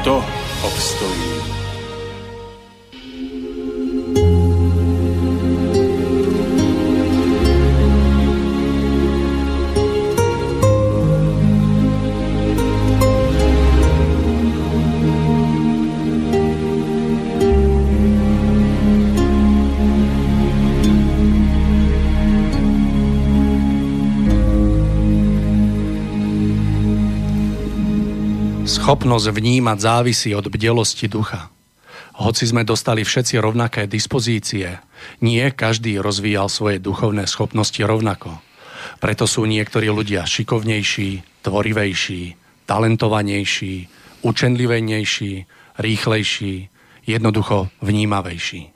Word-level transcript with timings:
kto 0.00 0.24
obstojí. 0.64 1.59
Schopnosť 28.90 29.30
vnímať 29.30 29.78
závisí 29.78 30.34
od 30.34 30.50
bdelosti 30.50 31.06
ducha. 31.06 31.46
Hoci 32.18 32.42
sme 32.42 32.66
dostali 32.66 33.06
všetci 33.06 33.38
rovnaké 33.38 33.86
dispozície, 33.86 34.82
nie 35.22 35.46
každý 35.54 36.02
rozvíjal 36.02 36.50
svoje 36.50 36.82
duchovné 36.82 37.30
schopnosti 37.30 37.78
rovnako. 37.86 38.42
Preto 38.98 39.30
sú 39.30 39.46
niektorí 39.46 39.86
ľudia 39.94 40.26
šikovnejší, 40.26 41.22
tvorivejší, 41.46 42.34
talentovanejší, 42.66 43.86
učenlivenejší, 44.26 45.32
rýchlejší, 45.78 46.54
jednoducho 47.06 47.70
vnímavejší. 47.86 48.74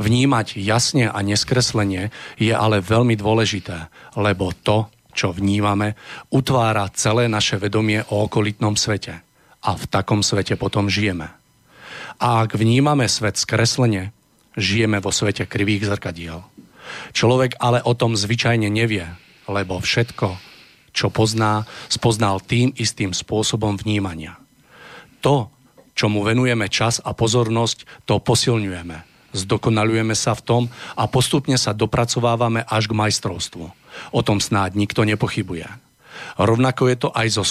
Vnímať 0.00 0.64
jasne 0.64 1.12
a 1.12 1.18
neskreslenie 1.20 2.08
je 2.40 2.56
ale 2.56 2.80
veľmi 2.80 3.20
dôležité, 3.20 3.92
lebo 4.16 4.56
to, 4.64 4.88
čo 5.12 5.36
vnímame, 5.36 5.92
utvára 6.32 6.88
celé 6.96 7.28
naše 7.28 7.60
vedomie 7.60 8.00
o 8.08 8.24
okolitnom 8.24 8.80
svete 8.80 9.28
a 9.62 9.78
v 9.78 9.84
takom 9.86 10.26
svete 10.26 10.58
potom 10.58 10.90
žijeme. 10.90 11.30
A 12.18 12.44
ak 12.44 12.58
vnímame 12.58 13.06
svet 13.06 13.38
skreslene, 13.38 14.10
žijeme 14.58 15.00
vo 15.00 15.14
svete 15.14 15.46
krivých 15.48 15.88
zrkadiel. 15.88 16.44
Človek 17.16 17.56
ale 17.62 17.80
o 17.80 17.96
tom 17.96 18.18
zvyčajne 18.18 18.68
nevie, 18.68 19.06
lebo 19.48 19.80
všetko, 19.80 20.36
čo 20.92 21.08
pozná, 21.08 21.64
spoznal 21.88 22.42
tým 22.44 22.74
istým 22.76 23.16
spôsobom 23.16 23.80
vnímania. 23.80 24.36
To, 25.24 25.48
čo 25.96 26.10
mu 26.12 26.20
venujeme 26.26 26.68
čas 26.68 27.00
a 27.00 27.16
pozornosť, 27.16 28.04
to 28.04 28.20
posilňujeme. 28.20 29.08
Zdokonalujeme 29.32 30.12
sa 30.12 30.36
v 30.36 30.44
tom 30.44 30.62
a 30.92 31.08
postupne 31.08 31.56
sa 31.56 31.72
dopracovávame 31.72 32.68
až 32.68 32.92
k 32.92 32.98
majstrovstvu. 32.98 33.64
O 34.12 34.20
tom 34.20 34.44
snáď 34.44 34.76
nikto 34.76 35.08
nepochybuje. 35.08 35.64
Rovnako 36.36 36.82
je 36.92 36.96
to 36.96 37.08
aj 37.16 37.26
so 37.40 37.44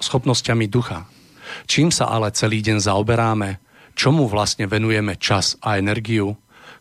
schopnosťami 0.00 0.64
ducha. 0.68 1.04
Čím 1.64 1.94
sa 1.94 2.10
ale 2.10 2.34
celý 2.34 2.60
deň 2.60 2.78
zaoberáme? 2.82 3.62
Čomu 3.94 4.26
vlastne 4.26 4.66
venujeme 4.66 5.14
čas 5.14 5.54
a 5.62 5.78
energiu? 5.78 6.34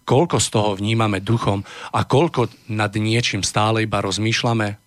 Koľko 0.03 0.37
z 0.41 0.47
toho 0.51 0.69
vnímame 0.75 1.23
duchom 1.23 1.63
a 1.95 2.03
koľko 2.03 2.51
nad 2.67 2.91
niečím 2.91 3.45
stále 3.45 3.87
iba 3.87 4.03
rozmýšľame? 4.03 4.81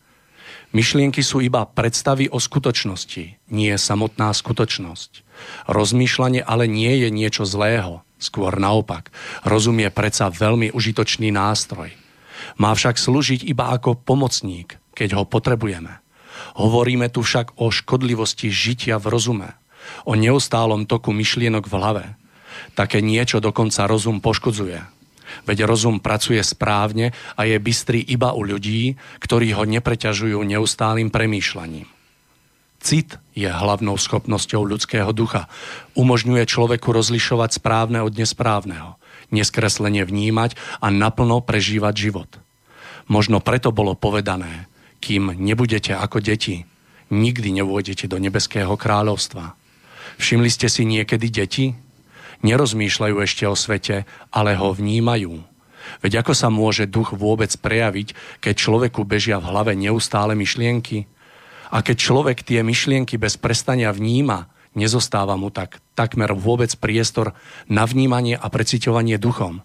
Myšlienky 0.76 1.24
sú 1.24 1.40
iba 1.40 1.64
predstavy 1.64 2.28
o 2.28 2.36
skutočnosti, 2.36 3.48
nie 3.48 3.72
samotná 3.80 4.28
skutočnosť. 4.34 5.24
Rozmýšľanie 5.70 6.44
ale 6.44 6.68
nie 6.68 7.00
je 7.00 7.08
niečo 7.08 7.48
zlého, 7.48 8.04
skôr 8.20 8.60
naopak. 8.60 9.08
Rozum 9.46 9.80
je 9.80 9.88
predsa 9.88 10.28
veľmi 10.28 10.74
užitočný 10.76 11.32
nástroj. 11.32 11.96
Má 12.60 12.76
však 12.76 13.00
slúžiť 13.00 13.48
iba 13.48 13.72
ako 13.72 13.96
pomocník, 13.96 14.76
keď 14.92 15.16
ho 15.16 15.24
potrebujeme. 15.24 16.02
Hovoríme 16.60 17.08
tu 17.08 17.24
však 17.24 17.56
o 17.56 17.72
škodlivosti 17.72 18.52
žitia 18.52 19.00
v 19.00 19.06
rozume 19.08 19.56
o 20.04 20.14
neustálom 20.14 20.84
toku 20.88 21.12
myšlienok 21.12 21.64
v 21.66 21.74
hlave. 21.76 22.04
Také 22.72 23.04
niečo 23.04 23.40
dokonca 23.40 23.88
rozum 23.88 24.20
poškodzuje. 24.20 24.80
Veď 25.44 25.66
rozum 25.66 25.98
pracuje 25.98 26.38
správne 26.40 27.10
a 27.34 27.44
je 27.44 27.58
bystrý 27.58 28.00
iba 28.00 28.32
u 28.32 28.46
ľudí, 28.46 28.94
ktorí 29.18 29.52
ho 29.58 29.66
nepreťažujú 29.66 30.38
neustálým 30.46 31.10
premýšľaním. 31.10 31.88
Cit 32.78 33.18
je 33.34 33.50
hlavnou 33.50 33.98
schopnosťou 33.98 34.62
ľudského 34.62 35.10
ducha. 35.10 35.50
Umožňuje 35.98 36.46
človeku 36.46 36.94
rozlišovať 36.94 37.58
správne 37.58 37.98
od 38.04 38.14
nesprávneho, 38.14 38.94
neskreslenie 39.34 40.06
vnímať 40.06 40.54
a 40.78 40.86
naplno 40.94 41.42
prežívať 41.42 41.94
život. 41.98 42.30
Možno 43.10 43.42
preto 43.42 43.74
bolo 43.74 43.98
povedané, 43.98 44.70
kým 45.02 45.34
nebudete 45.34 45.94
ako 45.98 46.22
deti, 46.22 46.62
nikdy 47.10 47.58
nevôjdete 47.58 48.06
do 48.06 48.18
nebeského 48.22 48.74
kráľovstva. 48.78 49.54
Všimli 50.16 50.48
ste 50.48 50.68
si 50.72 50.88
niekedy 50.88 51.28
deti? 51.28 51.66
Nerozmýšľajú 52.44 53.16
ešte 53.20 53.44
o 53.48 53.56
svete, 53.56 54.04
ale 54.32 54.56
ho 54.56 54.72
vnímajú. 54.72 55.40
Veď 56.02 56.26
ako 56.26 56.32
sa 56.34 56.50
môže 56.50 56.90
duch 56.90 57.14
vôbec 57.14 57.52
prejaviť, 57.56 58.40
keď 58.42 58.54
človeku 58.58 59.06
bežia 59.06 59.38
v 59.38 59.48
hlave 59.48 59.72
neustále 59.78 60.34
myšlienky? 60.34 61.06
A 61.70 61.82
keď 61.82 61.96
človek 61.98 62.38
tie 62.42 62.62
myšlienky 62.62 63.18
bez 63.18 63.38
prestania 63.38 63.90
vníma, 63.90 64.50
nezostáva 64.76 65.34
mu 65.40 65.48
tak 65.50 65.80
takmer 65.96 66.36
vôbec 66.36 66.70
priestor 66.76 67.32
na 67.66 67.88
vnímanie 67.88 68.36
a 68.36 68.46
preciťovanie 68.46 69.16
duchom. 69.16 69.64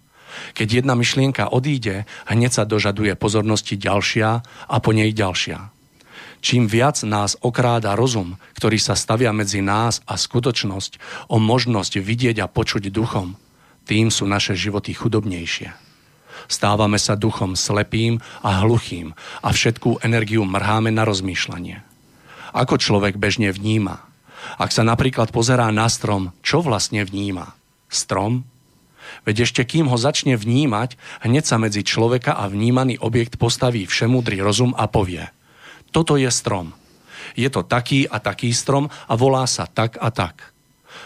Keď 0.56 0.80
jedna 0.80 0.96
myšlienka 0.96 1.52
odíde, 1.52 2.08
hneď 2.24 2.50
sa 2.56 2.64
dožaduje 2.64 3.12
pozornosti 3.20 3.76
ďalšia 3.76 4.28
a 4.66 4.76
po 4.80 4.90
nej 4.96 5.12
ďalšia. 5.12 5.81
Čím 6.42 6.66
viac 6.66 6.98
nás 7.06 7.38
okráda 7.38 7.94
rozum, 7.94 8.34
ktorý 8.58 8.74
sa 8.82 8.98
stavia 8.98 9.30
medzi 9.30 9.62
nás 9.62 10.02
a 10.10 10.18
skutočnosť 10.18 10.98
o 11.30 11.38
možnosť 11.38 12.02
vidieť 12.02 12.42
a 12.42 12.50
počuť 12.50 12.90
duchom, 12.90 13.38
tým 13.86 14.10
sú 14.10 14.26
naše 14.26 14.58
životy 14.58 14.90
chudobnejšie. 14.90 15.70
Stávame 16.50 16.98
sa 16.98 17.14
duchom 17.14 17.54
slepým 17.54 18.18
a 18.42 18.66
hluchým 18.66 19.14
a 19.38 19.48
všetkú 19.54 20.02
energiu 20.02 20.42
mrháme 20.42 20.90
na 20.90 21.06
rozmýšľanie. 21.06 21.86
Ako 22.50 22.74
človek 22.74 23.22
bežne 23.22 23.54
vníma? 23.54 24.02
Ak 24.58 24.74
sa 24.74 24.82
napríklad 24.82 25.30
pozerá 25.30 25.70
na 25.70 25.86
strom, 25.86 26.34
čo 26.42 26.58
vlastne 26.58 27.06
vníma? 27.06 27.54
Strom? 27.86 28.42
Veď 29.22 29.46
ešte 29.46 29.62
kým 29.62 29.86
ho 29.86 29.94
začne 29.94 30.34
vnímať, 30.34 30.98
hneď 31.22 31.46
sa 31.46 31.62
medzi 31.62 31.86
človeka 31.86 32.34
a 32.34 32.50
vnímaný 32.50 32.98
objekt 32.98 33.38
postaví 33.38 33.86
všemúdry 33.86 34.42
rozum 34.42 34.74
a 34.74 34.90
povie– 34.90 35.30
toto 35.92 36.16
je 36.16 36.28
strom. 36.32 36.72
Je 37.38 37.48
to 37.52 37.62
taký 37.62 38.08
a 38.08 38.18
taký 38.18 38.50
strom 38.50 38.88
a 38.88 39.12
volá 39.14 39.44
sa 39.46 39.68
tak 39.68 40.00
a 40.00 40.08
tak. 40.10 40.52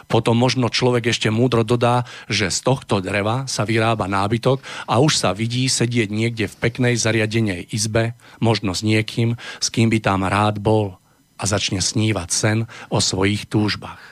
Potom 0.07 0.39
možno 0.39 0.71
človek 0.71 1.11
ešte 1.11 1.31
múdro 1.31 1.67
dodá, 1.67 2.07
že 2.31 2.51
z 2.51 2.63
tohto 2.63 3.03
dreva 3.03 3.47
sa 3.51 3.67
vyrába 3.67 4.07
nábytok 4.07 4.63
a 4.87 5.03
už 5.03 5.19
sa 5.19 5.31
vidí 5.35 5.67
sedieť 5.67 6.09
niekde 6.11 6.47
v 6.47 6.59
peknej 6.59 6.95
zariadenej 6.95 7.71
izbe, 7.75 8.15
možno 8.39 8.75
s 8.75 8.87
niekým, 8.87 9.35
s 9.59 9.67
kým 9.71 9.91
by 9.91 9.99
tam 9.99 10.23
rád 10.27 10.63
bol 10.63 10.99
a 11.37 11.45
začne 11.45 11.83
snívať 11.83 12.29
sen 12.31 12.59
o 12.91 12.99
svojich 13.03 13.51
túžbách. 13.51 14.03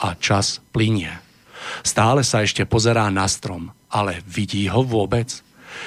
A 0.00 0.16
čas 0.16 0.64
plinie. 0.72 1.12
Stále 1.84 2.24
sa 2.24 2.40
ešte 2.40 2.64
pozerá 2.64 3.08
na 3.12 3.28
strom, 3.28 3.72
ale 3.92 4.24
vidí 4.24 4.64
ho 4.70 4.80
vôbec? 4.80 5.44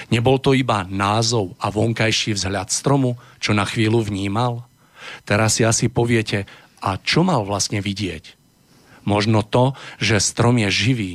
Nebol 0.09 0.37
to 0.41 0.51
iba 0.55 0.83
názov 0.87 1.55
a 1.61 1.71
vonkajší 1.71 2.37
vzhľad 2.37 2.69
stromu, 2.71 3.19
čo 3.41 3.55
na 3.55 3.63
chvíľu 3.67 4.05
vnímal? 4.05 4.65
Teraz 5.25 5.57
si 5.59 5.63
asi 5.65 5.89
poviete, 5.91 6.45
a 6.81 6.97
čo 6.97 7.21
mal 7.21 7.45
vlastne 7.45 7.77
vidieť? 7.77 8.37
Možno 9.05 9.45
to, 9.45 9.77
že 10.01 10.21
strom 10.21 10.57
je 10.61 10.69
živý 10.69 11.13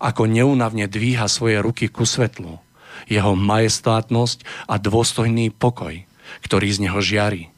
ako 0.00 0.24
neúnavne 0.24 0.88
dvíha 0.88 1.28
svoje 1.28 1.60
ruky 1.60 1.92
ku 1.92 2.08
svetlu, 2.08 2.56
jeho 3.04 3.32
majestátnosť 3.36 4.44
a 4.64 4.80
dôstojný 4.80 5.52
pokoj, 5.52 5.92
ktorý 6.44 6.68
z 6.72 6.88
neho 6.88 7.00
žiari, 7.04 7.52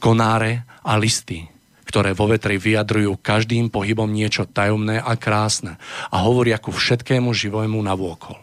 konáre 0.00 0.64
a 0.80 0.96
listy, 0.96 1.52
ktoré 1.84 2.16
vo 2.16 2.32
vetri 2.32 2.56
vyjadrujú 2.56 3.20
každým 3.20 3.68
pohybom 3.68 4.08
niečo 4.08 4.48
tajomné 4.48 4.96
a 4.96 5.12
krásne 5.20 5.76
a 6.08 6.24
hovoria 6.24 6.56
ku 6.56 6.72
všetkému 6.72 7.28
živému 7.36 7.76
navôkol. 7.76 8.40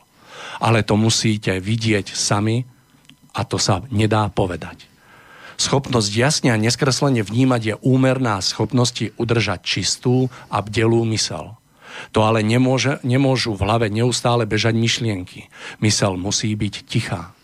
Ale 0.60 0.84
to 0.84 1.00
musíte 1.00 1.56
vidieť 1.60 2.12
sami 2.12 2.68
a 3.34 3.42
to 3.48 3.56
sa 3.56 3.84
nedá 3.90 4.28
povedať. 4.28 4.90
Schopnosť 5.60 6.12
jasne 6.16 6.50
a 6.56 6.62
neskreslene 6.62 7.20
vnímať 7.20 7.62
je 7.64 7.76
úmerná 7.84 8.40
schopnosti 8.40 9.12
udržať 9.20 9.60
čistú 9.60 10.32
a 10.48 10.64
bdelú 10.64 11.04
mysel. 11.12 11.60
To 12.16 12.24
ale 12.24 12.40
nemôže, 12.48 13.04
nemôžu 13.04 13.60
v 13.60 13.68
hlave 13.68 13.88
neustále 13.92 14.48
bežať 14.48 14.72
myšlienky. 14.80 15.52
Mysel 15.84 16.16
musí 16.16 16.56
byť 16.56 16.76
tichá. 16.88 17.36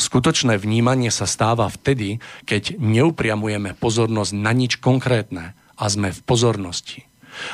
Skutočné 0.00 0.56
vnímanie 0.56 1.12
sa 1.12 1.28
stáva 1.28 1.68
vtedy, 1.68 2.24
keď 2.48 2.80
neupriamujeme 2.80 3.76
pozornosť 3.76 4.32
na 4.32 4.56
nič 4.56 4.80
konkrétne 4.80 5.52
a 5.76 5.84
sme 5.92 6.08
v 6.08 6.20
pozornosti. 6.24 7.04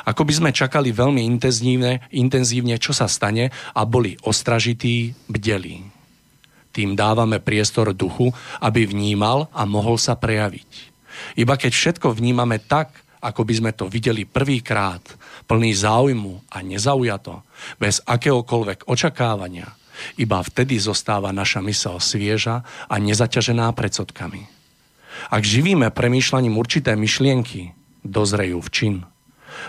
Ako 0.06 0.26
by 0.26 0.32
sme 0.34 0.50
čakali 0.50 0.90
veľmi 0.90 1.22
intenzívne, 1.22 2.06
intenzívne, 2.10 2.76
čo 2.82 2.90
sa 2.90 3.06
stane 3.06 3.50
a 3.74 3.80
boli 3.86 4.18
ostražití, 4.26 5.14
bdelí. 5.30 5.86
Tým 6.74 6.94
dávame 6.94 7.42
priestor 7.42 7.94
duchu, 7.96 8.30
aby 8.62 8.86
vnímal 8.86 9.50
a 9.54 9.66
mohol 9.66 9.98
sa 9.98 10.14
prejaviť. 10.14 10.70
Iba 11.38 11.58
keď 11.58 11.72
všetko 11.74 12.14
vnímame 12.14 12.62
tak, 12.62 13.02
ako 13.18 13.42
by 13.42 13.54
sme 13.58 13.70
to 13.74 13.90
videli 13.90 14.22
prvýkrát, 14.22 15.02
plný 15.50 15.74
záujmu 15.74 16.54
a 16.54 16.62
nezaujato, 16.62 17.42
bez 17.82 17.98
akéhokoľvek 18.06 18.86
očakávania, 18.86 19.74
iba 20.14 20.38
vtedy 20.38 20.78
zostáva 20.78 21.34
naša 21.34 21.58
mysel 21.66 21.98
svieža 21.98 22.62
a 22.86 22.94
nezaťažená 23.02 23.74
predsudkami. 23.74 24.46
Ak 25.34 25.42
živíme 25.42 25.90
premýšľaním 25.90 26.54
určité 26.54 26.94
myšlienky, 26.94 27.74
dozrejú 28.06 28.62
v 28.62 28.70
čin. 28.70 28.94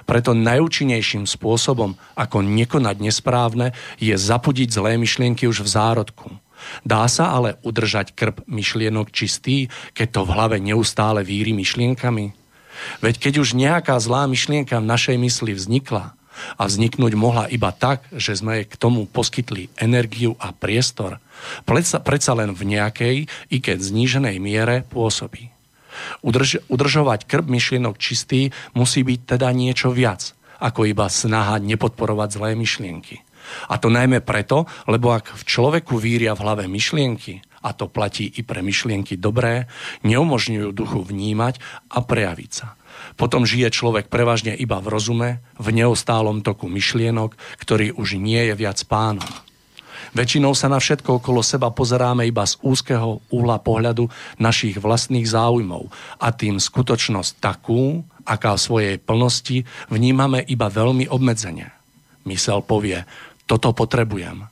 Preto 0.06 0.38
najúčinnejším 0.38 1.26
spôsobom, 1.26 1.96
ako 2.16 2.46
nekonať 2.46 2.98
nesprávne, 3.00 3.74
je 3.98 4.16
zapudiť 4.16 4.70
zlé 4.74 4.96
myšlienky 4.98 5.46
už 5.46 5.66
v 5.66 5.70
zárodku. 5.70 6.28
Dá 6.84 7.08
sa 7.08 7.32
ale 7.32 7.56
udržať 7.64 8.14
krb 8.14 8.44
myšlienok 8.46 9.16
čistý, 9.16 9.72
keď 9.96 10.08
to 10.12 10.22
v 10.28 10.34
hlave 10.36 10.58
neustále 10.60 11.24
víri 11.24 11.56
myšlienkami? 11.56 12.36
Veď 13.04 13.16
keď 13.20 13.34
už 13.44 13.56
nejaká 13.56 13.96
zlá 14.00 14.28
myšlienka 14.28 14.80
v 14.80 14.90
našej 14.90 15.18
mysli 15.20 15.52
vznikla, 15.56 16.20
a 16.56 16.64
vzniknúť 16.68 17.14
mohla 17.20 17.52
iba 17.52 17.68
tak, 17.76 18.08
že 18.16 18.40
sme 18.40 18.64
k 18.64 18.74
tomu 18.80 19.04
poskytli 19.04 19.68
energiu 19.76 20.40
a 20.40 20.56
priestor, 20.56 21.20
predsa, 21.68 22.00
predsa 22.00 22.32
len 22.32 22.56
v 22.56 22.64
nejakej, 22.64 23.16
i 23.52 23.58
keď 23.60 23.78
zníženej 23.84 24.38
miere 24.40 24.88
pôsobí. 24.88 25.52
Udrž, 26.22 26.64
udržovať 26.68 27.26
krb 27.26 27.48
myšlienok 27.48 27.96
čistý 28.00 28.52
musí 28.76 29.02
byť 29.06 29.20
teda 29.38 29.50
niečo 29.52 29.94
viac, 29.94 30.36
ako 30.60 30.88
iba 30.88 31.08
snaha 31.08 31.58
nepodporovať 31.60 32.30
zlé 32.36 32.50
myšlienky. 32.56 33.24
A 33.72 33.82
to 33.82 33.90
najmä 33.90 34.22
preto, 34.22 34.70
lebo 34.86 35.10
ak 35.16 35.34
v 35.34 35.44
človeku 35.48 35.98
víria 35.98 36.38
v 36.38 36.44
hlave 36.46 36.64
myšlienky, 36.70 37.42
a 37.60 37.76
to 37.76 37.92
platí 37.92 38.30
i 38.40 38.42
pre 38.46 38.64
myšlienky 38.64 39.20
dobré, 39.20 39.68
neumožňujú 40.08 40.70
duchu 40.72 41.02
vnímať 41.04 41.60
a 41.92 42.00
prejaviť 42.00 42.52
sa. 42.52 42.80
Potom 43.16 43.48
žije 43.48 43.72
človek 43.72 44.08
prevažne 44.12 44.56
iba 44.56 44.80
v 44.80 44.92
rozume, 44.92 45.30
v 45.60 45.68
neustálom 45.76 46.44
toku 46.44 46.68
myšlienok, 46.68 47.36
ktorý 47.60 47.96
už 47.96 48.20
nie 48.20 48.52
je 48.52 48.54
viac 48.56 48.80
pánom. 48.88 49.28
Väčšinou 50.14 50.58
sa 50.58 50.68
na 50.72 50.82
všetko 50.82 51.22
okolo 51.22 51.46
seba 51.46 51.70
pozeráme 51.70 52.26
iba 52.26 52.46
z 52.46 52.58
úzkeho 52.66 53.22
uhla 53.30 53.62
pohľadu 53.62 54.10
našich 54.42 54.82
vlastných 54.82 55.28
záujmov 55.30 55.90
a 56.18 56.28
tým 56.34 56.58
skutočnosť 56.58 57.32
takú, 57.38 58.02
aká 58.26 58.58
v 58.58 58.64
svojej 58.64 58.96
plnosti 58.98 59.66
vnímame 59.90 60.42
iba 60.46 60.70
veľmi 60.70 61.10
obmedzene. 61.10 61.74
Mysel 62.26 62.62
povie, 62.66 63.06
toto 63.50 63.74
potrebujem, 63.74 64.46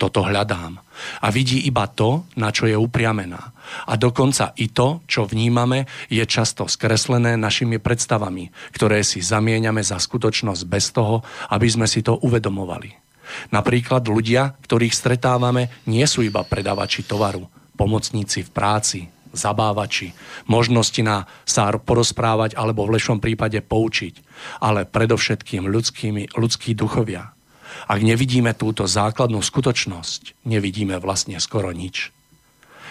toto 0.00 0.24
hľadám. 0.24 0.80
A 1.20 1.28
vidí 1.28 1.64
iba 1.68 1.84
to, 1.86 2.24
na 2.34 2.48
čo 2.50 2.64
je 2.64 2.74
upriamená. 2.74 3.52
A 3.86 3.94
dokonca 4.00 4.56
i 4.56 4.72
to, 4.72 5.04
čo 5.04 5.28
vnímame, 5.28 5.84
je 6.08 6.24
často 6.24 6.64
skreslené 6.66 7.36
našimi 7.36 7.76
predstavami, 7.76 8.48
ktoré 8.72 9.04
si 9.04 9.20
zamieňame 9.20 9.84
za 9.84 10.00
skutočnosť 10.00 10.62
bez 10.64 10.90
toho, 10.90 11.20
aby 11.52 11.68
sme 11.68 11.86
si 11.86 12.00
to 12.00 12.16
uvedomovali. 12.20 13.09
Napríklad 13.50 14.06
ľudia, 14.06 14.54
ktorých 14.64 14.94
stretávame, 14.94 15.70
nie 15.86 16.04
sú 16.06 16.24
iba 16.24 16.42
predávači 16.44 17.06
tovaru, 17.06 17.46
pomocníci 17.76 18.44
v 18.46 18.50
práci, 18.50 19.00
zabávači, 19.30 20.12
možnosti 20.50 21.00
na 21.06 21.26
sa 21.46 21.70
porozprávať 21.70 22.58
alebo 22.58 22.86
v 22.86 22.98
lepšom 22.98 23.22
prípade 23.22 23.62
poučiť, 23.62 24.14
ale 24.58 24.86
predovšetkým 24.86 25.70
ľudskými, 25.70 26.34
ľudskí 26.34 26.74
duchovia, 26.74 27.30
ak 27.86 28.00
nevidíme 28.02 28.52
túto 28.58 28.90
základnú 28.90 29.38
skutočnosť, 29.40 30.46
nevidíme 30.46 30.98
vlastne 30.98 31.38
skoro 31.38 31.70
nič. 31.70 32.10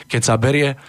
Keď 0.08 0.22
sa 0.24 0.39
berie, 0.39 0.79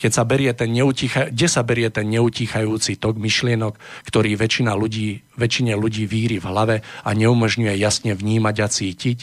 keď 0.00 0.10
sa 0.10 0.24
berie 0.24 0.50
ten 0.56 0.72
neuticha, 0.72 1.28
kde 1.28 1.46
sa 1.46 1.60
berie 1.60 1.92
ten 1.92 2.08
neutíchajúci 2.08 2.96
tok 2.96 3.20
myšlienok, 3.20 3.76
ktorý 4.08 4.32
väčšina 4.34 4.72
ľudí, 4.72 5.20
väčšine 5.36 5.76
ľudí 5.76 6.08
víri 6.08 6.40
v 6.40 6.48
hlave 6.48 6.76
a 7.04 7.10
neumožňuje 7.12 7.76
jasne 7.76 8.16
vnímať 8.16 8.56
a 8.64 8.68
cítiť? 8.72 9.18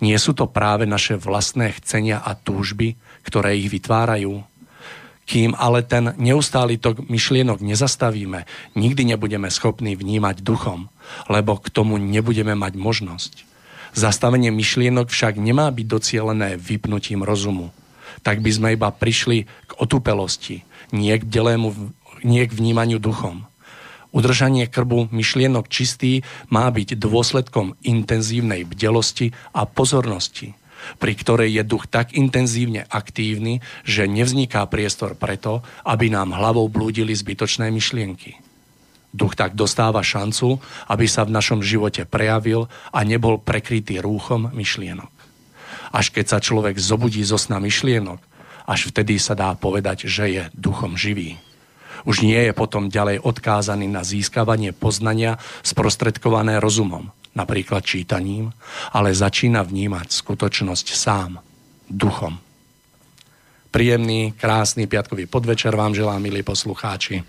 Nie 0.00 0.16
sú 0.16 0.32
to 0.32 0.48
práve 0.48 0.88
naše 0.88 1.20
vlastné 1.20 1.76
chcenia 1.76 2.24
a 2.24 2.32
túžby, 2.32 2.96
ktoré 3.28 3.60
ich 3.60 3.68
vytvárajú? 3.68 4.40
Kým 5.24 5.56
ale 5.56 5.80
ten 5.84 6.12
neustály 6.20 6.76
tok 6.76 7.08
myšlienok 7.08 7.64
nezastavíme, 7.64 8.44
nikdy 8.76 9.08
nebudeme 9.08 9.48
schopní 9.48 9.96
vnímať 9.96 10.44
duchom, 10.44 10.92
lebo 11.32 11.56
k 11.56 11.72
tomu 11.72 11.96
nebudeme 11.96 12.52
mať 12.52 12.76
možnosť. 12.76 13.32
Zastavenie 13.96 14.52
myšlienok 14.52 15.08
však 15.08 15.40
nemá 15.40 15.70
byť 15.72 15.86
docielené 15.86 16.60
vypnutím 16.60 17.24
rozumu. 17.24 17.72
Tak 18.20 18.44
by 18.44 18.50
sme 18.52 18.68
iba 18.76 18.88
prišli 18.92 19.48
k 19.74 19.82
otupelosti, 19.82 20.62
nie 20.94 21.18
k, 21.18 21.26
delému, 21.26 21.74
nie 22.22 22.46
k 22.46 22.54
vnímaniu 22.54 23.02
duchom. 23.02 23.42
Udržanie 24.14 24.70
krbu 24.70 25.10
myšlienok 25.10 25.66
čistý 25.66 26.22
má 26.46 26.70
byť 26.70 26.94
dôsledkom 26.94 27.74
intenzívnej 27.82 28.62
bdelosti 28.62 29.34
a 29.50 29.66
pozornosti, 29.66 30.54
pri 31.02 31.18
ktorej 31.18 31.50
je 31.50 31.62
duch 31.66 31.90
tak 31.90 32.14
intenzívne 32.14 32.86
aktívny, 32.86 33.58
že 33.82 34.06
nevzniká 34.06 34.62
priestor 34.70 35.18
preto, 35.18 35.66
aby 35.82 36.14
nám 36.14 36.30
hlavou 36.30 36.70
blúdili 36.70 37.10
zbytočné 37.10 37.74
myšlienky. 37.74 38.38
Duch 39.10 39.34
tak 39.34 39.58
dostáva 39.58 40.02
šancu, 40.02 40.62
aby 40.86 41.06
sa 41.10 41.26
v 41.26 41.34
našom 41.34 41.62
živote 41.62 42.06
prejavil 42.06 42.70
a 42.94 43.02
nebol 43.02 43.42
prekrytý 43.42 43.98
rúchom 43.98 44.54
myšlienok. 44.54 45.10
Až 45.94 46.10
keď 46.14 46.26
sa 46.26 46.38
človek 46.38 46.78
zobudí 46.78 47.22
zo 47.22 47.38
sna 47.38 47.58
myšlienok, 47.58 48.33
až 48.64 48.90
vtedy 48.90 49.20
sa 49.20 49.36
dá 49.36 49.52
povedať, 49.54 50.08
že 50.08 50.24
je 50.28 50.42
duchom 50.56 50.96
živý. 50.96 51.36
Už 52.04 52.20
nie 52.20 52.36
je 52.36 52.52
potom 52.52 52.92
ďalej 52.92 53.24
odkázaný 53.24 53.88
na 53.88 54.04
získavanie 54.04 54.76
poznania 54.76 55.40
sprostredkované 55.64 56.60
rozumom, 56.60 57.08
napríklad 57.32 57.80
čítaním, 57.84 58.52
ale 58.92 59.16
začína 59.16 59.64
vnímať 59.64 60.12
skutočnosť 60.12 60.86
sám, 60.92 61.40
duchom. 61.88 62.36
Príjemný, 63.72 64.36
krásny 64.36 64.86
piatkový 64.86 65.26
podvečer 65.26 65.74
vám 65.74 65.96
želám, 65.96 66.22
milí 66.22 66.46
poslucháči. 66.46 67.24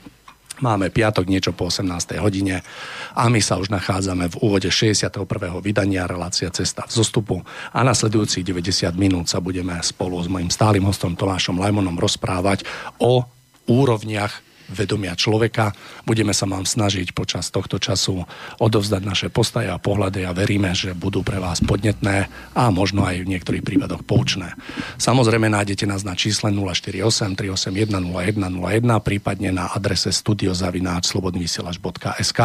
Máme 0.64 0.88
piatok 0.88 1.28
niečo 1.28 1.52
po 1.52 1.68
18. 1.68 2.16
hodine 2.24 2.64
a 3.12 3.28
my 3.28 3.44
sa 3.44 3.60
už 3.60 3.68
nachádzame 3.68 4.32
v 4.32 4.36
úvode 4.40 4.72
61. 4.72 5.28
vydania 5.60 6.08
relácia 6.08 6.48
Cesta 6.48 6.88
v 6.88 6.96
zostupu 6.96 7.44
a 7.76 7.80
nasledujúcich 7.84 8.48
90 8.48 8.96
minút 8.96 9.28
sa 9.28 9.44
budeme 9.44 9.76
spolu 9.84 10.16
s 10.24 10.32
mojim 10.32 10.48
stálym 10.48 10.88
hostom 10.88 11.20
Tomášom 11.20 11.60
Lajmonom 11.60 12.00
rozprávať 12.00 12.64
o 13.04 13.28
úrovniach 13.68 14.55
vedomia 14.70 15.16
človeka. 15.16 15.74
Budeme 16.06 16.34
sa 16.34 16.46
vám 16.50 16.66
snažiť 16.66 17.14
počas 17.14 17.52
tohto 17.54 17.78
času 17.78 18.26
odovzdať 18.62 19.06
naše 19.06 19.30
postaje 19.30 19.70
a 19.70 19.78
pohľady 19.78 20.26
a 20.26 20.34
veríme, 20.34 20.74
že 20.74 20.94
budú 20.98 21.22
pre 21.22 21.40
vás 21.40 21.62
podnetné 21.62 22.28
a 22.58 22.72
možno 22.74 23.06
aj 23.06 23.22
v 23.24 23.32
niektorých 23.38 23.64
prípadoch 23.66 24.04
poučné. 24.04 24.54
Samozrejme 24.98 25.50
nájdete 25.50 25.88
nás 25.90 26.04
na 26.04 26.16
čísle 26.18 26.52
048 26.52 27.36
381 27.36 28.14
0101, 28.14 29.00
prípadne 29.02 29.52
na 29.54 29.68
adrese 29.72 30.12
studiozavináč.slobodnyvysielač.sk 30.12 32.40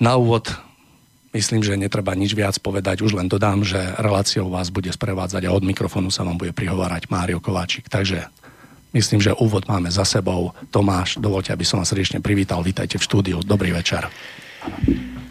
Na 0.00 0.16
úvod 0.16 0.56
Myslím, 1.32 1.64
že 1.64 1.80
netreba 1.80 2.12
nič 2.12 2.36
viac 2.36 2.60
povedať, 2.60 3.00
už 3.00 3.16
len 3.16 3.24
dodám, 3.24 3.64
že 3.64 3.80
reláciou 3.96 4.52
vás 4.52 4.68
bude 4.68 4.92
sprevádzať 4.92 5.48
a 5.48 5.54
od 5.56 5.64
mikrofónu 5.64 6.12
sa 6.12 6.28
vám 6.28 6.36
bude 6.36 6.52
prihovárať 6.52 7.08
Mário 7.08 7.40
Kováčik. 7.40 7.88
Takže 7.88 8.28
Myslím, 8.92 9.24
že 9.24 9.32
úvod 9.32 9.64
máme 9.64 9.88
za 9.88 10.04
sebou. 10.04 10.52
Tomáš, 10.68 11.16
dovolte, 11.16 11.48
aby 11.48 11.64
som 11.64 11.80
vás 11.80 11.88
srdečne 11.88 12.20
privítal. 12.20 12.60
Vítajte 12.60 13.00
v 13.00 13.06
štúdiu. 13.08 13.40
Dobrý 13.40 13.72
večer. 13.72 14.04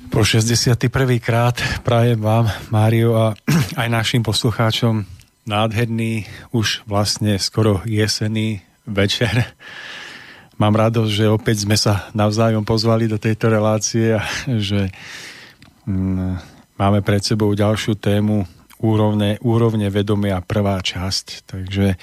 Po 0.09 0.25
61. 0.25 0.81
krát 1.21 1.61
prajem 1.85 2.17
vám, 2.17 2.49
Mário, 2.73 3.13
a 3.13 3.37
aj 3.77 3.87
našim 3.87 4.25
poslucháčom 4.25 5.05
nádherný, 5.45 6.25
už 6.49 6.81
vlastne 6.89 7.37
skoro 7.37 7.85
jesený 7.85 8.65
večer. 8.89 9.53
Mám 10.57 10.73
radosť, 10.81 11.11
že 11.13 11.25
opäť 11.29 11.69
sme 11.69 11.77
sa 11.77 12.09
navzájom 12.17 12.65
pozvali 12.65 13.05
do 13.05 13.21
tejto 13.21 13.53
relácie 13.53 14.17
a 14.17 14.25
že 14.57 14.89
mm, 15.85 16.33
máme 16.81 17.05
pred 17.05 17.21
sebou 17.21 17.53
ďalšiu 17.53 17.93
tému 17.93 18.41
úrovne, 18.81 19.37
úrovne 19.45 19.85
vedomia 19.93 20.41
prvá 20.41 20.81
časť. 20.81 21.45
Takže 21.45 21.93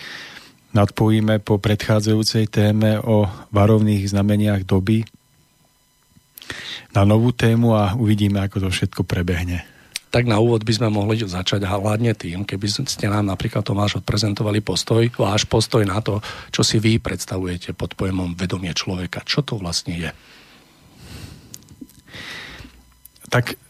nadpojíme 0.78 1.42
po 1.42 1.58
predchádzajúcej 1.58 2.46
téme 2.46 3.02
o 3.02 3.26
varovných 3.50 4.06
znameniach 4.06 4.62
doby 4.62 5.02
na 6.94 7.02
novú 7.02 7.34
tému 7.34 7.74
a 7.74 7.98
uvidíme, 7.98 8.38
ako 8.38 8.62
to 8.62 8.68
všetko 8.70 9.02
prebehne. 9.02 9.66
Tak 10.08 10.24
na 10.24 10.40
úvod 10.40 10.64
by 10.64 10.72
sme 10.72 10.88
mohli 10.88 11.20
začať 11.20 11.68
hlavne 11.68 12.16
tým, 12.16 12.48
keby 12.48 12.64
ste 12.88 13.12
nám 13.12 13.28
napríklad 13.28 13.60
Tomáš 13.60 14.00
odprezentovali 14.00 14.64
postoj, 14.64 15.04
váš 15.20 15.44
postoj 15.44 15.84
na 15.84 16.00
to, 16.00 16.24
čo 16.48 16.64
si 16.64 16.80
vy 16.80 16.96
predstavujete 16.96 17.76
pod 17.76 17.92
pojmom 17.92 18.32
vedomie 18.32 18.72
človeka. 18.72 19.20
Čo 19.28 19.44
to 19.44 19.60
vlastne 19.60 20.00
je? 20.00 20.10
Tak 23.28 23.60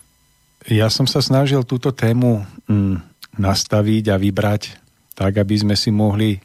ja 0.70 0.86
som 0.86 1.10
sa 1.10 1.18
snažil 1.18 1.66
túto 1.66 1.90
tému 1.90 2.46
mm, 2.70 3.02
nastaviť 3.34 4.04
a 4.14 4.16
vybrať 4.22 4.62
tak, 5.18 5.42
aby 5.42 5.58
sme 5.58 5.74
si 5.74 5.90
mohli 5.90 6.38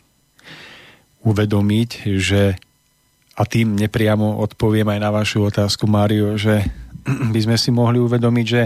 uvedomiť, 1.23 1.89
že 2.19 2.59
a 3.33 3.43
tým 3.49 3.73
nepriamo 3.73 4.37
odpoviem 4.45 4.85
aj 4.93 4.99
na 5.01 5.09
vašu 5.09 5.49
otázku, 5.49 5.89
Mário, 5.89 6.37
že 6.37 6.61
by 7.33 7.39
sme 7.41 7.57
si 7.57 7.73
mohli 7.73 7.97
uvedomiť, 7.97 8.45
že 8.45 8.63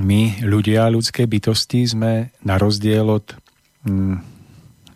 my, 0.00 0.46
ľudia, 0.46 0.88
ľudské 0.88 1.28
bytosti, 1.28 1.84
sme 1.84 2.32
na 2.46 2.56
rozdiel 2.56 3.04
od 3.04 3.26
mm, 3.84 4.16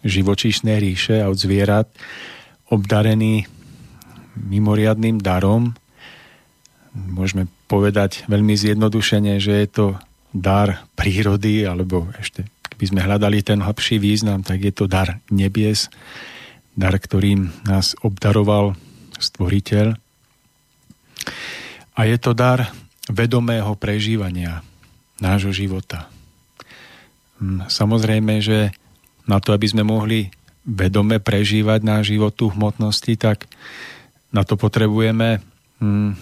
živočíšnej 0.07 0.79
ríše 0.79 1.21
a 1.21 1.29
od 1.29 1.37
zvierat 1.37 1.91
obdarení 2.71 3.45
mimoriadným 4.39 5.19
darom. 5.21 5.75
Môžeme 6.95 7.51
povedať 7.67 8.25
veľmi 8.31 8.55
zjednodušene, 8.57 9.37
že 9.43 9.53
je 9.67 9.69
to 9.69 9.87
dar 10.33 10.87
prírody, 10.95 11.67
alebo 11.67 12.09
ešte 12.17 12.47
keby 12.77 12.93
sme 12.93 13.01
hľadali 13.01 13.41
ten 13.41 13.65
hlbší 13.65 13.97
význam, 13.97 14.45
tak 14.45 14.61
je 14.61 14.69
to 14.69 14.85
dar 14.85 15.25
nebies, 15.33 15.89
dar, 16.77 16.93
ktorým 16.93 17.49
nás 17.65 17.97
obdaroval 18.05 18.77
stvoriteľ. 19.17 19.97
A 21.97 22.01
je 22.05 22.17
to 22.21 22.37
dar 22.37 22.69
vedomého 23.09 23.73
prežívania 23.81 24.61
nášho 25.17 25.57
života. 25.57 26.13
Hm, 27.41 27.73
samozrejme, 27.73 28.45
že 28.45 28.77
na 29.25 29.41
to, 29.41 29.57
aby 29.57 29.65
sme 29.65 29.81
mohli 29.81 30.29
vedome 30.69 31.17
prežívať 31.17 31.81
náš 31.81 32.13
život 32.13 32.37
tu 32.37 32.53
hmotnosti, 32.53 33.17
tak 33.17 33.49
na 34.37 34.45
to 34.45 34.61
potrebujeme 34.61 35.41
hm, 35.81 36.13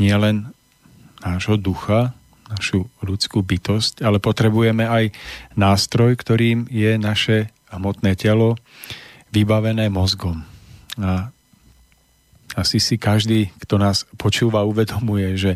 nielen 0.00 0.48
nášho 1.20 1.60
ducha, 1.60 2.16
našu 2.52 2.84
ľudskú 3.00 3.40
bytosť, 3.40 4.04
ale 4.04 4.20
potrebujeme 4.20 4.84
aj 4.84 5.04
nástroj, 5.56 6.16
ktorým 6.20 6.68
je 6.68 7.00
naše 7.00 7.48
hmotné 7.72 8.12
telo, 8.20 8.60
vybavené 9.32 9.88
mozgom. 9.88 10.44
A 11.00 11.32
asi 12.52 12.76
si 12.76 13.00
každý, 13.00 13.48
kto 13.64 13.80
nás 13.80 14.04
počúva, 14.20 14.68
uvedomuje, 14.68 15.40
že 15.40 15.52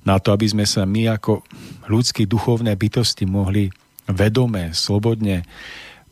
na 0.00 0.16
to, 0.16 0.32
aby 0.32 0.48
sme 0.48 0.64
sa 0.64 0.88
my 0.88 1.12
ako 1.12 1.44
ľudskí 1.92 2.24
duchovné 2.24 2.72
bytosti 2.72 3.28
mohli 3.28 3.68
vedome, 4.08 4.72
slobodne 4.72 5.44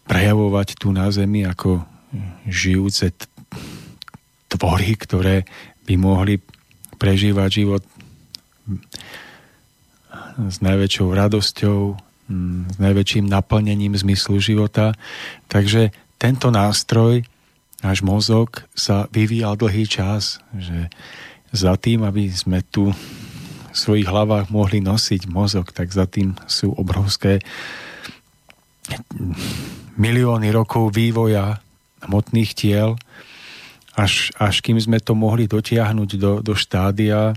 prejavovať 0.05 0.77
tu 0.77 0.93
na 0.93 1.09
Zemi 1.09 1.49
ako 1.49 1.89
žijúce 2.45 3.17
tvory, 4.53 4.93
ktoré 5.01 5.49
by 5.89 5.95
mohli 5.97 6.37
prežívať 7.01 7.49
život 7.49 7.83
s 10.37 10.61
najväčšou 10.61 11.09
radosťou, 11.17 11.81
s 12.69 12.77
najväčším 12.77 13.25
naplnením 13.25 13.97
zmyslu 13.97 14.37
života. 14.39 14.93
Takže 15.49 15.95
tento 16.21 16.53
nástroj, 16.53 17.25
náš 17.81 17.99
mozog, 18.05 18.65
sa 18.77 19.09
vyvíjal 19.13 19.57
dlhý 19.57 19.89
čas, 19.89 20.43
že 20.53 20.93
za 21.55 21.79
tým, 21.81 22.05
aby 22.05 22.29
sme 22.29 22.61
tu 22.61 22.93
v 22.93 23.77
svojich 23.77 24.09
hlavách 24.09 24.49
mohli 24.49 24.81
nosiť 24.81 25.29
mozog, 25.29 25.73
tak 25.73 25.93
za 25.93 26.09
tým 26.09 26.37
sú 26.49 26.73
obrovské 26.73 27.45
milióny 29.97 30.49
rokov 30.53 30.93
vývoja 30.93 31.61
hmotných 32.05 32.53
tiel, 32.57 32.97
až, 33.97 34.29
až 34.37 34.61
kým 34.61 34.77
sme 34.77 35.01
to 35.01 35.17
mohli 35.17 35.49
dotiahnuť 35.49 36.11
do, 36.21 36.33
do 36.45 36.53
štádia, 36.53 37.33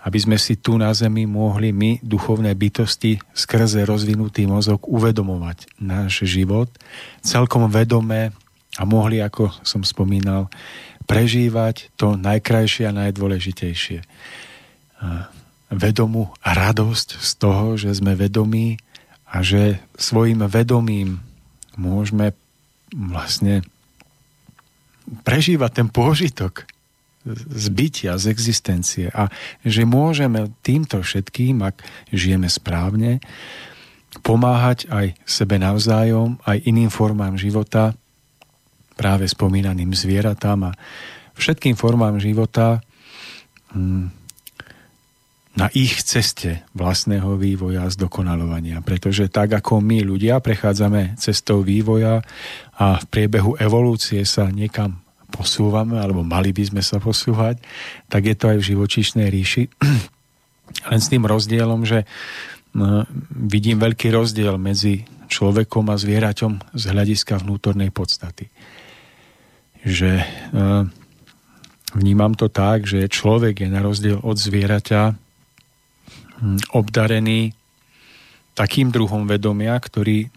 aby 0.00 0.18
sme 0.18 0.36
si 0.40 0.56
tu 0.56 0.80
na 0.80 0.96
Zemi 0.96 1.28
mohli 1.28 1.76
my, 1.76 2.00
duchovné 2.00 2.56
bytosti, 2.56 3.20
skrze 3.36 3.84
rozvinutý 3.84 4.48
mozog 4.48 4.88
uvedomovať 4.88 5.76
náš 5.76 6.24
život 6.24 6.72
celkom 7.20 7.68
vedomé 7.68 8.32
a 8.80 8.88
mohli, 8.88 9.20
ako 9.20 9.52
som 9.60 9.84
spomínal, 9.84 10.48
prežívať 11.04 11.90
to 11.98 12.14
najkrajšie 12.16 12.86
a 12.86 12.96
najdôležitejšie. 12.96 13.98
Vedomú 15.68 16.30
radosť 16.46 17.08
z 17.18 17.30
toho, 17.36 17.74
že 17.74 17.90
sme 17.92 18.14
vedomí 18.14 18.78
a 19.26 19.42
že 19.42 19.82
svojim 19.98 20.46
vedomím 20.46 21.18
môžeme 21.74 22.32
vlastne 22.94 23.66
prežívať 25.26 25.70
ten 25.82 25.88
pôžitok 25.90 26.69
z 27.28 27.66
z 28.16 28.24
existencie 28.32 29.06
a 29.12 29.28
že 29.60 29.84
môžeme 29.84 30.56
týmto 30.64 31.04
všetkým, 31.04 31.60
ak 31.60 31.84
žijeme 32.08 32.48
správne, 32.48 33.20
pomáhať 34.24 34.88
aj 34.88 35.06
sebe 35.28 35.60
navzájom, 35.60 36.40
aj 36.42 36.64
iným 36.64 36.88
formám 36.88 37.36
života, 37.36 37.92
práve 38.96 39.28
spomínaným 39.28 39.92
zvieratám 39.96 40.72
a 40.72 40.76
všetkým 41.36 41.76
formám 41.76 42.20
života 42.20 42.84
hm, 43.72 44.12
na 45.56 45.66
ich 45.76 46.00
ceste 46.04 46.64
vlastného 46.72 47.36
vývoja 47.36 47.84
a 47.84 47.92
zdokonalovania. 47.92 48.84
Pretože 48.84 49.32
tak 49.32 49.60
ako 49.60 49.82
my 49.82 50.04
ľudia 50.04 50.38
prechádzame 50.40 51.20
cestou 51.20 51.60
vývoja 51.60 52.22
a 52.76 52.86
v 53.00 53.04
priebehu 53.08 53.56
evolúcie 53.60 54.22
sa 54.24 54.48
niekam 54.48 55.00
posúvame, 55.30 55.96
alebo 55.96 56.26
mali 56.26 56.50
by 56.50 56.74
sme 56.74 56.82
sa 56.82 56.98
posúvať, 56.98 57.62
tak 58.10 58.26
je 58.26 58.34
to 58.36 58.50
aj 58.50 58.58
v 58.58 58.68
živočíšnej 58.74 59.26
ríši. 59.30 59.70
Len 60.90 61.00
s 61.00 61.10
tým 61.10 61.24
rozdielom, 61.24 61.86
že 61.86 62.04
no, 62.74 63.06
vidím 63.30 63.78
veľký 63.78 64.10
rozdiel 64.10 64.58
medzi 64.58 65.06
človekom 65.30 65.86
a 65.88 65.96
zvieraťom 65.96 66.74
z 66.74 66.82
hľadiska 66.90 67.38
vnútornej 67.38 67.94
podstaty. 67.94 68.50
Že 69.86 70.10
e, 70.20 70.26
vnímam 71.94 72.34
to 72.34 72.50
tak, 72.50 72.90
že 72.90 73.06
človek 73.06 73.62
je 73.62 73.68
na 73.70 73.80
rozdiel 73.80 74.18
od 74.18 74.36
zvieraťa 74.36 75.02
hm, 75.14 76.74
obdarený 76.74 77.54
takým 78.58 78.90
druhom 78.90 79.30
vedomia, 79.30 79.78
ktorý 79.78 80.28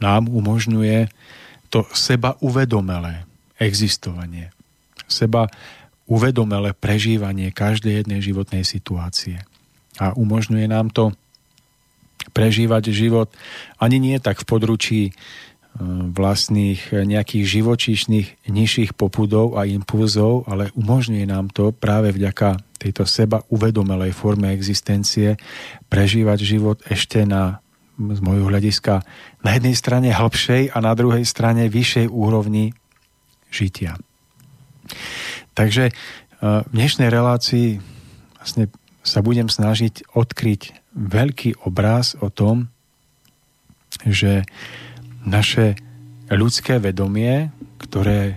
nám 0.00 0.32
umožňuje 0.32 1.12
to 1.68 1.84
seba 1.92 2.40
uvedomelé 2.40 3.27
existovanie. 3.58 4.54
Seba 5.10 5.50
uvedomelé 6.08 6.72
prežívanie 6.72 7.52
každej 7.52 8.02
jednej 8.02 8.24
životnej 8.24 8.64
situácie. 8.64 9.44
A 10.00 10.16
umožňuje 10.16 10.66
nám 10.70 10.88
to 10.88 11.12
prežívať 12.32 12.90
život 12.94 13.28
ani 13.76 14.00
nie 14.00 14.16
tak 14.22 14.40
v 14.42 14.48
područí 14.48 15.02
e, 15.08 15.12
vlastných 16.12 16.92
nejakých 16.92 17.44
živočíšnych 17.60 18.48
nižších 18.48 18.96
popudov 18.96 19.58
a 19.58 19.68
impulzov, 19.68 20.48
ale 20.48 20.70
umožňuje 20.78 21.24
nám 21.28 21.52
to 21.52 21.74
práve 21.74 22.14
vďaka 22.14 22.62
tejto 22.78 23.04
seba 23.04 23.42
uvedomelej 23.50 24.14
forme 24.14 24.54
existencie 24.54 25.34
prežívať 25.90 26.38
život 26.40 26.78
ešte 26.88 27.26
na 27.26 27.60
z 27.98 28.20
môjho 28.22 28.46
hľadiska 28.46 29.02
na 29.42 29.58
jednej 29.58 29.74
strane 29.74 30.14
hlbšej 30.14 30.70
a 30.70 30.78
na 30.78 30.94
druhej 30.94 31.26
strane 31.26 31.66
vyššej 31.66 32.06
úrovni 32.06 32.70
žitia. 33.50 33.96
Takže 35.52 35.90
e, 35.90 35.92
v 36.40 36.70
dnešnej 36.72 37.10
relácii 37.10 37.82
vlastne 38.38 38.70
sa 39.02 39.24
budem 39.24 39.48
snažiť 39.48 40.12
odkryť 40.12 40.92
veľký 40.92 41.64
obraz 41.64 42.18
o 42.20 42.28
tom, 42.28 42.68
že 44.04 44.44
naše 45.24 45.80
ľudské 46.28 46.76
vedomie, 46.76 47.48
ktoré 47.80 48.36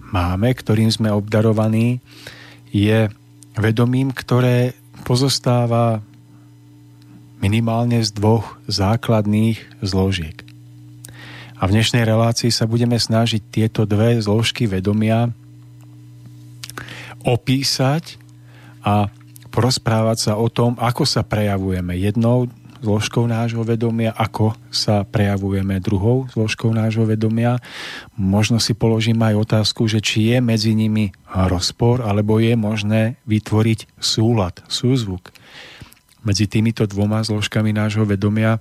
máme, 0.00 0.54
ktorým 0.56 0.88
sme 0.88 1.12
obdarovaní, 1.12 2.00
je 2.72 3.12
vedomím, 3.56 4.12
ktoré 4.12 4.72
pozostáva 5.04 6.00
minimálne 7.40 8.00
z 8.00 8.10
dvoch 8.16 8.56
základných 8.66 9.84
zložiek. 9.84 10.45
A 11.56 11.64
v 11.64 11.72
dnešnej 11.72 12.04
relácii 12.04 12.52
sa 12.52 12.68
budeme 12.68 13.00
snažiť 13.00 13.40
tieto 13.48 13.88
dve 13.88 14.20
zložky 14.20 14.68
vedomia 14.68 15.32
opísať 17.24 18.20
a 18.84 19.08
porozprávať 19.48 20.18
sa 20.20 20.32
o 20.36 20.52
tom, 20.52 20.76
ako 20.76 21.08
sa 21.08 21.24
prejavujeme 21.24 21.96
jednou 21.96 22.52
zložkou 22.84 23.24
nášho 23.24 23.64
vedomia, 23.64 24.12
ako 24.12 24.52
sa 24.68 25.08
prejavujeme 25.08 25.80
druhou 25.80 26.28
zložkou 26.28 26.76
nášho 26.76 27.08
vedomia. 27.08 27.56
Možno 28.20 28.60
si 28.60 28.76
položím 28.76 29.16
aj 29.24 29.48
otázku, 29.48 29.88
že 29.88 30.04
či 30.04 30.36
je 30.36 30.44
medzi 30.44 30.76
nimi 30.76 31.16
rozpor, 31.32 32.04
alebo 32.04 32.36
je 32.36 32.52
možné 32.52 33.16
vytvoriť 33.24 33.96
súlad, 33.96 34.60
súzvuk 34.68 35.32
medzi 36.26 36.50
týmito 36.50 36.82
dvoma 36.90 37.22
zložkami 37.22 37.70
nášho 37.70 38.02
vedomia. 38.02 38.58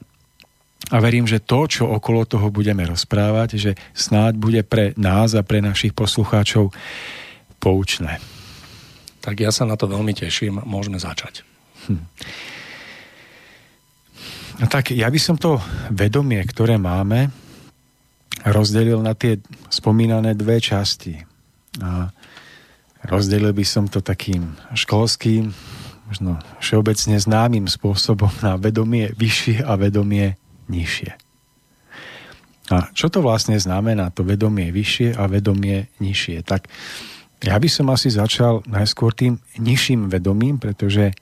A 0.94 1.02
verím, 1.02 1.26
že 1.26 1.42
to, 1.42 1.66
čo 1.66 1.90
okolo 1.90 2.30
toho 2.30 2.54
budeme 2.54 2.86
rozprávať, 2.86 3.50
že 3.58 3.72
snáď 3.98 4.38
bude 4.38 4.62
pre 4.62 4.94
nás 5.02 5.34
a 5.34 5.42
pre 5.42 5.58
našich 5.58 5.98
poslucháčov 5.98 6.70
poučné. 7.58 8.22
Tak 9.26 9.42
ja 9.42 9.50
sa 9.50 9.66
na 9.66 9.74
to 9.74 9.90
veľmi 9.90 10.14
teším. 10.14 10.62
Môžeme 10.62 11.02
začať. 11.02 11.42
Hm. 11.90 12.06
No 14.62 14.66
tak 14.70 14.94
ja 14.94 15.10
by 15.10 15.20
som 15.20 15.42
to 15.42 15.58
vedomie, 15.90 16.40
ktoré 16.46 16.78
máme, 16.78 17.34
rozdelil 18.46 19.02
na 19.02 19.18
tie 19.18 19.42
spomínané 19.74 20.38
dve 20.38 20.62
časti. 20.62 21.18
A 21.82 22.14
rozdelil 23.10 23.52
by 23.52 23.66
som 23.66 23.90
to 23.90 24.06
takým 24.06 24.54
školským, 24.78 25.50
možno 26.06 26.38
všeobecne 26.62 27.18
známym 27.18 27.66
spôsobom 27.66 28.30
na 28.46 28.62
vedomie 28.62 29.10
vyššie 29.18 29.66
a 29.66 29.74
vedomie 29.74 30.38
nižšie. 30.72 31.12
A 32.74 32.90
čo 32.98 33.14
to 33.14 33.22
vlastne 33.22 33.62
znamená, 33.62 34.10
to 34.10 34.26
vedomie 34.26 34.74
vyššie 34.74 35.14
a 35.14 35.30
vedomie 35.30 35.86
nižšie? 36.02 36.42
Tak 36.42 36.66
ja 37.46 37.56
by 37.62 37.70
som 37.70 37.94
asi 37.94 38.10
začal 38.10 38.66
najskôr 38.66 39.14
tým 39.14 39.38
nižším 39.62 40.10
vedomím, 40.10 40.58
pretože 40.58 41.14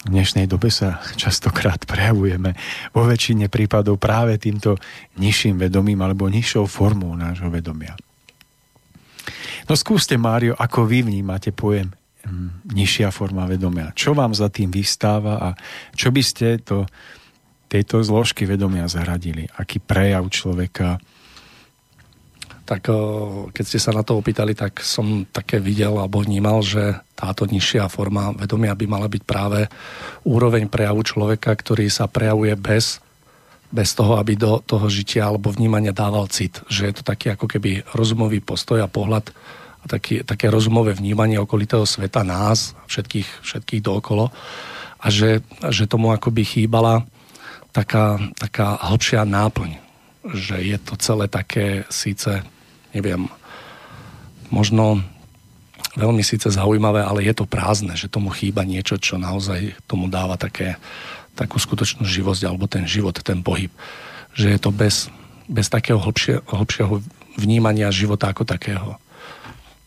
v 0.00 0.08
dnešnej 0.08 0.48
dobe 0.48 0.72
sa 0.72 1.00
častokrát 1.16 1.84
prejavujeme 1.84 2.56
vo 2.92 3.04
väčšine 3.04 3.52
prípadov 3.52 4.00
práve 4.00 4.36
týmto 4.40 4.80
nižším 5.20 5.60
vedomím 5.60 6.00
alebo 6.00 6.28
nižšou 6.28 6.64
formou 6.68 7.12
nášho 7.16 7.52
vedomia. 7.52 7.96
No 9.68 9.76
skúste, 9.76 10.16
Mário, 10.16 10.56
ako 10.56 10.88
vy 10.88 11.04
vnímate 11.04 11.52
pojem 11.52 11.92
hm, 12.24 12.72
nižšia 12.72 13.12
forma 13.12 13.44
vedomia. 13.44 13.92
Čo 13.92 14.16
vám 14.16 14.32
za 14.32 14.48
tým 14.48 14.72
vystáva 14.72 15.36
a 15.36 15.48
čo 15.92 16.08
by 16.08 16.22
ste 16.24 16.60
to, 16.64 16.88
tejto 17.70 18.02
zložky 18.02 18.44
vedomia 18.50 18.90
zaradili? 18.90 19.46
Aký 19.54 19.78
prejav 19.78 20.26
človeka 20.26 20.98
tak 22.70 22.86
keď 23.50 23.64
ste 23.66 23.82
sa 23.82 23.90
na 23.90 24.06
to 24.06 24.14
opýtali, 24.14 24.54
tak 24.54 24.78
som 24.78 25.26
také 25.26 25.58
videl 25.58 25.90
alebo 25.98 26.22
vnímal, 26.22 26.62
že 26.62 27.02
táto 27.18 27.42
nižšia 27.42 27.90
forma 27.90 28.30
vedomia 28.30 28.78
by 28.78 28.86
mala 28.86 29.10
byť 29.10 29.22
práve 29.26 29.66
úroveň 30.22 30.70
prejavu 30.70 31.02
človeka, 31.02 31.50
ktorý 31.50 31.90
sa 31.90 32.06
prejavuje 32.06 32.54
bez, 32.54 33.02
bez 33.74 33.90
toho, 33.98 34.22
aby 34.22 34.38
do 34.38 34.62
toho 34.62 34.86
žitia 34.86 35.26
alebo 35.26 35.50
vnímania 35.50 35.90
dával 35.90 36.30
cit. 36.30 36.62
Že 36.70 36.82
je 36.86 36.94
to 36.94 37.02
taký 37.02 37.34
ako 37.34 37.50
keby 37.50 37.82
rozumový 37.90 38.38
postoj 38.38 38.78
a 38.78 38.86
pohľad 38.86 39.34
a 39.82 39.84
taký, 39.90 40.22
také 40.22 40.46
rozumové 40.46 40.94
vnímanie 40.94 41.42
okolitého 41.42 41.82
sveta, 41.82 42.22
nás, 42.22 42.78
všetkých, 42.86 43.50
všetkých 43.50 43.82
dookolo. 43.82 44.30
A 45.02 45.10
že, 45.10 45.42
že 45.74 45.90
tomu 45.90 46.14
akoby 46.14 46.46
chýbala 46.46 47.02
taká, 47.72 48.18
taká 48.38 48.78
hĺbšia 48.80 49.24
náplň. 49.24 49.78
Že 50.20 50.56
je 50.60 50.78
to 50.78 50.94
celé 51.00 51.26
také 51.26 51.88
síce 51.88 52.44
neviem, 52.94 53.30
možno 54.50 55.02
veľmi 55.94 56.22
síce 56.22 56.50
zaujímavé, 56.50 57.02
ale 57.02 57.26
je 57.26 57.34
to 57.34 57.46
prázdne, 57.46 57.94
že 57.94 58.10
tomu 58.10 58.30
chýba 58.30 58.66
niečo, 58.66 58.98
čo 58.98 59.18
naozaj 59.18 59.74
tomu 59.86 60.06
dáva 60.10 60.38
také, 60.38 60.78
takú 61.34 61.58
skutočnú 61.58 62.06
živosť 62.06 62.42
alebo 62.46 62.66
ten 62.66 62.86
život, 62.86 63.14
ten 63.22 63.42
pohyb. 63.42 63.70
Že 64.34 64.46
je 64.54 64.60
to 64.60 64.70
bez, 64.70 65.10
bez 65.50 65.66
takého 65.70 65.98
hlbšie, 65.98 66.42
hlbšieho 66.46 67.02
vnímania 67.38 67.90
života 67.94 68.30
ako 68.30 68.46
takého. 68.46 68.98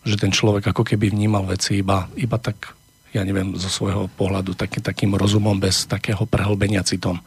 Že 0.03 0.27
ten 0.27 0.31
človek 0.35 0.71
ako 0.71 0.83
keby 0.83 1.11
vnímal 1.11 1.47
veci 1.47 1.79
iba, 1.79 2.11
iba 2.19 2.35
tak, 2.35 2.75
ja 3.15 3.23
neviem, 3.23 3.55
zo 3.55 3.71
svojho 3.71 4.11
pohľadu 4.19 4.55
taký, 4.55 4.83
takým 4.83 5.15
rozumom 5.15 5.55
bez 5.55 5.87
takého 5.87 6.27
prehlbenia 6.27 6.83
citom. 6.83 7.19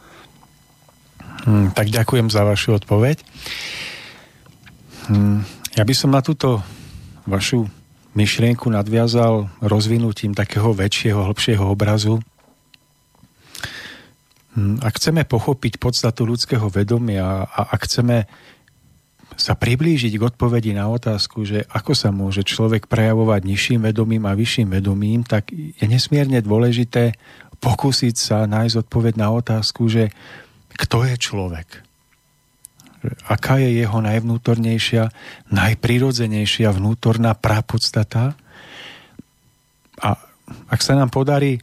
Hmm, 1.45 1.69
tak 1.75 1.93
ďakujem 1.93 2.31
za 2.31 2.41
vašu 2.41 2.81
odpoveď. 2.81 3.21
Hmm, 5.11 5.45
ja 5.77 5.83
by 5.85 5.93
som 5.93 6.09
na 6.15 6.25
túto 6.25 6.63
vašu 7.29 7.69
myšlienku 8.17 8.65
nadviazal 8.73 9.51
rozvinutím 9.61 10.33
takého 10.33 10.73
väčšieho, 10.73 11.21
hlbšieho 11.29 11.65
obrazu. 11.69 12.17
Hm, 14.57 14.81
ak 14.81 14.97
chceme 14.97 15.21
pochopiť 15.21 15.77
podstatu 15.77 16.25
ľudského 16.25 16.65
vedomia 16.73 17.45
a 17.45 17.61
ak 17.77 17.85
chceme 17.85 18.25
sa 19.37 19.53
priblížiť 19.53 20.17
k 20.17 20.25
odpovedi 20.33 20.73
na 20.73 20.89
otázku, 20.89 21.45
že 21.45 21.61
ako 21.69 21.93
sa 21.93 22.09
môže 22.09 22.41
človek 22.41 22.89
prejavovať 22.89 23.45
nižším 23.45 23.85
vedomím 23.85 24.25
a 24.25 24.33
vyšším 24.33 24.73
vedomím, 24.73 25.21
tak 25.21 25.53
je 25.53 25.85
nesmierne 25.85 26.41
dôležité 26.41 27.13
pokúsiť 27.61 28.15
sa 28.17 28.49
nájsť 28.49 28.89
odpoveď 28.89 29.13
na 29.21 29.29
otázku, 29.29 29.85
že 29.85 30.09
kto 30.77 31.03
je 31.09 31.15
človek? 31.17 31.87
aká 33.27 33.61
je 33.61 33.83
jeho 33.83 33.99
najvnútornejšia, 34.01 35.03
najprirodzenejšia 35.53 36.69
vnútorná 36.73 37.37
prapodstata. 37.37 38.33
A 40.01 40.09
ak 40.69 40.79
sa 40.81 40.97
nám 40.97 41.13
podarí 41.13 41.61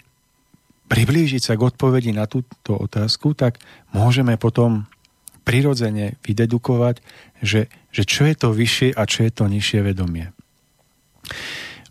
priblížiť 0.88 1.42
sa 1.42 1.54
k 1.56 1.64
odpovedi 1.64 2.12
na 2.12 2.28
túto 2.28 2.76
otázku, 2.76 3.32
tak 3.34 3.58
môžeme 3.96 4.36
potom 4.36 4.86
prirodzene 5.44 6.16
vydedukovať, 6.24 7.04
že, 7.44 7.68
že 7.92 8.02
čo 8.04 8.24
je 8.24 8.34
to 8.36 8.48
vyššie 8.52 8.96
a 8.96 9.02
čo 9.04 9.28
je 9.28 9.32
to 9.32 9.44
nižšie 9.48 9.80
vedomie. 9.84 10.32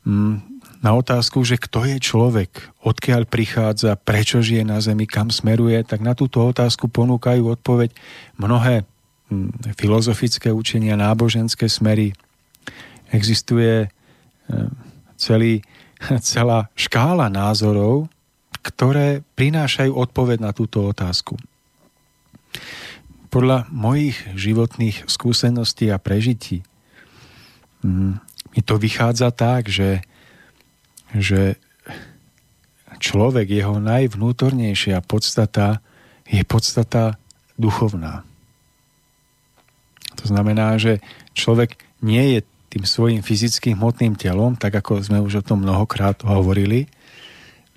Mm, 0.05 0.52
na 0.83 0.91
otázku, 0.93 1.39
že 1.47 1.55
kto 1.55 1.87
je 1.87 1.97
človek, 1.97 2.51
odkiaľ 2.83 3.23
prichádza, 3.23 3.95
prečo 3.95 4.43
žije 4.43 4.67
na 4.67 4.83
Zemi, 4.83 5.07
kam 5.07 5.31
smeruje, 5.31 5.79
tak 5.87 6.03
na 6.03 6.11
túto 6.11 6.43
otázku 6.43 6.91
ponúkajú 6.91 7.55
odpoveď 7.55 7.95
mnohé 8.35 8.83
filozofické 9.79 10.51
učenia, 10.51 10.99
náboženské 10.99 11.71
smery. 11.71 12.11
Existuje 13.15 13.87
e, 13.87 13.89
celý, 15.15 15.63
celá 16.19 16.67
škála 16.75 17.31
názorov, 17.31 18.11
ktoré 18.59 19.23
prinášajú 19.39 19.95
odpoveď 19.95 20.43
na 20.43 20.51
túto 20.51 20.83
otázku. 20.83 21.39
Podľa 23.31 23.65
mojich 23.71 24.19
životných 24.35 25.09
skúseností 25.09 25.89
a 25.89 25.97
prežití 25.97 26.61
mi 28.53 28.61
to 28.63 28.79
vychádza 28.79 29.33
tak, 29.35 29.67
že, 29.67 29.99
že 31.13 31.55
človek, 32.97 33.49
jeho 33.49 33.77
najvnútornejšia 33.81 35.01
podstata 35.05 35.81
je 36.27 36.41
podstata 36.47 37.17
duchovná. 37.59 38.25
To 40.23 40.25
znamená, 40.29 40.79
že 40.79 41.03
človek 41.35 41.77
nie 42.01 42.37
je 42.37 42.39
tým 42.73 42.85
svojim 42.89 43.21
fyzickým 43.21 43.77
hmotným 43.77 44.17
telom, 44.17 44.57
tak 44.57 44.73
ako 44.73 45.03
sme 45.03 45.21
už 45.21 45.43
o 45.43 45.45
tom 45.45 45.61
mnohokrát 45.61 46.25
hovorili, 46.25 46.89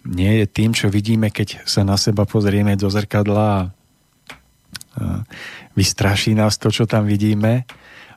nie 0.07 0.41
je 0.41 0.47
tým, 0.47 0.71
čo 0.71 0.87
vidíme, 0.87 1.35
keď 1.35 1.67
sa 1.67 1.83
na 1.83 1.99
seba 1.99 2.23
pozrieme 2.23 2.79
do 2.79 2.87
zrkadla 2.87 3.47
a 3.51 3.61
vystraší 5.77 6.33
nás 6.39 6.57
to, 6.57 6.71
čo 6.71 6.87
tam 6.87 7.05
vidíme, 7.05 7.67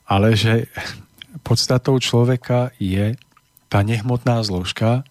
ale 0.06 0.38
že 0.38 0.70
podstatou 1.42 1.98
človeka 1.98 2.72
je 2.78 3.18
tá 3.68 3.82
nehmotná 3.82 4.40
zložka 4.46 5.04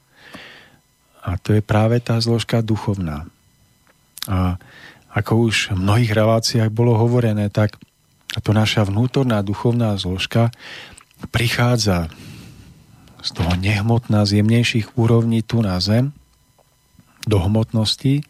a 1.29 1.37
to 1.37 1.53
je 1.53 1.61
práve 1.61 2.01
tá 2.01 2.17
zložka 2.25 2.65
duchovná. 2.65 3.29
A 4.25 4.57
ako 5.13 5.53
už 5.53 5.77
v 5.77 5.81
mnohých 5.85 6.13
reláciách 6.17 6.73
bolo 6.73 6.97
hovorené, 6.97 7.53
tak 7.53 7.77
táto 8.33 8.57
naša 8.57 8.89
vnútorná 8.89 9.45
duchovná 9.45 9.93
zložka 10.01 10.49
prichádza 11.29 12.09
z 13.21 13.29
toho 13.37 13.53
nehmotná 13.61 14.25
z 14.25 14.41
jemnejších 14.41 14.97
úrovní 14.97 15.45
tu 15.45 15.61
na 15.61 15.77
zem 15.85 16.17
do 17.29 17.45
hmotnosti 17.45 18.25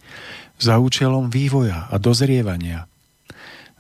za 0.59 0.83
účelom 0.83 1.31
vývoja 1.31 1.87
a 1.87 2.03
dozrievania, 2.03 2.91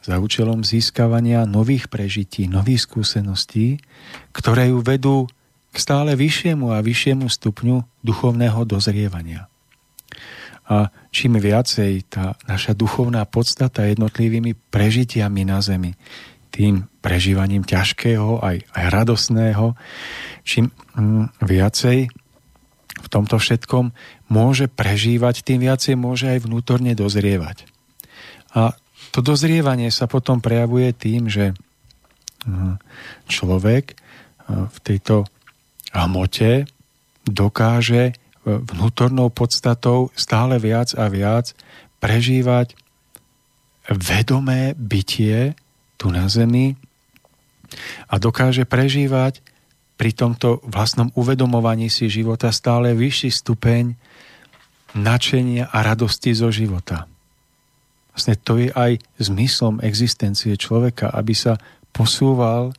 za 0.06 0.22
účelom 0.22 0.62
získavania 0.62 1.42
nových 1.42 1.90
prežití, 1.90 2.46
nových 2.46 2.86
skúseností, 2.86 3.82
ktoré 4.30 4.70
ju 4.70 4.78
vedú 4.78 5.26
stále 5.78 6.18
vyššiemu 6.18 6.74
a 6.74 6.82
vyššiemu 6.82 7.30
stupňu 7.30 7.86
duchovného 8.02 8.66
dozrievania. 8.66 9.46
A 10.68 10.92
čím 11.08 11.40
viacej 11.40 12.12
tá 12.12 12.36
naša 12.44 12.76
duchovná 12.76 13.24
podstata 13.24 13.88
jednotlivými 13.88 14.52
prežitiami 14.68 15.48
na 15.48 15.64
zemi, 15.64 15.96
tým 16.52 16.84
prežívaním 17.00 17.64
ťažkého 17.64 18.44
aj, 18.44 18.68
aj 18.76 18.84
radosného, 18.92 19.72
čím 20.44 20.68
mm, 20.68 21.40
viacej 21.40 21.98
v 22.98 23.08
tomto 23.08 23.38
všetkom 23.38 23.94
môže 24.28 24.68
prežívať, 24.68 25.46
tým 25.46 25.64
viacej 25.64 25.94
môže 25.96 26.28
aj 26.28 26.44
vnútorne 26.44 26.92
dozrievať. 26.92 27.64
A 28.52 28.76
to 29.14 29.24
dozrievanie 29.24 29.88
sa 29.88 30.04
potom 30.04 30.44
prejavuje 30.44 30.92
tým, 30.92 31.32
že 31.32 31.56
mm, 32.44 32.76
človek 33.30 33.96
v 34.48 34.78
tejto 34.80 35.28
hmote 35.92 36.68
dokáže 37.28 38.16
vnútornou 38.48 39.28
podstatou 39.28 40.08
stále 40.16 40.56
viac 40.56 40.96
a 40.96 41.12
viac 41.12 41.52
prežívať 42.00 42.72
vedomé 43.88 44.72
bytie 44.76 45.56
tu 46.00 46.08
na 46.08 46.28
zemi 46.28 46.76
a 48.08 48.16
dokáže 48.16 48.64
prežívať 48.64 49.44
pri 49.98 50.14
tomto 50.14 50.62
vlastnom 50.62 51.10
uvedomovaní 51.18 51.90
si 51.90 52.06
života 52.06 52.54
stále 52.54 52.94
vyšší 52.94 53.30
stupeň 53.34 53.98
načenia 54.94 55.68
a 55.68 55.84
radosti 55.84 56.32
zo 56.32 56.48
života. 56.48 57.10
Vlastne 58.14 58.38
to 58.38 58.62
je 58.62 58.70
aj 58.72 59.02
zmyslom 59.20 59.82
existencie 59.82 60.54
človeka, 60.54 61.10
aby 61.12 61.34
sa 61.34 61.58
posúval 61.90 62.72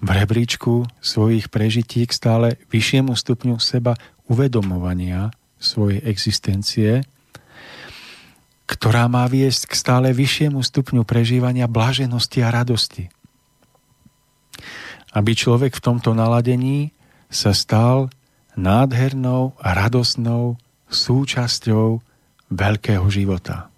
v 0.00 0.08
rebríčku 0.08 0.88
svojich 1.04 1.52
prežití 1.52 2.08
k 2.08 2.12
stále 2.12 2.48
vyššiemu 2.72 3.12
stupňu 3.12 3.60
seba 3.60 3.96
uvedomovania 4.26 5.28
svojej 5.60 6.00
existencie, 6.08 7.04
ktorá 8.64 9.10
má 9.12 9.28
viesť 9.28 9.68
k 9.68 9.72
stále 9.76 10.08
vyššiemu 10.16 10.64
stupňu 10.64 11.04
prežívania 11.04 11.68
blaženosti 11.68 12.40
a 12.40 12.48
radosti. 12.48 13.12
Aby 15.12 15.36
človek 15.36 15.76
v 15.76 15.84
tomto 15.84 16.16
naladení 16.16 16.94
sa 17.28 17.52
stal 17.52 18.08
nádhernou 18.54 19.58
a 19.58 19.74
radosnou 19.74 20.56
súčasťou 20.86 22.00
veľkého 22.50 23.06
života. 23.10 23.70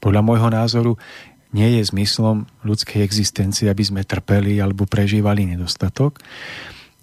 Podľa 0.00 0.22
môjho 0.24 0.48
názoru 0.48 0.92
nie 1.50 1.78
je 1.78 1.90
zmyslom 1.90 2.46
ľudskej 2.62 3.02
existencie, 3.02 3.66
aby 3.66 3.82
sme 3.82 4.06
trpeli 4.06 4.62
alebo 4.62 4.86
prežívali 4.86 5.50
nedostatok, 5.50 6.22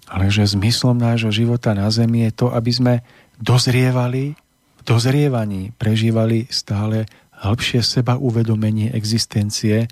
ale 0.08 0.32
že 0.32 0.56
zmyslom 0.56 0.96
nášho 0.96 1.28
života 1.28 1.76
na 1.76 1.88
Zemi 1.92 2.24
je 2.28 2.32
to, 2.32 2.46
aby 2.52 2.70
sme 2.72 2.94
dozrievali, 3.36 4.32
v 4.80 4.82
dozrievaní 4.82 5.76
prežívali 5.76 6.48
stále 6.48 7.04
hĺbšie 7.38 7.84
seba 7.84 8.16
uvedomenie 8.16 8.90
existencie, 8.96 9.86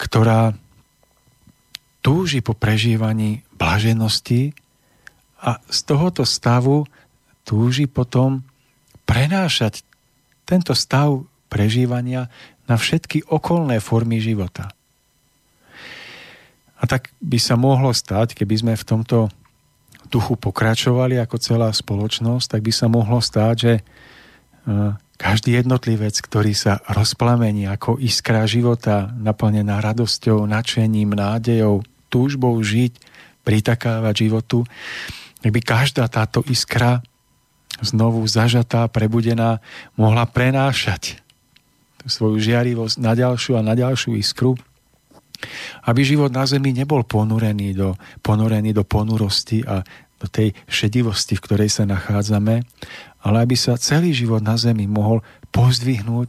ktorá 0.00 0.56
túži 2.02 2.42
po 2.42 2.56
prežívaní 2.56 3.46
blaženosti 3.54 4.56
a 5.38 5.62
z 5.70 5.78
tohoto 5.86 6.26
stavu 6.26 6.82
túži 7.46 7.86
potom 7.86 8.42
prenášať 9.06 9.86
tento 10.42 10.74
stav 10.74 11.22
prežívania 11.46 12.26
na 12.72 12.80
všetky 12.80 13.28
okolné 13.28 13.84
formy 13.84 14.16
života. 14.16 14.72
A 16.80 16.88
tak 16.88 17.12
by 17.20 17.36
sa 17.36 17.60
mohlo 17.60 17.92
stať, 17.92 18.32
keby 18.32 18.54
sme 18.56 18.74
v 18.80 18.88
tomto 18.88 19.28
duchu 20.08 20.40
pokračovali 20.40 21.20
ako 21.20 21.36
celá 21.36 21.68
spoločnosť, 21.68 22.56
tak 22.56 22.60
by 22.64 22.72
sa 22.72 22.88
mohlo 22.88 23.20
stáť, 23.20 23.54
že 23.54 23.72
e, 23.78 23.82
každý 25.20 25.60
jednotlivec, 25.62 26.16
ktorý 26.16 26.56
sa 26.56 26.80
rozplamení 26.90 27.68
ako 27.68 28.00
iskra 28.00 28.48
života, 28.48 29.12
naplnená 29.14 29.78
radosťou, 29.78 30.48
nadšením, 30.48 31.12
nádejou, 31.14 31.84
túžbou 32.10 32.56
žiť, 32.58 32.98
pritakávať 33.46 34.14
životu, 34.26 34.66
tak 35.44 35.50
by 35.54 35.60
každá 35.62 36.08
táto 36.10 36.42
iskra 36.50 37.02
znovu 37.82 38.22
zažatá, 38.26 38.86
prebudená, 38.90 39.62
mohla 39.94 40.26
prenášať 40.26 41.22
svoju 42.06 42.38
žiarivosť 42.38 42.96
na 42.98 43.12
ďalšiu 43.14 43.58
a 43.58 43.62
na 43.62 43.74
ďalšiu 43.74 44.18
iskru, 44.18 44.54
aby 45.86 46.00
život 46.06 46.30
na 46.30 46.46
zemi 46.46 46.70
nebol 46.70 47.02
ponorený 47.02 47.74
do, 47.74 47.98
ponorený 48.22 48.70
do 48.70 48.86
ponurosti 48.86 49.66
a 49.66 49.82
do 50.22 50.26
tej 50.30 50.54
šedivosti, 50.70 51.34
v 51.34 51.44
ktorej 51.44 51.70
sa 51.70 51.84
nachádzame, 51.84 52.62
ale 53.26 53.36
aby 53.42 53.58
sa 53.58 53.74
celý 53.74 54.14
život 54.14 54.38
na 54.38 54.54
zemi 54.54 54.86
mohol 54.86 55.26
pozdvihnúť 55.50 56.28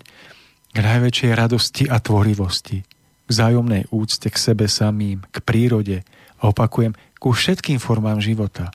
k 0.74 0.78
najväčšej 0.82 1.32
radosti 1.38 1.84
a 1.86 2.02
tvorivosti, 2.02 2.82
k 2.82 3.30
vzájomnej 3.30 3.94
úcte 3.94 4.34
k 4.34 4.38
sebe 4.38 4.66
samým, 4.66 5.22
k 5.30 5.38
prírode 5.46 6.02
a 6.42 6.50
opakujem, 6.50 6.98
ku 7.22 7.32
všetkým 7.32 7.78
formám 7.78 8.18
života. 8.18 8.74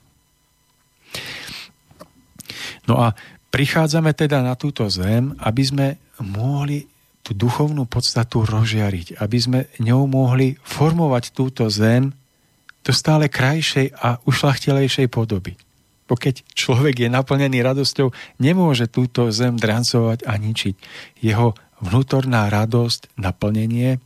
No 2.86 3.02
a 3.02 3.18
prichádzame 3.50 4.12
teda 4.12 4.44
na 4.44 4.54
túto 4.54 4.86
zem, 4.92 5.32
aby 5.40 5.62
sme 5.64 5.86
mohli 6.20 6.84
tú 7.22 7.36
duchovnú 7.36 7.84
podstatu 7.84 8.44
rozžiariť, 8.48 9.20
aby 9.20 9.38
sme 9.38 9.60
ňou 9.84 10.08
mohli 10.08 10.56
formovať 10.64 11.36
túto 11.36 11.68
zem 11.68 12.16
do 12.80 12.92
stále 12.96 13.28
krajšej 13.28 13.92
a 14.00 14.16
ušlachtilejšej 14.24 15.12
podoby. 15.12 15.60
Bo 16.08 16.16
keď 16.16 16.40
človek 16.56 17.04
je 17.04 17.08
naplnený 17.12 17.60
radosťou, 17.60 18.08
nemôže 18.40 18.88
túto 18.88 19.28
zem 19.28 19.60
drancovať 19.60 20.24
a 20.24 20.40
ničiť. 20.40 20.74
Jeho 21.20 21.52
vnútorná 21.84 22.48
radosť, 22.48 23.12
naplnenie, 23.20 24.00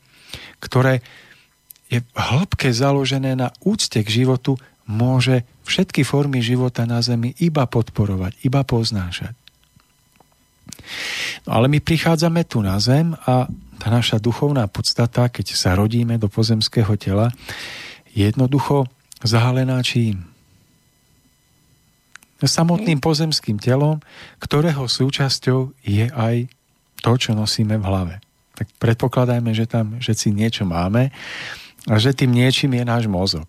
ktoré 0.58 0.98
je 1.86 2.02
hĺbke 2.18 2.74
založené 2.74 3.38
na 3.38 3.54
úcte 3.62 4.02
k 4.02 4.08
životu, 4.08 4.58
môže 4.82 5.46
všetky 5.64 6.02
formy 6.02 6.42
života 6.42 6.84
na 6.84 6.98
Zemi 7.02 7.34
iba 7.38 7.66
podporovať, 7.66 8.42
iba 8.46 8.62
poznášať. 8.66 9.34
No 11.46 11.58
ale 11.58 11.66
my 11.70 11.78
prichádzame 11.82 12.46
tu 12.46 12.62
na 12.62 12.78
zem 12.78 13.14
a 13.26 13.46
tá 13.82 13.88
naša 13.90 14.22
duchovná 14.22 14.70
podstata, 14.70 15.26
keď 15.26 15.58
sa 15.58 15.74
rodíme 15.74 16.14
do 16.14 16.30
pozemského 16.30 16.94
tela, 16.94 17.34
je 18.14 18.22
jednoducho 18.30 18.86
zahalená 19.22 19.82
čím? 19.82 20.30
Samotným 22.42 22.98
pozemským 22.98 23.62
telom, 23.62 24.02
ktorého 24.42 24.90
súčasťou 24.90 25.78
je 25.86 26.10
aj 26.10 26.50
to, 27.02 27.12
čo 27.14 27.38
nosíme 27.38 27.78
v 27.78 27.86
hlave. 27.86 28.14
Tak 28.58 28.66
predpokladajme, 28.82 29.54
že 29.54 29.70
tam 29.70 29.98
všetci 30.02 30.34
niečo 30.34 30.66
máme 30.66 31.14
a 31.86 31.94
že 32.02 32.14
tým 32.14 32.34
niečím 32.34 32.78
je 32.78 32.84
náš 32.86 33.06
mozog. 33.06 33.46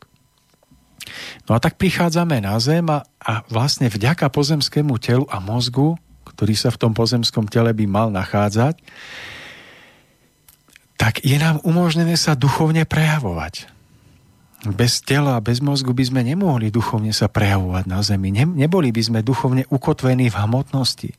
No 1.49 1.55
a 1.55 1.59
tak 1.59 1.75
prichádzame 1.79 2.39
na 2.43 2.55
zem 2.59 2.87
a, 2.87 3.03
a 3.19 3.43
vlastne 3.51 3.91
vďaka 3.91 4.31
pozemskému 4.31 4.95
telu 4.99 5.27
a 5.27 5.39
mozgu 5.43 5.99
ktorý 6.33 6.53
sa 6.57 6.73
v 6.73 6.81
tom 6.81 6.91
pozemskom 6.97 7.45
tele 7.45 7.69
by 7.75 7.85
mal 7.85 8.07
nachádzať, 8.09 8.81
tak 10.97 11.21
je 11.21 11.37
nám 11.37 11.61
umožnené 11.61 12.17
sa 12.17 12.33
duchovne 12.33 12.87
prejavovať. 12.89 13.69
Bez 14.63 15.03
tela, 15.03 15.35
bez 15.43 15.59
mozgu 15.59 15.91
by 15.91 16.03
sme 16.07 16.21
nemohli 16.23 16.71
duchovne 16.71 17.11
sa 17.11 17.27
prejavovať 17.27 17.83
na 17.83 17.99
Zemi. 17.99 18.31
Ne, 18.31 18.47
neboli 18.47 18.95
by 18.95 19.01
sme 19.03 19.19
duchovne 19.19 19.67
ukotvení 19.67 20.31
v 20.31 20.39
hmotnosti. 20.39 21.11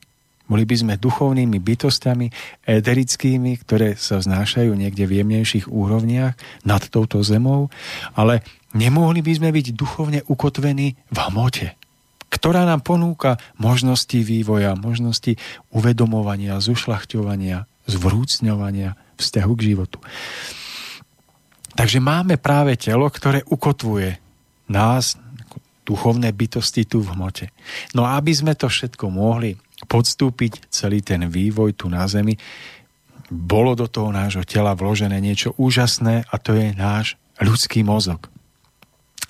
Boli 0.45 0.65
by 0.65 0.75
sme 0.77 0.93
duchovnými 0.97 1.57
bytostiami, 1.57 2.29
éterickými, 2.65 3.61
ktoré 3.61 3.93
sa 3.97 4.21
vznášajú 4.21 4.73
niekde 4.73 5.05
v 5.05 5.21
jemnejších 5.21 5.69
úrovniach 5.69 6.33
nad 6.65 6.81
touto 6.89 7.21
zemou, 7.21 7.69
ale 8.17 8.41
nemohli 8.75 9.23
by 9.23 9.33
sme 9.39 9.49
byť 9.55 9.67
duchovne 9.73 10.19
ukotvení 10.27 10.87
v 11.09 11.17
hmote 11.31 11.73
ktorá 12.35 12.67
nám 12.67 12.83
ponúka 12.83 13.39
možnosti 13.55 14.19
vývoja, 14.19 14.75
možnosti 14.75 15.39
uvedomovania, 15.71 16.59
zušľachťovania, 16.59 17.63
zvrúcňovania 17.87 18.99
vzťahu 19.15 19.53
k 19.55 19.65
životu. 19.71 20.03
Takže 21.75 21.99
máme 22.03 22.35
práve 22.35 22.75
telo, 22.75 23.07
ktoré 23.07 23.43
ukotvuje 23.47 24.19
nás, 24.67 25.15
duchovné 25.85 26.33
bytosti 26.33 26.83
tu 26.89 27.05
v 27.05 27.13
hmote. 27.13 27.53
No 27.93 28.09
a 28.09 28.17
aby 28.17 28.33
sme 28.33 28.57
to 28.57 28.67
všetko 28.67 29.05
mohli 29.13 29.53
podstúpiť, 29.85 30.67
celý 30.73 31.05
ten 31.05 31.29
vývoj 31.29 31.77
tu 31.77 31.85
na 31.93 32.09
Zemi, 32.09 32.33
bolo 33.29 33.77
do 33.77 33.85
toho 33.85 34.09
nášho 34.09 34.41
tela 34.49 34.73
vložené 34.73 35.21
niečo 35.21 35.53
úžasné 35.61 36.25
a 36.25 36.35
to 36.41 36.57
je 36.57 36.73
náš 36.73 37.21
ľudský 37.37 37.85
mozog. 37.85 38.34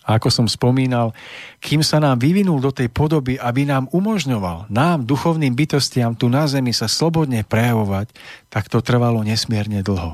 A 0.05 0.21
ako 0.21 0.29
som 0.29 0.45
spomínal, 0.45 1.17
kým 1.57 1.81
sa 1.81 1.97
nám 1.97 2.21
vyvinul 2.21 2.61
do 2.61 2.69
tej 2.69 2.93
podoby, 2.93 3.41
aby 3.41 3.65
nám 3.65 3.89
umožňoval, 3.89 4.69
nám, 4.69 5.03
duchovným 5.09 5.57
bytostiam 5.57 6.13
tu 6.13 6.29
na 6.29 6.45
zemi 6.45 6.71
sa 6.71 6.85
slobodne 6.85 7.41
prejavovať, 7.41 8.13
tak 8.53 8.69
to 8.69 8.85
trvalo 8.85 9.25
nesmierne 9.25 9.81
dlho. 9.81 10.13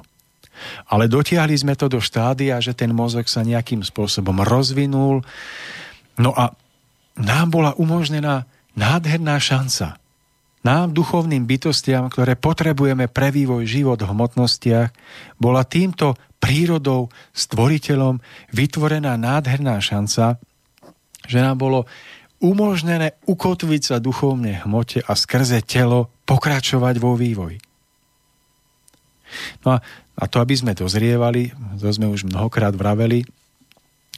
Ale 0.87 1.11
dotiahli 1.11 1.57
sme 1.59 1.75
to 1.75 1.91
do 1.91 1.99
štádia, 1.99 2.61
že 2.63 2.71
ten 2.71 2.95
mozog 2.95 3.27
sa 3.27 3.43
nejakým 3.43 3.83
spôsobom 3.83 4.39
rozvinul. 4.47 5.25
No 6.15 6.31
a 6.37 6.55
nám 7.19 7.51
bola 7.51 7.75
umožnená 7.75 8.47
nádherná 8.77 9.35
šanca 9.41 10.01
nám, 10.61 10.93
duchovným 10.93 11.49
bytostiam, 11.49 12.05
ktoré 12.05 12.37
potrebujeme 12.37 13.09
pre 13.09 13.33
vývoj 13.33 13.65
život 13.65 13.97
v 13.97 14.13
hmotnostiach, 14.13 14.93
bola 15.41 15.65
týmto 15.65 16.13
prírodou, 16.41 17.13
stvoriteľom 17.37 18.17
vytvorená 18.49 19.13
nádherná 19.15 19.77
šanca, 19.77 20.41
že 21.29 21.37
nám 21.37 21.61
bolo 21.61 21.85
umožnené 22.41 23.21
ukotviť 23.29 23.81
sa 23.85 23.97
duchovne 24.01 24.65
hmote 24.65 25.05
a 25.05 25.13
skrze 25.13 25.61
telo 25.61 26.09
pokračovať 26.25 26.95
vo 26.97 27.13
vývoji. 27.13 27.61
No 29.63 29.77
a, 29.77 29.85
a 30.17 30.23
to, 30.25 30.41
aby 30.41 30.57
sme 30.57 30.73
dozrievali, 30.73 31.53
to 31.77 31.87
sme 31.93 32.09
už 32.09 32.27
mnohokrát 32.27 32.73
vraveli, 32.73 33.23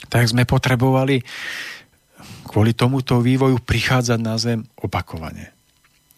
tak 0.07 0.25
sme 0.31 0.47
potrebovali 0.47 1.21
kvôli 2.47 2.71
tomuto 2.71 3.19
vývoju 3.19 3.59
prichádzať 3.61 4.19
na 4.23 4.35
zem 4.39 4.63
opakovane 4.79 5.53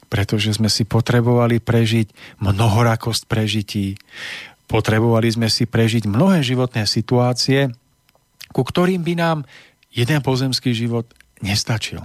pretože 0.05 0.55
sme 0.55 0.71
si 0.71 0.87
potrebovali 0.87 1.59
prežiť 1.59 2.39
mnohorakosť 2.39 3.27
prežití, 3.27 3.99
potrebovali 4.65 5.29
sme 5.29 5.47
si 5.49 5.69
prežiť 5.69 6.09
mnohé 6.09 6.41
životné 6.41 6.85
situácie, 6.89 7.69
ku 8.51 8.61
ktorým 8.63 9.01
by 9.03 9.13
nám 9.17 9.37
jeden 9.91 10.19
pozemský 10.21 10.75
život 10.75 11.07
nestačil. 11.43 12.03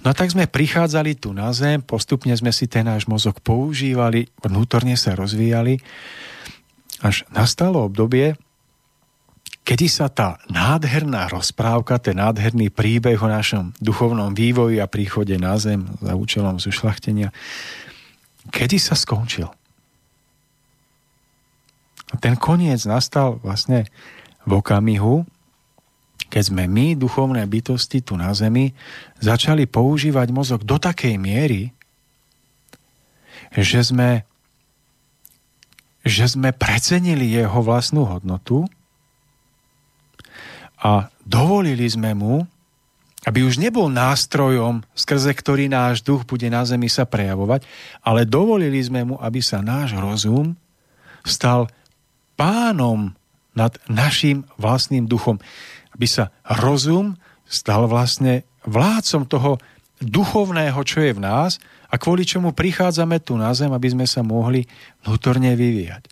No 0.00 0.10
a 0.10 0.16
tak 0.16 0.32
sme 0.32 0.48
prichádzali 0.48 1.20
tu 1.20 1.36
na 1.36 1.52
zem, 1.52 1.84
postupne 1.84 2.32
sme 2.32 2.50
si 2.50 2.64
ten 2.64 2.88
náš 2.88 3.04
mozog 3.04 3.38
používali, 3.44 4.26
vnútorne 4.40 4.96
sa 4.96 5.12
rozvíjali, 5.12 5.78
až 7.04 7.28
nastalo 7.30 7.84
obdobie, 7.84 8.36
kedy 9.64 9.86
sa 9.86 10.08
tá 10.08 10.40
nádherná 10.48 11.28
rozprávka, 11.28 12.00
ten 12.00 12.18
nádherný 12.18 12.72
príbeh 12.72 13.20
o 13.20 13.28
našom 13.28 13.76
duchovnom 13.78 14.32
vývoji 14.32 14.80
a 14.80 14.90
príchode 14.90 15.36
na 15.36 15.60
zem 15.60 15.84
za 16.00 16.16
účelom 16.16 16.56
zušlachtenia, 16.56 17.28
kedy 18.48 18.80
sa 18.80 18.96
skončil. 18.96 19.52
A 22.10 22.14
ten 22.18 22.34
koniec 22.34 22.82
nastal 22.86 23.38
vlastne 23.42 23.86
v 24.42 24.52
okamihu, 24.58 25.22
keď 26.30 26.42
sme 26.54 26.64
my, 26.70 26.94
duchovné 26.94 27.42
bytosti 27.46 28.02
tu 28.02 28.14
na 28.14 28.30
Zemi, 28.34 28.74
začali 29.18 29.66
používať 29.66 30.30
mozog 30.30 30.62
do 30.62 30.78
takej 30.78 31.18
miery, 31.18 31.74
že 33.50 33.82
sme, 33.82 34.22
že 36.06 36.30
sme 36.30 36.54
precenili 36.54 37.34
jeho 37.34 37.58
vlastnú 37.62 38.06
hodnotu 38.06 38.70
a 40.78 41.10
dovolili 41.26 41.84
sme 41.90 42.14
mu, 42.14 42.46
aby 43.28 43.44
už 43.44 43.60
nebol 43.60 43.92
nástrojom, 43.92 44.80
skrze 44.96 45.36
ktorý 45.36 45.68
náš 45.68 46.00
duch 46.00 46.24
bude 46.24 46.48
na 46.48 46.64
zemi 46.64 46.88
sa 46.88 47.04
prejavovať, 47.04 47.68
ale 48.00 48.24
dovolili 48.24 48.80
sme 48.80 49.04
mu, 49.04 49.20
aby 49.20 49.44
sa 49.44 49.60
náš 49.60 49.92
rozum 49.92 50.56
stal 51.20 51.68
pánom 52.40 53.12
nad 53.52 53.76
našim 53.92 54.48
vlastným 54.56 55.04
duchom. 55.04 55.36
Aby 55.92 56.08
sa 56.08 56.32
rozum 56.48 57.20
stal 57.44 57.84
vlastne 57.84 58.48
vládcom 58.64 59.28
toho 59.28 59.60
duchovného, 60.00 60.80
čo 60.80 61.04
je 61.04 61.12
v 61.12 61.20
nás 61.20 61.60
a 61.92 62.00
kvôli 62.00 62.24
čomu 62.24 62.56
prichádzame 62.56 63.20
tu 63.20 63.36
na 63.36 63.52
zem, 63.52 63.68
aby 63.68 63.92
sme 63.92 64.08
sa 64.08 64.24
mohli 64.24 64.64
vnútorne 65.04 65.52
vyvíjať. 65.52 66.08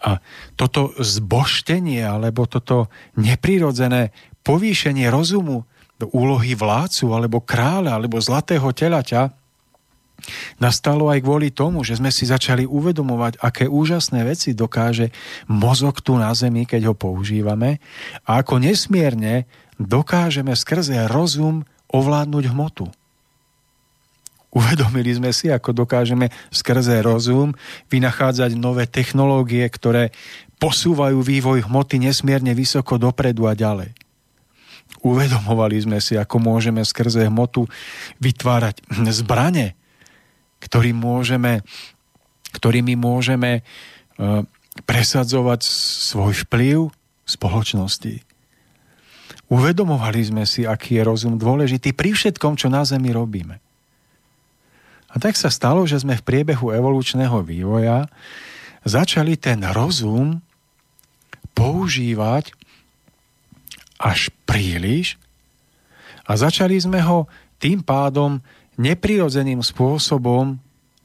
A 0.00 0.16
toto 0.56 0.96
zboštenie 0.96 2.00
alebo 2.00 2.48
toto 2.48 2.88
neprirodzené 3.20 4.16
povýšenie 4.40 5.12
rozumu 5.12 5.68
do 6.00 6.08
úlohy 6.16 6.56
vládcu 6.56 7.12
alebo 7.12 7.44
kráľa 7.44 8.00
alebo 8.00 8.16
zlatého 8.16 8.72
telaťa 8.72 9.36
nastalo 10.62 11.08
aj 11.08 11.20
kvôli 11.24 11.50
tomu, 11.50 11.82
že 11.82 11.98
sme 11.98 12.12
si 12.12 12.28
začali 12.28 12.64
uvedomovať, 12.64 13.40
aké 13.40 13.64
úžasné 13.66 14.24
veci 14.24 14.56
dokáže 14.56 15.12
mozog 15.50 16.00
tu 16.00 16.16
na 16.16 16.30
Zemi, 16.32 16.64
keď 16.64 16.92
ho 16.92 16.94
používame 16.94 17.82
a 18.28 18.40
ako 18.40 18.62
nesmierne 18.62 19.48
dokážeme 19.80 20.52
skrze 20.52 21.08
rozum 21.08 21.64
ovládnuť 21.90 22.44
hmotu. 22.52 22.86
Uvedomili 24.50 25.14
sme 25.14 25.30
si, 25.30 25.46
ako 25.46 25.86
dokážeme 25.86 26.34
skrze 26.50 26.98
rozum 27.06 27.54
vynachádzať 27.86 28.58
nové 28.58 28.90
technológie, 28.90 29.62
ktoré 29.62 30.10
posúvajú 30.58 31.22
vývoj 31.22 31.70
hmoty 31.70 32.02
nesmierne 32.02 32.50
vysoko 32.52 32.98
dopredu 32.98 33.46
a 33.46 33.54
ďalej. 33.54 33.94
Uvedomovali 35.00 35.80
sme 35.80 35.98
si, 36.02 36.18
ako 36.18 36.42
môžeme 36.42 36.82
skrze 36.82 37.30
hmotu 37.30 37.70
vytvárať 38.18 38.82
zbrane, 39.14 39.78
ktorým 40.60 40.96
môžeme, 40.96 41.64
ktorými 42.54 42.94
môžeme 42.94 43.60
e, 43.60 43.62
presadzovať 44.86 45.60
svoj 46.06 46.46
vplyv 46.46 46.88
v 46.92 47.28
spoločnosti. 47.28 48.14
Uvedomovali 49.50 50.22
sme 50.22 50.44
si, 50.46 50.62
aký 50.62 51.00
je 51.00 51.08
rozum 51.08 51.34
dôležitý 51.34 51.90
pri 51.90 52.14
všetkom, 52.14 52.54
čo 52.54 52.70
na 52.70 52.86
Zemi 52.86 53.10
robíme. 53.10 53.58
A 55.10 55.18
tak 55.18 55.34
sa 55.34 55.50
stalo, 55.50 55.82
že 55.90 55.98
sme 55.98 56.14
v 56.14 56.22
priebehu 56.22 56.70
evolučného 56.70 57.42
vývoja 57.42 58.06
začali 58.86 59.34
ten 59.34 59.58
rozum 59.74 60.38
používať 61.50 62.54
až 63.98 64.30
príliš 64.46 65.18
a 66.24 66.38
začali 66.38 66.78
sme 66.78 67.02
ho 67.02 67.26
tým 67.60 67.82
pádom 67.82 68.38
neprirodzeným 68.80 69.60
spôsobom 69.60 70.56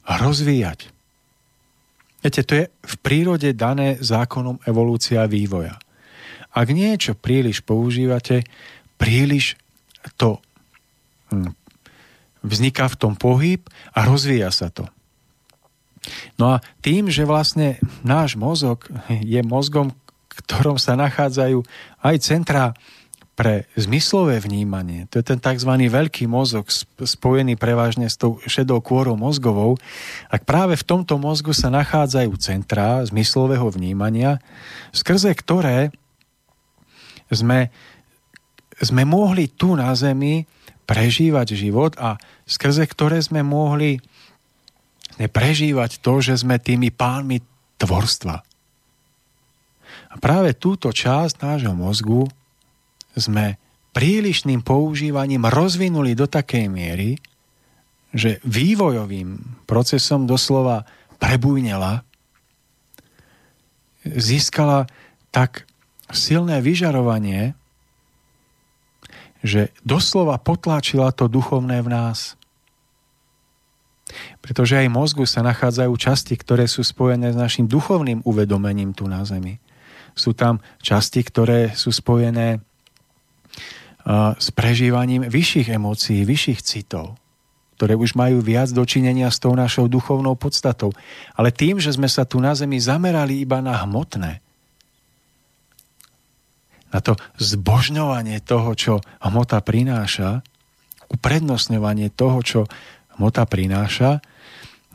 rozvíjať. 0.08 0.88
Viete, 2.24 2.42
to 2.42 2.52
je 2.58 2.64
v 2.72 2.94
prírode 3.04 3.52
dané 3.52 4.00
zákonom 4.00 4.64
evolúcia 4.64 5.28
vývoja. 5.28 5.76
Ak 6.56 6.72
niečo 6.72 7.12
príliš 7.12 7.60
používate, 7.60 8.48
príliš 8.96 9.60
to 10.16 10.40
hm, 11.28 11.52
vzniká 12.40 12.88
v 12.88 12.98
tom 12.98 13.12
pohyb 13.12 13.60
a 13.92 14.08
rozvíja 14.08 14.48
sa 14.48 14.72
to. 14.72 14.88
No 16.40 16.56
a 16.56 16.62
tým, 16.80 17.12
že 17.12 17.28
vlastne 17.28 17.82
náš 18.06 18.38
mozog 18.38 18.88
je 19.10 19.42
mozgom, 19.42 19.92
ktorom 20.46 20.78
sa 20.80 20.94
nachádzajú 20.94 21.60
aj 22.00 22.16
centra 22.22 22.72
pre 23.36 23.68
zmyslové 23.76 24.40
vnímanie, 24.40 25.04
to 25.12 25.20
je 25.20 25.28
ten 25.28 25.36
tzv. 25.36 25.68
veľký 25.68 26.24
mozog 26.24 26.72
spojený 26.96 27.60
prevažne 27.60 28.08
s 28.08 28.16
tou 28.16 28.40
šedou 28.48 28.80
kôrou 28.80 29.12
mozgovou, 29.12 29.76
ak 30.32 30.48
práve 30.48 30.72
v 30.80 30.88
tomto 30.88 31.20
mozgu 31.20 31.52
sa 31.52 31.68
nachádzajú 31.68 32.32
centra 32.40 33.04
zmyslového 33.04 33.68
vnímania, 33.68 34.40
skrze 34.96 35.36
ktoré 35.36 35.92
sme, 37.28 37.68
sme 38.80 39.04
mohli 39.04 39.52
tu 39.52 39.76
na 39.76 39.92
Zemi 39.92 40.48
prežívať 40.88 41.52
život 41.52 41.92
a 42.00 42.16
skrze 42.48 42.88
ktoré 42.88 43.20
sme 43.20 43.44
mohli 43.44 44.00
prežívať 45.20 46.00
to, 46.00 46.24
že 46.24 46.40
sme 46.40 46.56
tými 46.56 46.88
pánmi 46.88 47.44
tvorstva. 47.76 48.36
A 50.08 50.14
práve 50.16 50.56
túto 50.56 50.88
časť 50.88 51.36
nášho 51.44 51.76
mozgu 51.76 52.24
sme 53.16 53.56
prílišným 53.96 54.60
používaním 54.60 55.48
rozvinuli 55.48 56.12
do 56.12 56.28
takej 56.28 56.68
miery, 56.68 57.16
že 58.12 58.44
vývojovým 58.44 59.64
procesom 59.64 60.28
doslova 60.28 60.84
prebujnela, 61.16 62.04
získala 64.04 64.84
tak 65.32 65.64
silné 66.12 66.60
vyžarovanie, 66.60 67.56
že 69.40 69.72
doslova 69.82 70.36
potláčila 70.40 71.12
to 71.12 71.26
duchovné 71.26 71.80
v 71.80 71.88
nás. 71.92 72.36
Pretože 74.38 74.78
aj 74.78 74.86
v 74.86 74.96
mozgu 74.96 75.24
sa 75.26 75.42
nachádzajú 75.42 75.92
časti, 75.98 76.34
ktoré 76.38 76.70
sú 76.70 76.86
spojené 76.86 77.34
s 77.34 77.36
našim 77.36 77.66
duchovným 77.66 78.22
uvedomením 78.22 78.94
tu 78.94 79.10
na 79.10 79.26
Zemi. 79.26 79.58
Sú 80.14 80.32
tam 80.32 80.62
časti, 80.78 81.20
ktoré 81.26 81.74
sú 81.74 81.90
spojené 81.90 82.62
s 84.38 84.48
prežívaním 84.54 85.26
vyšších 85.26 85.74
emócií, 85.74 86.22
vyšších 86.22 86.60
citov, 86.62 87.18
ktoré 87.74 87.98
už 87.98 88.14
majú 88.14 88.38
viac 88.38 88.70
dočinenia 88.70 89.26
s 89.28 89.42
tou 89.42 89.52
našou 89.58 89.90
duchovnou 89.90 90.38
podstatou. 90.38 90.94
Ale 91.34 91.50
tým, 91.50 91.82
že 91.82 91.90
sme 91.90 92.06
sa 92.06 92.22
tu 92.22 92.38
na 92.38 92.54
Zemi 92.54 92.78
zamerali 92.78 93.42
iba 93.42 93.58
na 93.58 93.74
hmotné, 93.82 94.38
na 96.94 97.02
to 97.02 97.18
zbožňovanie 97.36 98.40
toho, 98.46 98.72
čo 98.78 98.94
hmota 99.20 99.58
prináša, 99.60 100.46
uprednostňovanie 101.10 102.14
toho, 102.14 102.38
čo 102.40 102.60
hmota 103.18 103.42
prináša, 103.44 104.22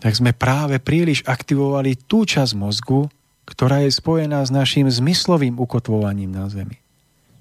tak 0.02 0.18
sme 0.18 0.34
práve 0.34 0.82
príliš 0.82 1.22
aktivovali 1.28 1.94
tú 1.94 2.26
časť 2.26 2.58
mozgu, 2.58 3.12
ktorá 3.46 3.86
je 3.86 3.94
spojená 3.94 4.42
s 4.42 4.50
našim 4.50 4.90
zmyslovým 4.90 5.60
ukotvovaním 5.60 6.32
na 6.32 6.50
Zemi. 6.50 6.80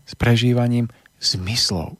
S 0.04 0.12
prežívaním 0.18 0.90
zmyslov. 1.20 1.94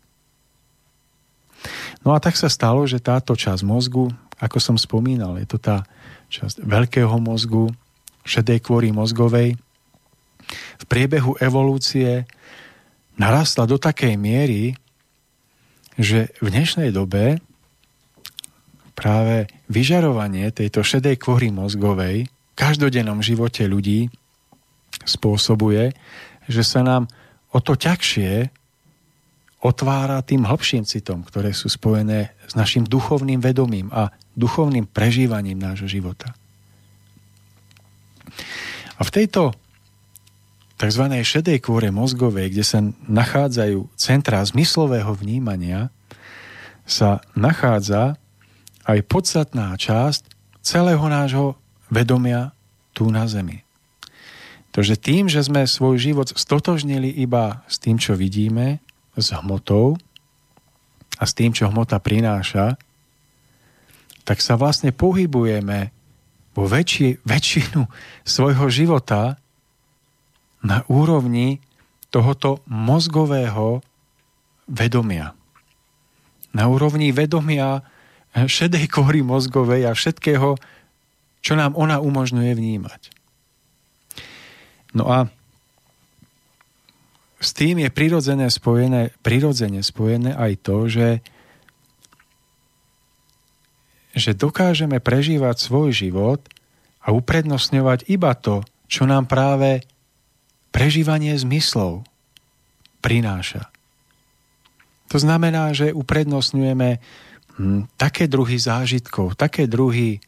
No 2.00 2.16
a 2.16 2.18
tak 2.18 2.40
sa 2.40 2.48
stalo, 2.48 2.88
že 2.88 3.04
táto 3.04 3.36
časť 3.36 3.60
mozgu, 3.60 4.08
ako 4.40 4.56
som 4.56 4.76
spomínal, 4.80 5.36
je 5.36 5.46
to 5.46 5.60
tá 5.60 5.84
časť 6.32 6.64
veľkého 6.64 7.12
mozgu, 7.20 7.68
šedej 8.24 8.64
kôry 8.64 8.88
mozgovej, 8.90 9.60
v 10.80 10.84
priebehu 10.88 11.36
evolúcie 11.38 12.24
narastla 13.20 13.68
do 13.68 13.76
takej 13.76 14.16
miery, 14.16 14.74
že 16.00 16.32
v 16.40 16.48
dnešnej 16.48 16.90
dobe 16.90 17.38
práve 18.96 19.48
vyžarovanie 19.68 20.48
tejto 20.52 20.80
šedej 20.80 21.20
kôry 21.20 21.52
mozgovej 21.52 22.28
v 22.28 22.54
každodennom 22.56 23.20
živote 23.20 23.68
ľudí 23.68 24.08
spôsobuje, 25.04 25.92
že 26.48 26.62
sa 26.64 26.80
nám 26.80 27.08
o 27.52 27.58
to 27.60 27.76
ťažšie 27.76 28.48
otvára 29.60 30.24
tým 30.24 30.48
hlbším 30.48 30.88
citom, 30.88 31.20
ktoré 31.20 31.52
sú 31.52 31.68
spojené 31.68 32.32
s 32.48 32.56
našim 32.56 32.88
duchovným 32.88 33.44
vedomím 33.44 33.92
a 33.92 34.08
duchovným 34.32 34.88
prežívaním 34.88 35.60
nášho 35.60 35.86
života. 35.86 36.32
A 38.96 39.04
v 39.04 39.10
tejto 39.12 39.52
tzv. 40.80 41.04
šedej 41.20 41.60
kôre 41.60 41.92
mozgovej, 41.92 42.56
kde 42.56 42.64
sa 42.64 42.80
nachádzajú 43.04 43.92
centrá 44.00 44.40
zmyslového 44.40 45.12
vnímania, 45.12 45.92
sa 46.88 47.20
nachádza 47.36 48.16
aj 48.88 48.98
podstatná 49.04 49.76
časť 49.76 50.24
celého 50.64 51.04
nášho 51.04 51.60
vedomia 51.92 52.56
tu 52.96 53.12
na 53.12 53.28
Zemi. 53.28 53.60
že 54.72 54.96
tým, 54.96 55.28
že 55.28 55.44
sme 55.44 55.68
svoj 55.68 56.00
život 56.00 56.32
stotožnili 56.32 57.12
iba 57.12 57.60
s 57.68 57.76
tým, 57.76 58.00
čo 58.00 58.16
vidíme, 58.16 58.80
s 59.20 59.36
hmotou 59.36 60.00
a 61.20 61.22
s 61.28 61.32
tým, 61.36 61.52
čo 61.52 61.68
hmota 61.68 62.00
prináša, 62.00 62.80
tak 64.24 64.40
sa 64.40 64.56
vlastne 64.56 64.92
pohybujeme 64.92 65.92
vo 66.56 66.64
väčši, 66.66 67.24
väčšinu 67.24 67.86
svojho 68.24 68.66
života 68.68 69.38
na 70.60 70.84
úrovni 70.90 71.62
tohoto 72.10 72.60
mozgového 72.68 73.80
vedomia. 74.66 75.32
Na 76.50 76.66
úrovni 76.66 77.14
vedomia 77.14 77.86
šedej 78.34 78.90
kory 78.90 79.22
mozgovej 79.22 79.90
a 79.90 79.92
všetkého, 79.94 80.58
čo 81.40 81.52
nám 81.54 81.74
ona 81.78 82.02
umožňuje 82.02 82.52
vnímať. 82.54 83.00
No 84.94 85.06
a 85.06 85.30
s 87.40 87.56
tým 87.56 87.80
je 87.80 87.88
prirodzené 87.88 88.52
spojené, 88.52 89.16
prirodzene 89.24 89.80
spojené 89.80 90.36
aj 90.36 90.52
to, 90.60 90.76
že, 90.92 91.08
že 94.12 94.36
dokážeme 94.36 95.00
prežívať 95.00 95.56
svoj 95.56 95.88
život 95.96 96.44
a 97.00 97.16
uprednostňovať 97.16 98.12
iba 98.12 98.36
to, 98.36 98.60
čo 98.92 99.08
nám 99.08 99.24
práve 99.24 99.80
prežívanie 100.68 101.32
zmyslov 101.32 102.04
prináša. 103.00 103.72
To 105.08 105.16
znamená, 105.16 105.72
že 105.72 105.96
uprednostňujeme 105.96 107.00
hm, 107.56 107.88
také 107.96 108.28
druhy 108.28 108.60
zážitkov, 108.60 109.34
také 109.34 109.64
druhy 109.64 110.20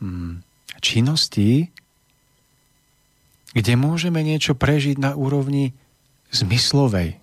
hm, 0.00 0.40
činností, 0.80 1.68
kde 3.52 3.72
môžeme 3.76 4.24
niečo 4.24 4.56
prežiť 4.56 4.96
na 4.96 5.12
úrovni 5.12 5.76
zmyslovej. 6.32 7.16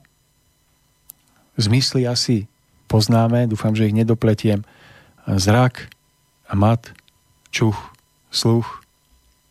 Zmysly 1.55 2.03
asi 2.09 2.45
poznáme, 2.91 3.47
dúfam, 3.47 3.71
že 3.71 3.87
ich 3.87 3.95
nedopletiem. 3.95 4.65
Zrak, 5.25 5.89
mat, 6.53 6.93
čuch, 7.49 7.77
sluch 8.29 8.83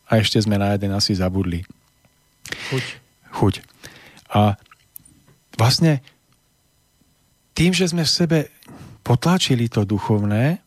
a 0.07 0.21
ešte 0.21 0.39
sme 0.39 0.61
na 0.61 0.77
jeden 0.77 0.93
asi 0.93 1.17
zabudli. 1.17 1.65
Chuť. 2.71 2.85
Chuť. 3.35 3.55
A 4.31 4.61
vlastne 5.57 6.05
tým, 7.57 7.73
že 7.73 7.89
sme 7.89 8.05
v 8.05 8.15
sebe 8.15 8.39
potlačili 9.07 9.71
to 9.71 9.87
duchovné 9.89 10.59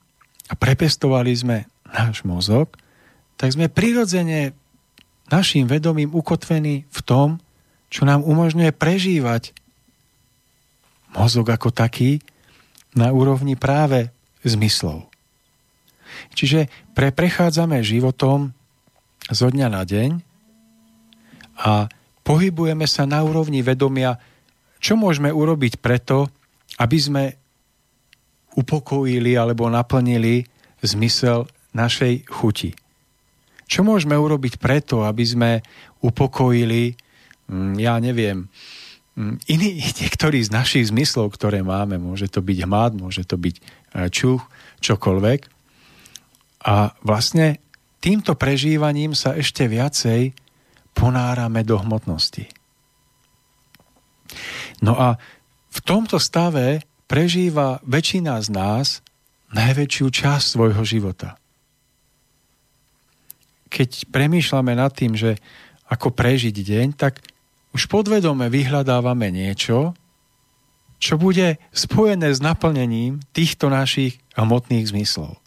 a 0.48 0.54
prepestovali 0.56 1.32
sme 1.36 1.58
náš 1.88 2.24
mozog, 2.24 2.76
tak 3.38 3.54
sme 3.54 3.70
prirodzene 3.70 4.56
našim 5.28 5.68
vedomím 5.68 6.16
ukotvení 6.16 6.88
v 6.88 7.00
tom, 7.04 7.38
čo 7.88 8.04
nám 8.04 8.24
umožňuje 8.24 8.72
prežívať 8.76 9.56
mozog 11.16 11.48
ako 11.48 11.72
taký 11.72 12.20
na 12.94 13.14
úrovni 13.16 13.56
práve 13.56 14.12
zmyslov. 14.44 15.08
Čiže 16.34 16.72
pre 16.98 17.14
prechádzame 17.14 17.82
životom 17.82 18.52
zo 19.28 19.48
dňa 19.52 19.68
na 19.70 19.84
deň 19.84 20.12
a 21.58 21.90
pohybujeme 22.24 22.86
sa 22.86 23.04
na 23.10 23.24
úrovni 23.26 23.62
vedomia, 23.66 24.20
čo 24.78 24.96
môžeme 24.96 25.34
urobiť 25.34 25.82
preto, 25.82 26.30
aby 26.78 26.98
sme 26.98 27.24
upokojili 28.58 29.38
alebo 29.38 29.70
naplnili 29.70 30.46
zmysel 30.82 31.46
našej 31.74 32.26
chuti. 32.30 32.74
Čo 33.68 33.84
môžeme 33.84 34.16
urobiť 34.16 34.58
preto, 34.58 35.04
aby 35.04 35.24
sme 35.28 35.52
upokojili, 36.02 36.96
ja 37.80 37.98
neviem, 38.04 38.52
mm, 39.16 39.36
iný, 39.48 39.80
niektorý 40.04 40.44
z 40.44 40.52
našich 40.52 40.86
zmyslov, 40.92 41.34
ktoré 41.36 41.64
máme, 41.64 42.00
môže 42.00 42.28
to 42.28 42.44
byť 42.44 42.58
hmat, 42.68 42.92
môže 43.00 43.24
to 43.24 43.40
byť 43.40 43.56
e, 43.58 43.62
čuch, 44.12 44.44
čokoľvek. 44.84 45.40
A 46.68 46.92
vlastne 47.02 47.64
týmto 48.04 48.36
prežívaním 48.36 49.16
sa 49.16 49.34
ešte 49.38 49.66
viacej 49.70 50.36
ponárame 50.92 51.62
do 51.64 51.78
hmotnosti. 51.78 52.50
No 54.82 54.98
a 54.98 55.16
v 55.72 55.80
tomto 55.86 56.18
stave 56.18 56.84
prežíva 57.08 57.80
väčšina 57.86 58.36
z 58.44 58.50
nás 58.52 58.88
najväčšiu 59.54 60.06
časť 60.12 60.46
svojho 60.58 60.84
života. 60.84 61.40
Keď 63.72 64.12
premýšľame 64.12 64.76
nad 64.76 64.92
tým, 64.92 65.16
že 65.16 65.40
ako 65.88 66.12
prežiť 66.12 66.52
deň, 66.52 66.88
tak 67.00 67.24
už 67.78 67.86
podvedome 67.94 68.50
vyhľadávame 68.50 69.30
niečo, 69.30 69.94
čo 70.98 71.22
bude 71.22 71.62
spojené 71.70 72.34
s 72.34 72.42
naplnením 72.42 73.22
týchto 73.38 73.70
našich 73.70 74.18
hmotných 74.34 74.90
zmyslov. 74.90 75.38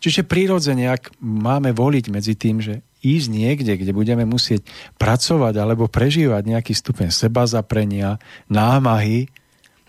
Čiže 0.00 0.24
prirodzene, 0.24 0.88
ak 0.88 1.12
máme 1.20 1.76
voliť 1.76 2.04
medzi 2.08 2.32
tým, 2.32 2.64
že 2.64 2.80
ísť 3.04 3.28
niekde, 3.28 3.76
kde 3.76 3.92
budeme 3.92 4.24
musieť 4.24 4.64
pracovať 4.96 5.54
alebo 5.60 5.84
prežívať 5.84 6.48
nejaký 6.48 6.72
stupeň 6.72 7.12
seba 7.12 7.44
zaprenia, 7.44 8.16
námahy, 8.48 9.28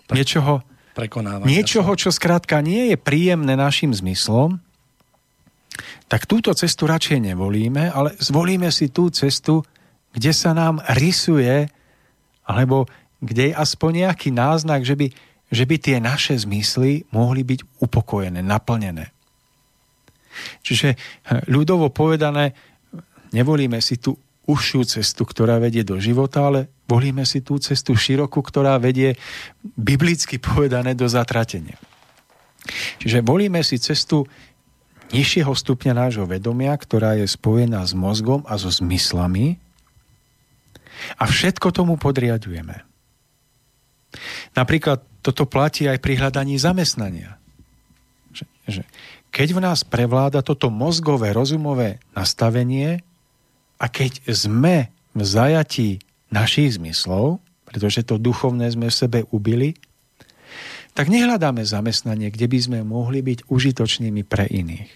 Pre, 0.04 0.16
niečoho, 0.16 0.60
niečoho, 1.48 1.88
čo 1.96 2.12
skrátka 2.12 2.60
nie 2.60 2.92
je 2.92 2.96
príjemné 3.00 3.56
našim 3.56 3.96
zmyslom, 3.96 4.60
tak 6.08 6.28
túto 6.28 6.52
cestu 6.52 6.84
radšej 6.84 7.32
nevolíme, 7.32 7.92
ale 7.92 8.16
zvolíme 8.20 8.68
si 8.68 8.92
tú 8.92 9.08
cestu, 9.08 9.64
kde 10.18 10.32
sa 10.34 10.50
nám 10.50 10.82
rysuje, 10.98 11.70
alebo 12.42 12.90
kde 13.22 13.52
je 13.52 13.54
aspoň 13.54 14.06
nejaký 14.06 14.34
náznak, 14.34 14.82
že 14.82 14.98
by, 14.98 15.06
že 15.54 15.64
by 15.64 15.76
tie 15.78 15.96
naše 16.02 16.34
zmysly 16.34 17.06
mohli 17.14 17.46
byť 17.46 17.60
upokojené, 17.78 18.42
naplnené. 18.42 19.14
Čiže 20.62 20.98
ľudovo 21.50 21.90
povedané, 21.90 22.54
Nevolíme 23.32 23.80
si 23.84 24.00
tú 24.00 24.16
užšiu 24.48 24.88
cestu, 24.88 25.28
ktorá 25.28 25.60
vedie 25.60 25.84
do 25.84 26.00
života, 26.00 26.48
ale 26.48 26.72
volíme 26.88 27.28
si 27.28 27.44
tú 27.44 27.60
cestu 27.60 27.92
širokú, 27.92 28.40
ktorá 28.40 28.80
vedie 28.80 29.20
biblicky 29.76 30.40
povedané 30.40 30.96
do 30.96 31.04
zatratenia. 31.04 31.76
Čiže 33.00 33.20
volíme 33.20 33.60
si 33.60 33.76
cestu 33.76 34.24
nižšieho 35.12 35.52
stupňa 35.52 35.92
nášho 35.92 36.24
vedomia, 36.24 36.72
ktorá 36.76 37.16
je 37.20 37.28
spojená 37.28 37.84
s 37.84 37.92
mozgom 37.92 38.44
a 38.48 38.56
so 38.56 38.72
zmyslami 38.72 39.60
a 41.16 41.24
všetko 41.24 41.70
tomu 41.70 41.94
podriadujeme. 42.00 42.84
Napríklad 44.56 45.04
toto 45.20 45.44
platí 45.44 45.84
aj 45.84 46.00
pri 46.00 46.16
hľadaní 46.16 46.56
zamestnania. 46.56 47.36
Že, 48.32 48.44
že 48.66 48.82
keď 49.28 49.48
v 49.54 49.60
nás 49.60 49.84
prevláda 49.84 50.40
toto 50.40 50.72
mozgové, 50.72 51.36
rozumové 51.36 52.00
nastavenie, 52.16 53.04
a 53.78 53.86
keď 53.86 54.26
sme 54.34 54.90
v 55.14 55.22
zajatí 55.22 56.02
našich 56.34 56.76
zmyslov, 56.76 57.38
pretože 57.64 58.02
to 58.02 58.18
duchovné 58.18 58.66
sme 58.74 58.90
v 58.90 58.98
sebe 58.98 59.18
ubili, 59.30 59.78
tak 60.98 61.14
nehľadáme 61.14 61.62
zamestnanie, 61.62 62.34
kde 62.34 62.50
by 62.50 62.58
sme 62.58 62.78
mohli 62.82 63.22
byť 63.22 63.46
užitočnými 63.46 64.26
pre 64.26 64.50
iných. 64.50 64.90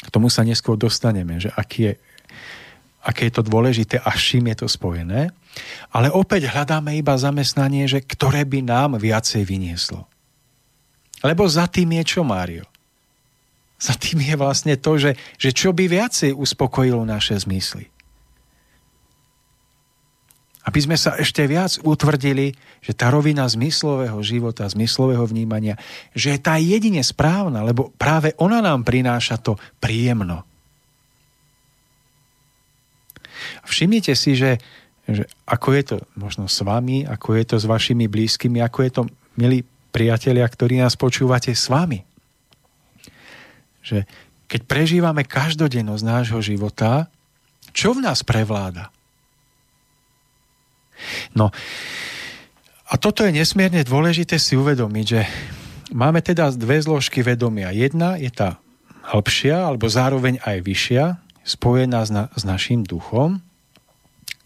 K 0.00 0.08
tomu 0.10 0.32
sa 0.32 0.42
neskôr 0.42 0.74
dostaneme, 0.74 1.38
že 1.38 1.52
aký 1.54 1.78
je, 1.86 1.92
aké 3.00 3.28
je 3.28 3.40
to 3.40 3.42
dôležité 3.46 3.96
a 4.00 4.12
s 4.12 4.20
čím 4.20 4.52
je 4.52 4.64
to 4.64 4.68
spojené. 4.68 5.32
Ale 5.90 6.12
opäť 6.12 6.52
hľadáme 6.52 6.94
iba 6.94 7.16
zamestnanie, 7.16 7.88
že 7.88 8.04
ktoré 8.04 8.44
by 8.44 8.60
nám 8.60 9.00
viacej 9.00 9.42
vynieslo. 9.42 10.06
Lebo 11.24 11.44
za 11.48 11.68
tým 11.68 12.00
je 12.00 12.04
čo, 12.16 12.22
Mário? 12.24 12.64
Za 13.80 13.96
tým 13.96 14.20
je 14.20 14.36
vlastne 14.36 14.76
to, 14.76 15.00
že, 15.00 15.16
že 15.40 15.56
čo 15.56 15.72
by 15.72 15.88
viacej 15.88 16.36
uspokojilo 16.36 17.00
naše 17.08 17.36
zmysly. 17.40 17.88
Aby 20.60 20.84
sme 20.84 20.96
sa 21.00 21.16
ešte 21.16 21.48
viac 21.48 21.80
utvrdili, 21.80 22.52
že 22.84 22.92
tá 22.92 23.08
rovina 23.08 23.48
zmyslového 23.48 24.20
života, 24.20 24.68
zmyslového 24.68 25.24
vnímania, 25.24 25.80
že 26.12 26.36
je 26.36 26.40
tá 26.40 26.60
jedine 26.60 27.00
správna, 27.00 27.64
lebo 27.64 27.96
práve 27.96 28.36
ona 28.36 28.60
nám 28.60 28.84
prináša 28.84 29.40
to 29.40 29.56
príjemno. 29.80 30.44
Všimnite 33.64 34.12
si, 34.16 34.36
že, 34.36 34.60
že 35.06 35.26
ako 35.46 35.68
je 35.74 35.82
to 35.82 35.96
možno 36.16 36.46
s 36.46 36.60
vami, 36.62 37.04
ako 37.06 37.36
je 37.36 37.44
to 37.44 37.56
s 37.60 37.66
vašimi 37.66 38.06
blízkymi, 38.06 38.60
ako 38.62 38.78
je 38.84 38.90
to, 38.90 39.02
milí 39.38 39.64
priatelia, 39.90 40.46
ktorí 40.46 40.78
nás 40.78 40.94
počúvate 40.94 41.50
s 41.50 41.66
vami. 41.66 42.02
Že 43.82 44.06
keď 44.50 44.60
prežívame 44.66 45.22
každodennosť 45.26 46.02
nášho 46.02 46.40
života, 46.42 47.06
čo 47.70 47.94
v 47.94 48.02
nás 48.02 48.26
prevláda? 48.26 48.90
No 51.32 51.54
a 52.90 52.94
toto 52.98 53.22
je 53.22 53.30
nesmierne 53.30 53.86
dôležité 53.86 54.36
si 54.42 54.58
uvedomiť, 54.58 55.06
že 55.06 55.22
máme 55.94 56.18
teda 56.18 56.50
dve 56.50 56.82
zložky 56.82 57.22
vedomia. 57.22 57.70
Jedna 57.70 58.18
je 58.18 58.30
tá 58.34 58.58
hĺbšia, 59.06 59.70
alebo 59.70 59.86
zároveň 59.86 60.42
aj 60.42 60.58
vyššia, 60.66 61.04
spojená 61.44 62.04
s, 62.04 62.10
na, 62.12 62.28
s 62.34 62.42
našim 62.44 62.84
duchom, 62.84 63.40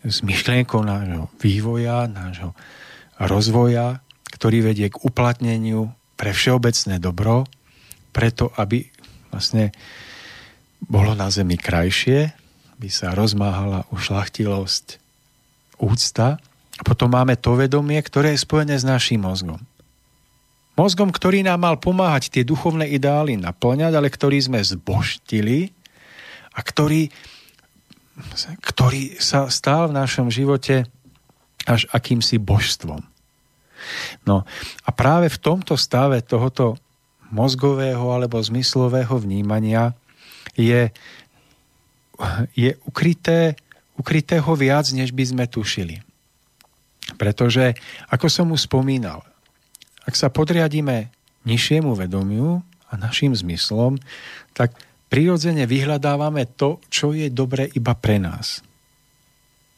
s 0.04 0.20
myšlienkou 0.20 0.84
nášho 0.84 1.32
vývoja, 1.40 2.04
nášho 2.06 2.52
rozvoja, 3.16 4.04
ktorý 4.34 4.72
vedie 4.72 4.92
k 4.92 5.00
uplatneniu 5.00 5.94
pre 6.18 6.36
všeobecné 6.36 7.00
dobro, 7.00 7.48
preto 8.12 8.52
aby 8.60 8.86
vlastne 9.32 9.74
bolo 10.84 11.16
na 11.16 11.32
zemi 11.32 11.56
krajšie, 11.56 12.36
by 12.76 12.88
sa 12.90 13.16
rozmáhala 13.16 13.88
ušlachtilosť, 13.94 15.00
úcta. 15.80 16.38
A 16.74 16.82
potom 16.82 17.14
máme 17.14 17.38
to 17.38 17.54
vedomie, 17.54 17.98
ktoré 18.02 18.34
je 18.34 18.44
spojené 18.44 18.74
s 18.74 18.84
našim 18.84 19.22
mozgom. 19.22 19.62
Mozgom, 20.74 21.14
ktorý 21.14 21.46
nám 21.46 21.62
mal 21.62 21.78
pomáhať 21.78 22.34
tie 22.34 22.42
duchovné 22.42 22.90
ideály 22.90 23.38
naplňať, 23.38 23.94
ale 23.94 24.10
ktorý 24.10 24.42
sme 24.42 24.58
zboštili 24.58 25.70
a 26.54 26.60
ktorý, 26.62 27.10
ktorý 28.62 29.18
sa 29.18 29.50
stal 29.50 29.90
v 29.90 29.98
našom 29.98 30.30
živote 30.30 30.86
až 31.66 31.90
akýmsi 31.90 32.38
božstvom. 32.38 33.02
No 34.24 34.46
a 34.86 34.90
práve 34.94 35.28
v 35.28 35.42
tomto 35.42 35.76
stave 35.76 36.22
tohoto 36.24 36.80
mozgového 37.28 38.14
alebo 38.14 38.40
zmyslového 38.40 39.18
vnímania 39.18 39.92
je, 40.54 40.88
je 42.54 42.70
ukryté 42.86 43.58
ukrytého 43.94 44.50
viac, 44.58 44.90
než 44.90 45.14
by 45.14 45.24
sme 45.24 45.44
tušili. 45.46 46.02
Pretože, 47.14 47.78
ako 48.10 48.26
som 48.26 48.50
už 48.50 48.66
spomínal, 48.66 49.22
ak 50.04 50.14
sa 50.18 50.28
podriadíme 50.32 51.12
nižšiemu 51.46 51.94
vedomiu 51.94 52.60
a 52.90 52.92
našim 52.98 53.32
zmyslom, 53.32 54.00
tak 54.56 54.74
prirodzene 55.08 55.68
vyhľadávame 55.68 56.48
to, 56.58 56.82
čo 56.90 57.14
je 57.14 57.30
dobre 57.30 57.70
iba 57.72 57.94
pre 57.94 58.18
nás. 58.18 58.64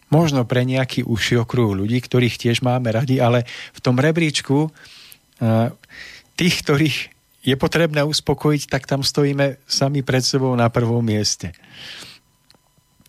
Možno 0.06 0.46
pre 0.46 0.62
nejaký 0.62 1.02
užší 1.02 1.42
okruh 1.42 1.74
ľudí, 1.74 1.98
ktorých 1.98 2.38
tiež 2.38 2.62
máme 2.62 2.94
radi, 2.94 3.18
ale 3.18 3.42
v 3.74 3.80
tom 3.82 3.98
rebríčku 3.98 4.70
tých, 6.38 6.54
ktorých 6.62 6.96
je 7.46 7.54
potrebné 7.58 8.02
uspokojiť, 8.06 8.70
tak 8.70 8.86
tam 8.86 9.02
stojíme 9.06 9.62
sami 9.66 10.02
pred 10.06 10.22
sebou 10.22 10.54
na 10.54 10.70
prvom 10.70 11.02
mieste. 11.02 11.54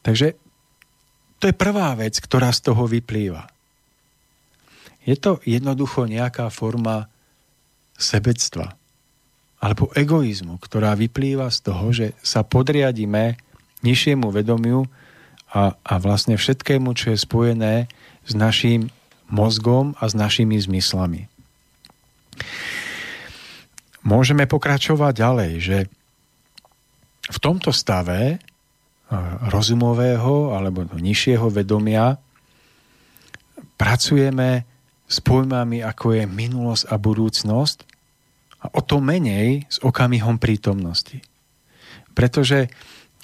Takže 0.02 0.38
to 1.38 1.50
je 1.50 1.56
prvá 1.58 1.94
vec, 1.94 2.18
ktorá 2.18 2.50
z 2.50 2.66
toho 2.66 2.90
vyplýva. 2.90 3.46
Je 5.06 5.16
to 5.16 5.38
jednoducho 5.46 6.10
nejaká 6.10 6.50
forma 6.50 7.10
sebectva 7.98 8.78
alebo 9.58 9.90
egoizmu, 9.98 10.62
ktorá 10.62 10.94
vyplýva 10.94 11.50
z 11.50 11.60
toho, 11.66 11.86
že 11.90 12.14
sa 12.22 12.46
podriadíme 12.46 13.42
nižšiemu 13.82 14.30
vedomiu 14.30 14.86
a, 15.50 15.74
a 15.82 15.94
vlastne 15.98 16.38
všetkému, 16.38 16.94
čo 16.94 17.14
je 17.14 17.18
spojené 17.18 17.76
s 18.28 18.34
našim 18.38 18.94
mozgom 19.28 19.98
a 19.98 20.06
s 20.06 20.14
našimi 20.14 20.56
zmyslami. 20.62 21.26
Môžeme 24.06 24.48
pokračovať 24.48 25.14
ďalej, 25.20 25.54
že 25.60 25.78
v 27.28 27.38
tomto 27.44 27.76
stave 27.76 28.40
rozumového 29.52 30.56
alebo 30.56 30.88
nižšieho 30.96 31.48
vedomia 31.52 32.20
pracujeme 33.80 34.64
s 35.08 35.18
pojmami 35.24 35.80
ako 35.80 36.20
je 36.20 36.24
minulosť 36.28 36.84
a 36.92 36.96
budúcnosť 37.00 37.97
a 38.62 38.66
o 38.74 38.82
to 38.82 38.98
menej 38.98 39.70
s 39.70 39.78
okamihom 39.82 40.42
prítomnosti. 40.42 41.22
Pretože 42.18 42.74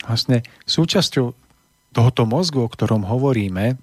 vlastne 0.06 0.46
súčasťou 0.70 1.34
tohoto 1.94 2.24
mozgu, 2.26 2.66
o 2.66 2.70
ktorom 2.70 3.06
hovoríme, 3.06 3.78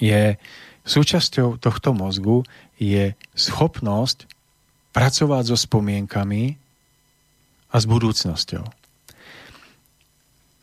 je 0.00 0.36
súčasťou 0.84 1.60
tohto 1.60 1.92
mozgu 1.92 2.42
je 2.80 3.12
schopnosť 3.36 4.24
pracovať 4.96 5.42
so 5.52 5.56
spomienkami 5.56 6.56
a 7.70 7.76
s 7.76 7.84
budúcnosťou. 7.86 8.64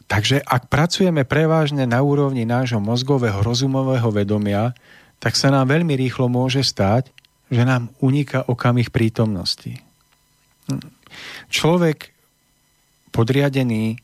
Takže 0.07 0.39
ak 0.39 0.71
pracujeme 0.71 1.27
prevážne 1.27 1.83
na 1.83 1.99
úrovni 1.99 2.47
nášho 2.47 2.79
mozgového 2.79 3.43
rozumového 3.43 4.07
vedomia, 4.07 4.71
tak 5.19 5.35
sa 5.35 5.51
nám 5.51 5.67
veľmi 5.67 5.99
rýchlo 5.99 6.31
môže 6.31 6.63
stať, 6.63 7.11
že 7.51 7.63
nám 7.63 7.91
uniká 7.99 8.47
okamih 8.47 8.91
prítomnosti. 8.91 9.86
Človek 11.47 12.11
podriadený 13.15 13.97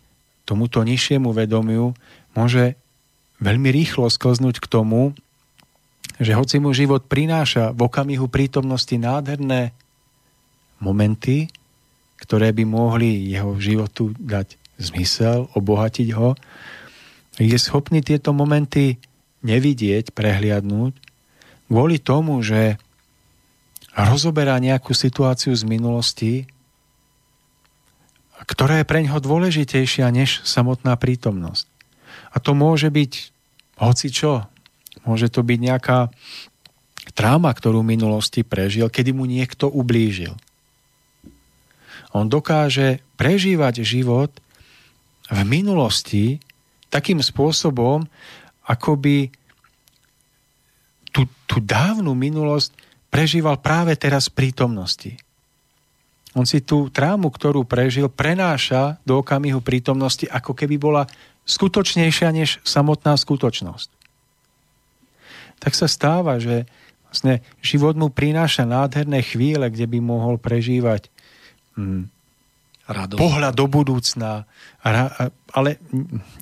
tomuto 0.43 0.83
nižšiemu 0.83 1.31
vedomiu 1.31 1.95
môže 2.35 2.75
veľmi 3.43 3.69
rýchlo 3.71 4.07
sklznúť 4.07 4.63
k 4.63 4.67
tomu, 4.71 5.15
že 6.19 6.37
hoci 6.37 6.61
mu 6.61 6.71
život 6.71 7.05
prináša 7.07 7.73
v 7.75 7.89
okamihu 7.89 8.29
prítomnosti 8.29 8.93
nádherné 8.95 9.75
momenty, 10.79 11.51
ktoré 12.19 12.55
by 12.55 12.63
mohli 12.63 13.31
jeho 13.31 13.55
životu 13.59 14.15
dať 14.15 14.55
zmysel, 14.79 15.51
obohatiť 15.55 16.07
ho, 16.15 16.35
je 17.39 17.57
schopný 17.57 18.05
tieto 18.05 18.31
momenty 18.31 19.01
nevidieť, 19.41 20.13
prehliadnúť, 20.13 20.93
kvôli 21.67 21.97
tomu, 21.97 22.39
že 22.45 22.77
rozoberá 23.93 24.57
nejakú 24.57 24.97
situáciu 24.97 25.53
z 25.53 25.63
minulosti, 25.69 26.49
ktorá 28.43 28.81
je 28.81 28.89
pre 28.89 29.05
ňoho 29.05 29.21
dôležitejšia 29.21 30.09
než 30.09 30.41
samotná 30.43 30.97
prítomnosť. 30.97 31.69
A 32.33 32.41
to 32.41 32.57
môže 32.57 32.89
byť 32.89 33.11
hoci 33.77 34.07
čo. 34.09 34.49
Môže 35.05 35.29
to 35.29 35.45
byť 35.45 35.59
nejaká 35.61 36.09
tráma, 37.13 37.53
ktorú 37.53 37.85
v 37.85 37.93
minulosti 37.95 38.41
prežil, 38.41 38.89
kedy 38.89 39.13
mu 39.13 39.29
niekto 39.29 39.69
ublížil. 39.69 40.33
On 42.13 42.29
dokáže 42.29 43.01
prežívať 43.17 43.81
život 43.81 44.29
v 45.29 45.39
minulosti 45.45 46.37
takým 46.93 47.21
spôsobom, 47.21 48.05
ako 48.69 48.91
by 48.97 49.17
tú, 51.09 51.25
tú 51.49 51.57
dávnu 51.57 52.13
minulosť 52.13 52.82
prežíval 53.13 53.61
práve 53.61 53.93
teraz 53.93 54.25
v 54.33 54.41
prítomnosti. 54.41 55.13
On 56.33 56.49
si 56.49 56.65
tú 56.65 56.89
trámu, 56.89 57.29
ktorú 57.29 57.61
prežil, 57.61 58.09
prenáša 58.09 58.97
do 59.05 59.21
okamihu 59.21 59.61
prítomnosti, 59.61 60.25
ako 60.25 60.57
keby 60.57 60.81
bola 60.81 61.05
skutočnejšia 61.45 62.33
než 62.33 62.57
samotná 62.65 63.13
skutočnosť. 63.13 63.89
Tak 65.61 65.77
sa 65.77 65.85
stáva, 65.85 66.41
že 66.41 66.65
vlastne 67.05 67.45
život 67.61 67.93
mu 67.93 68.09
prináša 68.09 68.65
nádherné 68.65 69.21
chvíle, 69.21 69.69
kde 69.69 69.85
by 69.85 69.99
mohol 70.01 70.41
prežívať 70.41 71.13
hm, 71.77 72.09
Radosť. 72.83 73.21
pohľad 73.21 73.53
do 73.55 73.69
budúcna, 73.69 74.43
ale 75.53 75.69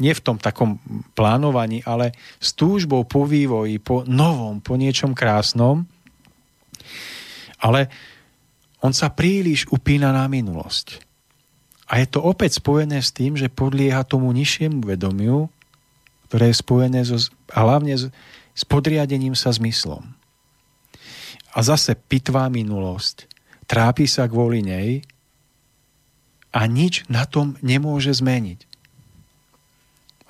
nie 0.01 0.09
v 0.09 0.23
tom 0.25 0.41
takom 0.41 0.81
plánovaní, 1.13 1.85
ale 1.85 2.17
s 2.41 2.57
túžbou 2.57 3.05
po 3.05 3.29
vývoji, 3.29 3.77
po 3.77 4.07
novom, 4.07 4.57
po 4.57 4.73
niečom 4.73 5.13
krásnom. 5.13 5.85
Ale 7.61 7.87
on 8.81 8.91
sa 8.91 9.13
príliš 9.13 9.69
upína 9.69 10.09
na 10.09 10.25
minulosť. 10.25 11.05
A 11.91 12.01
je 12.01 12.07
to 12.09 12.23
opäť 12.23 12.57
spojené 12.57 13.03
s 13.03 13.13
tým, 13.13 13.37
že 13.37 13.51
podlieha 13.51 14.01
tomu 14.07 14.33
nižšiemu 14.33 14.81
vedomiu, 14.81 15.51
ktoré 16.31 16.49
je 16.49 16.61
spojené 16.63 17.03
so, 17.05 17.19
a 17.51 17.57
hlavne 17.67 17.93
s, 17.93 18.07
s 18.55 18.63
podriadením 18.63 19.35
sa 19.37 19.51
zmyslom. 19.51 20.01
A 21.51 21.59
zase 21.59 21.93
pitvá 21.99 22.47
minulosť, 22.47 23.27
trápi 23.67 24.07
sa 24.07 24.25
kvôli 24.25 24.63
nej 24.63 25.03
a 26.55 26.63
nič 26.63 27.03
na 27.11 27.27
tom 27.27 27.59
nemôže 27.59 28.15
zmeniť. 28.15 28.63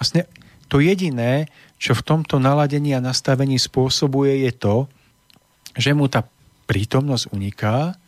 Vlastne 0.01 0.25
to 0.65 0.81
jediné, 0.81 1.45
čo 1.77 1.93
v 1.93 2.01
tomto 2.01 2.41
naladení 2.41 2.97
a 2.97 3.05
nastavení 3.05 3.61
spôsobuje, 3.61 4.49
je 4.49 4.51
to, 4.57 4.75
že 5.77 5.93
mu 5.93 6.09
tá 6.09 6.25
prítomnosť 6.71 7.35
uniká, 7.35 7.99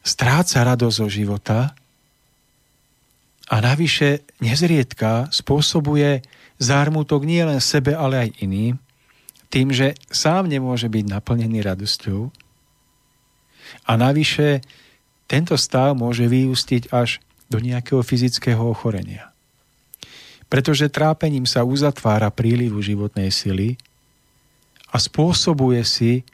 stráca 0.00 0.64
radosť 0.64 0.96
zo 0.96 1.08
života 1.12 1.76
a 3.52 3.56
navyše 3.60 4.24
nezriedka 4.40 5.28
spôsobuje 5.28 6.24
zármutok 6.56 7.28
nie 7.28 7.44
len 7.44 7.60
sebe, 7.60 7.92
ale 7.92 8.24
aj 8.24 8.28
iným, 8.40 8.80
tým, 9.52 9.68
že 9.68 9.92
sám 10.08 10.48
nemôže 10.48 10.88
byť 10.88 11.04
naplnený 11.04 11.60
radosťou 11.60 12.32
a 13.84 13.92
navyše 14.00 14.64
tento 15.28 15.60
stav 15.60 15.92
môže 15.92 16.24
vyústiť 16.24 16.88
až 16.88 17.20
do 17.52 17.60
nejakého 17.60 18.00
fyzického 18.00 18.64
ochorenia. 18.64 19.28
Pretože 20.48 20.88
trápením 20.88 21.44
sa 21.44 21.64
uzatvára 21.64 22.32
prílivu 22.32 22.80
životnej 22.80 23.28
sily 23.28 23.76
a 24.88 24.96
spôsobuje 24.96 25.84
si 25.84 26.24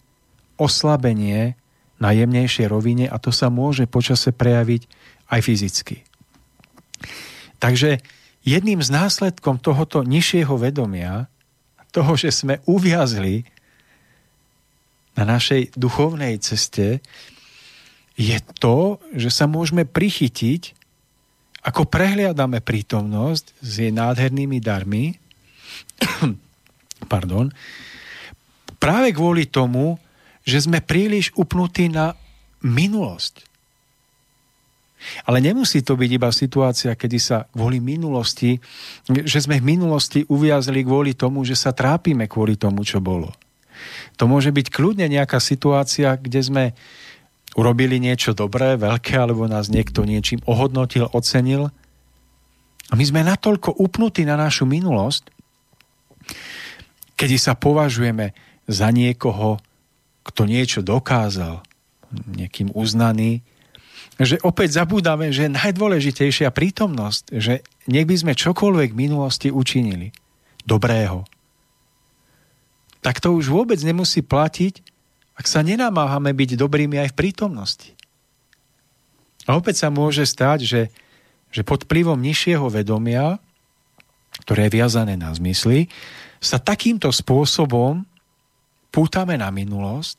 oslabenie 0.59 1.57
na 1.99 2.11
jemnejšej 2.15 2.67
rovine 2.71 3.07
a 3.07 3.17
to 3.19 3.35
sa 3.35 3.51
môže 3.51 3.87
počase 3.91 4.31
prejaviť 4.31 4.83
aj 5.31 5.41
fyzicky. 5.43 5.97
Takže 7.59 7.99
jedným 8.47 8.79
z 8.83 8.91
následkom 8.91 9.59
tohoto 9.59 10.07
nižšieho 10.07 10.55
vedomia, 10.59 11.27
toho, 11.91 12.15
že 12.15 12.31
sme 12.31 12.61
uviazli 12.69 13.49
na 15.19 15.27
našej 15.27 15.75
duchovnej 15.75 16.39
ceste, 16.39 17.03
je 18.15 18.39
to, 18.59 19.03
že 19.15 19.31
sa 19.35 19.51
môžeme 19.51 19.83
prichytiť, 19.83 20.79
ako 21.67 21.91
prehliadame 21.91 22.63
prítomnosť 22.63 23.47
s 23.59 23.73
jej 23.83 23.91
nádhernými 23.91 24.63
darmi, 24.63 25.19
pardon, 27.13 27.51
práve 28.79 29.11
kvôli 29.11 29.51
tomu, 29.51 29.99
že 30.49 30.65
sme 30.65 30.81
príliš 30.81 31.37
upnutí 31.37 31.93
na 31.93 32.17
minulosť. 32.65 33.45
Ale 35.29 35.45
nemusí 35.45 35.85
to 35.85 35.95
byť 35.95 36.11
iba 36.11 36.33
situácia, 36.33 36.97
kedy 36.97 37.19
sa 37.21 37.45
kvôli 37.53 37.79
minulosti, 37.79 38.59
že 39.07 39.45
sme 39.45 39.61
v 39.61 39.77
minulosti 39.77 40.25
uviazli 40.27 40.83
kvôli 40.83 41.15
tomu, 41.15 41.45
že 41.45 41.55
sa 41.55 41.71
trápime 41.77 42.27
kvôli 42.27 42.57
tomu, 42.57 42.83
čo 42.83 42.99
bolo. 42.99 43.31
To 44.19 44.27
môže 44.27 44.51
byť 44.51 44.75
kľudne 44.75 45.07
nejaká 45.07 45.39
situácia, 45.39 46.19
kde 46.19 46.41
sme 46.43 46.65
urobili 47.55 48.03
niečo 48.03 48.35
dobré, 48.35 48.75
veľké, 48.75 49.15
alebo 49.15 49.47
nás 49.47 49.71
niekto 49.71 50.03
niečím 50.03 50.43
ohodnotil, 50.49 51.07
ocenil. 51.15 51.71
A 52.91 52.93
my 52.99 53.05
sme 53.07 53.23
natoľko 53.23 53.79
upnutí 53.79 54.27
na 54.27 54.35
našu 54.35 54.67
minulosť, 54.67 55.31
kedy 57.15 57.37
sa 57.39 57.55
považujeme 57.55 58.35
za 58.67 58.91
niekoho, 58.91 59.63
kto 60.29 60.45
niečo 60.45 60.85
dokázal, 60.85 61.65
niekým 62.13 62.69
uznaný, 62.77 63.41
že 64.19 64.37
opäť 64.43 64.83
zabúdame, 64.83 65.31
že 65.31 65.49
najdôležitejšia 65.49 66.51
prítomnosť, 66.51 67.39
že 67.39 67.63
nech 67.87 68.05
by 68.05 68.17
sme 68.19 68.33
čokoľvek 68.35 68.91
v 68.93 69.01
minulosti 69.09 69.49
učinili 69.49 70.11
dobrého, 70.67 71.25
tak 72.99 73.23
to 73.23 73.31
už 73.33 73.49
vôbec 73.49 73.79
nemusí 73.81 74.21
platiť, 74.27 74.83
ak 75.39 75.47
sa 75.47 75.63
nenamáhame 75.63 76.35
byť 76.35 76.59
dobrými 76.59 76.99
aj 76.99 77.15
v 77.15 77.19
prítomnosti. 77.19 77.91
A 79.47 79.55
opäť 79.55 79.87
sa 79.87 79.89
môže 79.89 80.27
stať, 80.27 80.67
že, 80.67 80.83
že 81.55 81.63
pod 81.63 81.87
vplyvom 81.87 82.19
nižšieho 82.19 82.67
vedomia, 82.69 83.39
ktoré 84.45 84.67
je 84.67 84.77
viazané 84.83 85.15
na 85.15 85.31
zmysly, 85.31 85.87
sa 86.43 86.59
takýmto 86.59 87.09
spôsobom 87.15 88.03
pútame 88.89 89.37
na 89.37 89.53
minulosť 89.53 90.17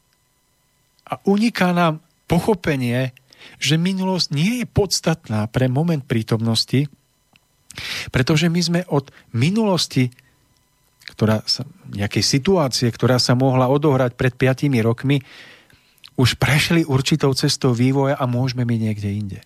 a 1.09 1.17
uniká 1.26 1.74
nám 1.74 2.01
pochopenie, 2.30 3.11
že 3.57 3.80
minulosť 3.80 4.28
nie 4.36 4.61
je 4.61 4.65
podstatná 4.70 5.49
pre 5.49 5.72
moment 5.72 6.03
prítomnosti, 6.03 6.86
pretože 8.13 8.51
my 8.51 8.61
sme 8.61 8.82
od 8.89 9.09
minulosti 9.34 10.11
ktorá 11.09 11.41
sa, 11.49 11.65
nejakej 11.89 12.22
situácie, 12.22 12.88
ktorá 12.93 13.17
sa 13.17 13.34
mohla 13.34 13.65
odohrať 13.65 14.13
pred 14.13 14.34
5 14.38 14.70
rokmi, 14.86 15.26
už 16.20 16.38
prešli 16.38 16.86
určitou 16.86 17.34
cestou 17.34 17.74
vývoja 17.74 18.13
a 18.20 18.30
môžeme 18.30 18.67
byť 18.67 18.80
niekde 18.80 19.09
inde. 19.09 19.39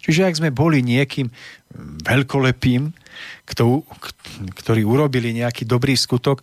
Čiže 0.00 0.24
ak 0.24 0.38
sme 0.40 0.50
boli 0.54 0.80
niekým 0.80 1.28
veľkolepým, 2.06 2.88
kto, 3.44 3.84
ktorí 4.64 4.80
urobili 4.80 5.36
nejaký 5.36 5.68
dobrý 5.68 5.92
skutok 5.92 6.40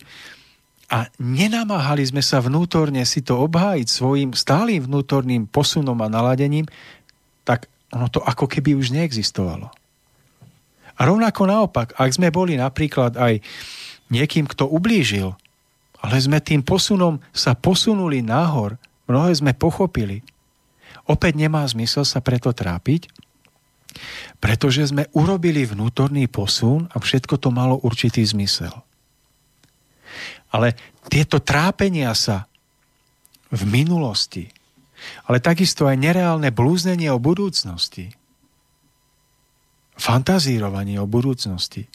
a 0.88 1.12
nenamáhali 1.20 2.00
sme 2.00 2.24
sa 2.24 2.40
vnútorne 2.40 3.04
si 3.04 3.20
to 3.20 3.36
obhájiť 3.44 3.86
svojim 3.86 4.30
stálym 4.32 4.80
vnútorným 4.88 5.44
posunom 5.44 5.96
a 6.00 6.08
naladením, 6.08 6.64
tak 7.44 7.68
ono 7.92 8.08
to 8.08 8.24
ako 8.24 8.48
keby 8.48 8.72
už 8.72 8.96
neexistovalo. 8.96 9.68
A 10.98 11.00
rovnako 11.04 11.44
naopak, 11.46 11.92
ak 11.94 12.10
sme 12.10 12.32
boli 12.32 12.56
napríklad 12.56 13.20
aj 13.20 13.38
niekým, 14.08 14.48
kto 14.48 14.66
ublížil, 14.66 15.36
ale 16.00 16.16
sme 16.18 16.40
tým 16.40 16.64
posunom 16.64 17.20
sa 17.36 17.52
posunuli 17.52 18.24
nahor, 18.24 18.80
mnohé 19.06 19.36
sme 19.36 19.52
pochopili. 19.52 20.24
Opäť 21.04 21.36
nemá 21.36 21.64
zmysel 21.68 22.08
sa 22.08 22.24
preto 22.24 22.50
trápiť, 22.50 23.08
pretože 24.40 24.88
sme 24.88 25.08
urobili 25.12 25.68
vnútorný 25.68 26.28
posun 26.28 26.88
a 26.92 26.96
všetko 27.00 27.40
to 27.40 27.48
malo 27.52 27.80
určitý 27.80 28.24
zmysel. 28.24 28.87
Ale 30.52 30.72
tieto 31.08 31.40
trápenia 31.40 32.12
sa 32.16 32.48
v 33.52 33.62
minulosti, 33.68 34.48
ale 35.28 35.38
takisto 35.40 35.88
aj 35.88 35.96
nereálne 35.96 36.52
blúznenie 36.52 37.08
o 37.12 37.20
budúcnosti, 37.20 38.12
fantazírovanie 39.98 40.96
o 41.00 41.10
budúcnosti, 41.10 41.90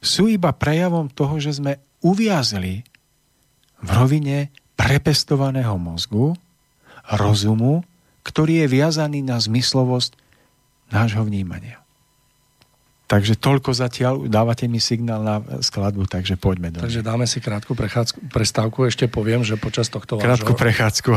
sú 0.00 0.26
iba 0.26 0.56
prejavom 0.56 1.06
toho, 1.12 1.36
že 1.36 1.60
sme 1.60 1.78
uviazli 2.00 2.82
v 3.82 3.88
rovine 3.92 4.48
prepestovaného 4.76 5.76
mozgu, 5.76 6.32
rozumu, 7.06 7.86
ktorý 8.26 8.66
je 8.66 8.66
viazaný 8.66 9.22
na 9.22 9.38
zmyslovosť 9.38 10.18
nášho 10.90 11.22
vnímania. 11.22 11.85
Takže 13.06 13.38
toľko 13.38 13.70
zatiaľ, 13.70 14.26
dávate 14.26 14.66
mi 14.66 14.82
signál 14.82 15.22
na 15.22 15.38
skladbu, 15.62 16.10
takže 16.10 16.34
poďme 16.34 16.74
do 16.74 16.82
Takže 16.82 17.06
dáme 17.06 17.22
si 17.30 17.38
krátku 17.38 17.78
prestávku, 18.26 18.82
ešte 18.82 19.06
poviem, 19.06 19.46
že 19.46 19.54
počas 19.54 19.86
tohto 19.86 20.18
Krátku 20.18 20.50
vášho, 20.50 20.58
prechádzku. 20.58 21.10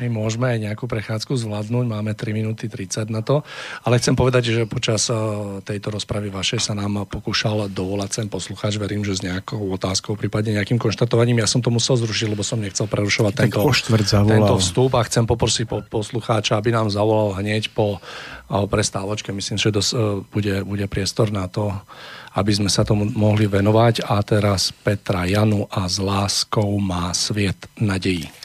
My 0.00 0.08
môžeme 0.08 0.48
aj 0.48 0.72
nejakú 0.72 0.88
prechádzku 0.88 1.36
zvládnuť, 1.36 1.84
máme 1.84 2.16
3 2.16 2.32
minúty 2.32 2.72
30 2.72 3.12
na 3.12 3.20
to, 3.20 3.44
ale 3.84 4.00
chcem 4.00 4.16
povedať, 4.16 4.48
že 4.48 4.62
počas 4.64 5.12
eh, 5.12 5.16
tejto 5.60 5.92
rozpravy 5.92 6.32
vašej 6.32 6.56
sa 6.56 6.72
nám 6.72 7.04
pokúšal 7.04 7.68
dovolať 7.68 8.24
sem 8.24 8.26
poslucháč, 8.32 8.80
verím, 8.80 9.04
že 9.04 9.12
s 9.12 9.20
nejakou 9.20 9.60
otázkou, 9.76 10.16
prípadne 10.16 10.56
nejakým 10.56 10.80
konštatovaním. 10.80 11.44
Ja 11.44 11.48
som 11.52 11.60
to 11.60 11.68
musel 11.68 12.00
zrušiť, 12.00 12.32
lebo 12.32 12.40
som 12.40 12.64
nechcel 12.64 12.88
prerušovať 12.88 13.44
tento, 13.44 13.60
tento 14.08 14.54
vstup 14.56 14.96
a 14.96 15.04
chcem 15.04 15.28
poprosiť 15.28 15.68
poslucháča, 15.92 16.56
aby 16.56 16.72
nám 16.72 16.88
zavolal 16.88 17.36
hneď 17.36 17.76
po 17.76 18.00
prestávočke. 18.50 19.30
Myslím, 19.30 19.58
že 19.58 19.70
dos, 19.70 19.94
e, 19.94 20.22
bude, 20.26 20.66
bude 20.66 20.86
priestor 20.90 21.30
na 21.30 21.46
to, 21.46 21.70
aby 22.34 22.50
sme 22.50 22.70
sa 22.70 22.82
tomu 22.82 23.06
mohli 23.06 23.46
venovať. 23.46 24.10
A 24.10 24.18
teraz 24.26 24.74
Petra 24.74 25.26
Janu 25.26 25.70
a 25.70 25.86
s 25.86 26.02
láskou 26.02 26.78
má 26.82 27.14
sviet 27.14 27.70
nadejí. 27.78 28.39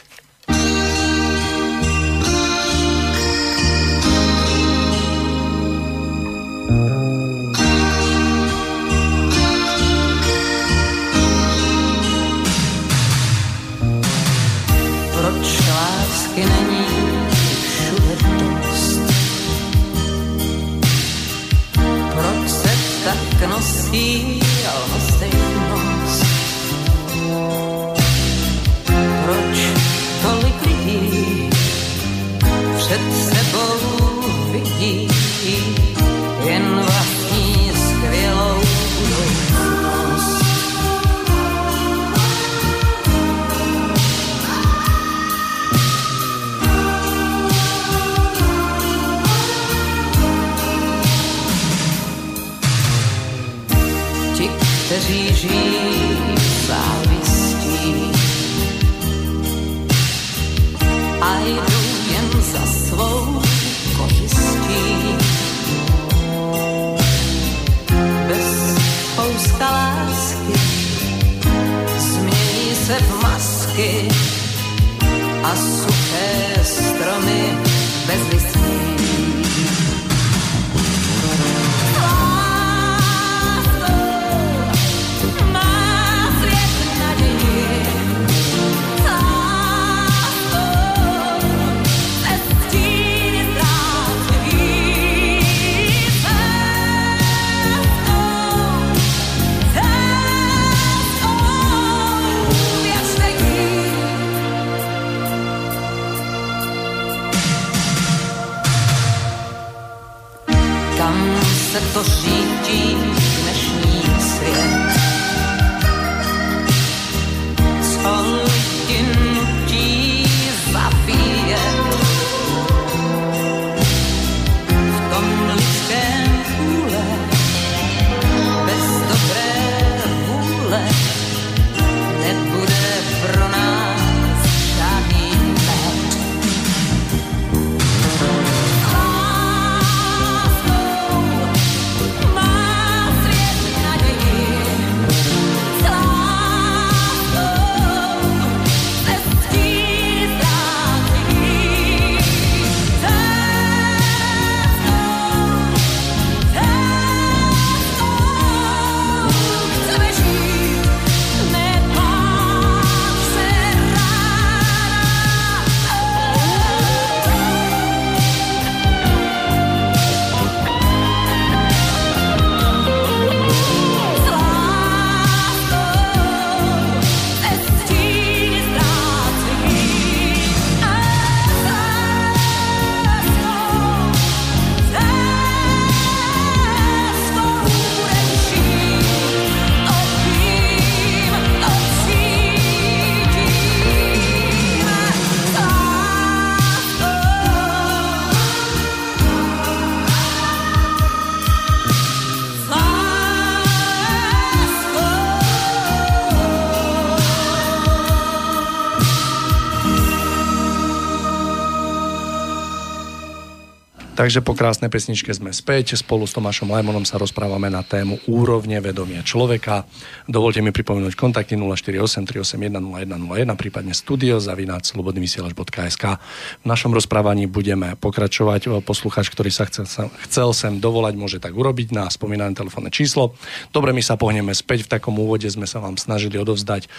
Takže 214.26 214.42
po 214.42 214.58
krásnej 214.58 214.90
pesničke 214.90 215.30
sme 215.30 215.54
späť. 215.54 215.94
Spolu 215.94 216.26
s 216.26 216.34
Tomášom 216.34 216.66
Lajmonom 216.66 217.06
sa 217.06 217.14
rozprávame 217.14 217.70
na 217.70 217.86
tému 217.86 218.18
úrovne 218.26 218.82
vedomia 218.82 219.22
človeka. 219.22 219.86
Dovolte 220.26 220.58
mi 220.66 220.74
pripomenúť 220.74 221.14
kontakty 221.14 221.54
048 221.54 222.26
381 222.26 222.74
0101, 222.74 223.54
prípadne 223.54 223.94
studio 223.94 224.42
zavináč 224.42 224.90
slobodnyvysielač.sk. 224.90 226.18
V 226.58 226.66
našom 226.66 226.90
rozprávaní 226.90 227.46
budeme 227.46 227.94
pokračovať. 227.94 228.82
Poslucháč, 228.82 229.30
ktorý 229.30 229.54
sa 229.54 229.70
chcel, 229.70 230.10
chcel 230.26 230.48
sem 230.50 230.82
dovolať, 230.82 231.14
môže 231.14 231.38
tak 231.38 231.54
urobiť 231.54 231.94
na 231.94 232.10
spomínané 232.10 232.50
telefónne 232.58 232.90
číslo. 232.90 233.38
Dobre, 233.70 233.94
my 233.94 234.02
sa 234.02 234.18
pohneme 234.18 234.50
späť. 234.58 234.90
V 234.90 234.98
takom 234.98 235.14
úvode 235.22 235.46
sme 235.46 235.70
sa 235.70 235.78
vám 235.78 235.94
snažili 236.02 236.34
odovzdať 236.34 236.90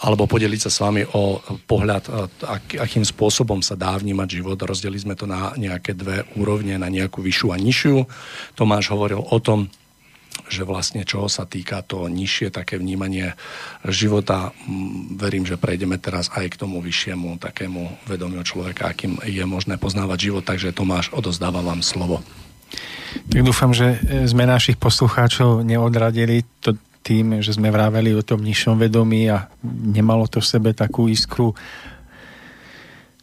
alebo 0.00 0.24
podeliť 0.24 0.60
sa 0.64 0.70
s 0.72 0.80
vami 0.80 1.04
o 1.12 1.44
pohľad, 1.68 2.08
ak, 2.40 2.80
akým 2.80 3.04
spôsobom 3.04 3.60
sa 3.60 3.76
dá 3.76 4.00
vnímať 4.00 4.40
život. 4.40 4.56
Rozdelili 4.56 5.04
sme 5.04 5.12
to 5.12 5.28
na 5.28 5.52
nejaké 5.60 5.92
dve 5.92 6.24
úrovne, 6.40 6.69
na 6.76 6.92
nejakú 6.92 7.24
vyššiu 7.24 7.48
a 7.50 7.56
nižšiu. 7.56 7.96
Tomáš 8.54 8.92
hovoril 8.92 9.22
o 9.22 9.38
tom, 9.40 9.72
že 10.50 10.66
vlastne 10.66 11.06
čoho 11.06 11.30
sa 11.30 11.46
týka 11.46 11.82
to 11.86 12.10
nižšie 12.10 12.50
také 12.50 12.78
vnímanie 12.78 13.38
života, 13.86 14.50
mm, 14.50 15.18
verím, 15.18 15.46
že 15.46 15.58
prejdeme 15.58 15.98
teraz 15.98 16.30
aj 16.34 16.54
k 16.54 16.60
tomu 16.60 16.82
vyššiemu 16.82 17.38
takému 17.38 18.06
vedomiu 18.10 18.42
človeka, 18.42 18.90
akým 18.90 19.22
je 19.22 19.42
možné 19.46 19.78
poznávať 19.78 20.30
život. 20.30 20.44
Takže 20.46 20.74
Tomáš, 20.74 21.14
odozdávam 21.14 21.62
vám 21.62 21.82
slovo. 21.86 22.22
Tak 23.30 23.42
dúfam, 23.42 23.74
že 23.74 23.98
e, 24.06 24.26
sme 24.26 24.46
našich 24.46 24.78
poslucháčov 24.78 25.66
neodradili 25.66 26.46
to 26.62 26.78
tým, 27.00 27.40
že 27.40 27.56
sme 27.56 27.72
vraveli 27.72 28.12
o 28.12 28.22
tom 28.22 28.44
nižšom 28.44 28.76
vedomí 28.76 29.26
a 29.32 29.48
nemalo 29.64 30.28
to 30.28 30.38
v 30.44 30.50
sebe 30.50 30.70
takú 30.76 31.08
iskru 31.08 31.56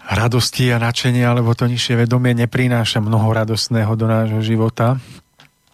radosti 0.07 0.71
a 0.71 0.79
nadšenia, 0.79 1.27
alebo 1.27 1.51
to 1.51 1.67
nižšie 1.67 2.07
vedomie 2.07 2.31
neprináša 2.31 3.03
mnoho 3.03 3.27
radostného 3.35 3.91
do 3.99 4.07
nášho 4.07 4.39
života. 4.39 4.95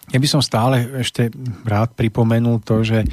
Ja 0.09 0.17
by 0.17 0.27
som 0.29 0.41
stále 0.41 1.01
ešte 1.01 1.29
rád 1.63 1.93
pripomenul 1.93 2.61
to, 2.65 2.81
že 2.81 3.05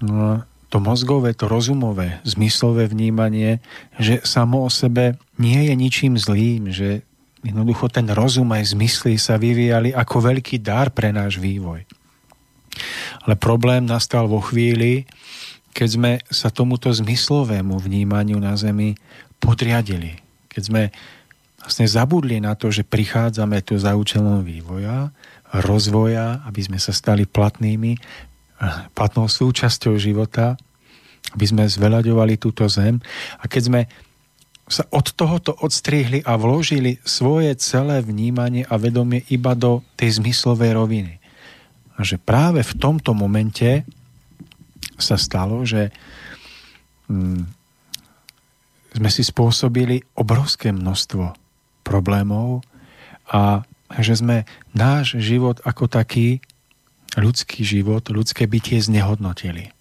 no, 0.00 0.42
to 0.72 0.78
mozgové, 0.80 1.36
to 1.36 1.50
rozumové, 1.50 2.22
zmyslové 2.22 2.86
vnímanie, 2.88 3.58
že 3.98 4.22
samo 4.22 4.64
o 4.64 4.70
sebe 4.70 5.18
nie 5.36 5.66
je 5.68 5.74
ničím 5.76 6.14
zlým, 6.16 6.70
že 6.70 7.02
jednoducho 7.42 7.90
ten 7.90 8.06
rozum 8.12 8.48
aj 8.54 8.76
zmysly 8.76 9.18
sa 9.18 9.40
vyvíjali 9.40 9.90
ako 9.90 10.30
veľký 10.30 10.62
dar 10.62 10.94
pre 10.94 11.10
náš 11.10 11.42
vývoj. 11.42 11.84
Ale 13.26 13.34
problém 13.36 13.84
nastal 13.84 14.30
vo 14.30 14.40
chvíli, 14.40 15.04
keď 15.74 15.88
sme 15.88 16.12
sa 16.30 16.48
tomuto 16.54 16.88
zmyslovému 16.88 17.76
vnímaniu 17.76 18.38
na 18.38 18.54
Zemi 18.54 18.94
podriadili. 19.42 20.19
Keď 20.50 20.62
sme 20.66 20.82
vlastne 21.62 21.86
zabudli 21.86 22.42
na 22.42 22.58
to, 22.58 22.74
že 22.74 22.88
prichádzame 22.88 23.62
tu 23.62 23.78
za 23.78 23.94
účelom 23.94 24.42
vývoja, 24.42 25.14
rozvoja, 25.54 26.42
aby 26.46 26.60
sme 26.66 26.78
sa 26.82 26.90
stali 26.90 27.28
platnými, 27.28 27.96
platnou 28.92 29.30
súčasťou 29.30 29.96
života, 29.96 30.56
aby 31.32 31.44
sme 31.46 31.62
zveľaďovali 31.64 32.34
túto 32.36 32.66
zem. 32.66 32.98
A 33.38 33.46
keď 33.46 33.62
sme 33.62 33.80
sa 34.70 34.86
od 34.94 35.10
tohoto 35.18 35.50
odstrihli 35.50 36.22
a 36.22 36.38
vložili 36.38 37.02
svoje 37.02 37.58
celé 37.58 38.06
vnímanie 38.06 38.62
a 38.70 38.78
vedomie 38.78 39.26
iba 39.26 39.58
do 39.58 39.82
tej 39.98 40.22
zmyslovej 40.22 40.78
roviny. 40.78 41.14
A 41.98 42.06
že 42.06 42.22
práve 42.22 42.62
v 42.62 42.74
tomto 42.78 43.10
momente 43.10 43.82
sa 44.94 45.18
stalo, 45.18 45.66
že 45.66 45.90
mm, 47.10 47.59
sme 48.94 49.10
si 49.10 49.22
spôsobili 49.22 50.02
obrovské 50.18 50.74
množstvo 50.74 51.34
problémov 51.86 52.66
a 53.30 53.62
že 53.98 54.18
sme 54.18 54.46
náš 54.74 55.18
život 55.18 55.58
ako 55.66 55.90
taký, 55.90 56.42
ľudský 57.18 57.66
život, 57.66 58.06
ľudské 58.06 58.46
bytie 58.46 58.78
znehodnotili. 58.78 59.74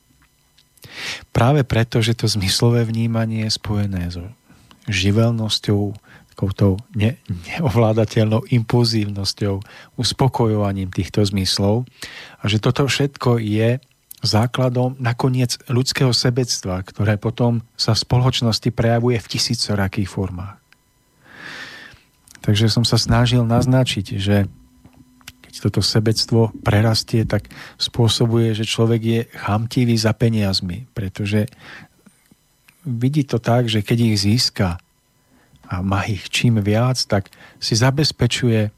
Práve 1.29 1.61
preto, 1.61 2.01
že 2.01 2.17
to 2.17 2.25
zmyslové 2.25 2.89
vnímanie 2.89 3.45
je 3.45 3.53
spojené 3.53 4.09
so 4.09 4.25
živelnosťou, 4.89 5.93
takouto 6.33 6.81
ne, 6.97 7.21
neovládateľnou 7.29 8.49
impulzívnosťou, 8.49 9.61
uspokojovaním 9.99 10.89
týchto 10.89 11.21
zmyslov 11.21 11.85
a 12.41 12.43
že 12.49 12.57
toto 12.57 12.89
všetko 12.89 13.37
je 13.37 13.77
základom 14.23 14.99
nakoniec 14.99 15.55
ľudského 15.71 16.11
sebectva, 16.11 16.83
ktoré 16.83 17.15
potom 17.15 17.63
sa 17.79 17.95
v 17.95 18.03
spoločnosti 18.03 18.69
prejavuje 18.75 19.17
v 19.19 19.29
tisícorakých 19.31 20.09
formách. 20.11 20.59
Takže 22.39 22.71
som 22.71 22.87
sa 22.87 22.95
snažil 22.95 23.43
naznačiť, 23.43 24.05
že 24.15 24.47
keď 25.49 25.53
toto 25.65 25.81
sebectvo 25.81 26.53
prerastie, 26.61 27.25
tak 27.25 27.49
spôsobuje, 27.81 28.53
že 28.53 28.69
človek 28.69 29.01
je 29.01 29.21
chamtivý 29.33 29.97
za 29.97 30.13
peniazmi, 30.13 30.85
pretože 30.93 31.49
vidí 32.85 33.25
to 33.25 33.41
tak, 33.41 33.65
že 33.65 33.81
keď 33.81 33.97
ich 34.13 34.17
získa 34.23 34.77
a 35.69 35.75
má 35.81 36.05
ich 36.05 36.29
čím 36.29 36.61
viac, 36.61 36.97
tak 37.05 37.33
si 37.57 37.73
zabezpečuje 37.77 38.73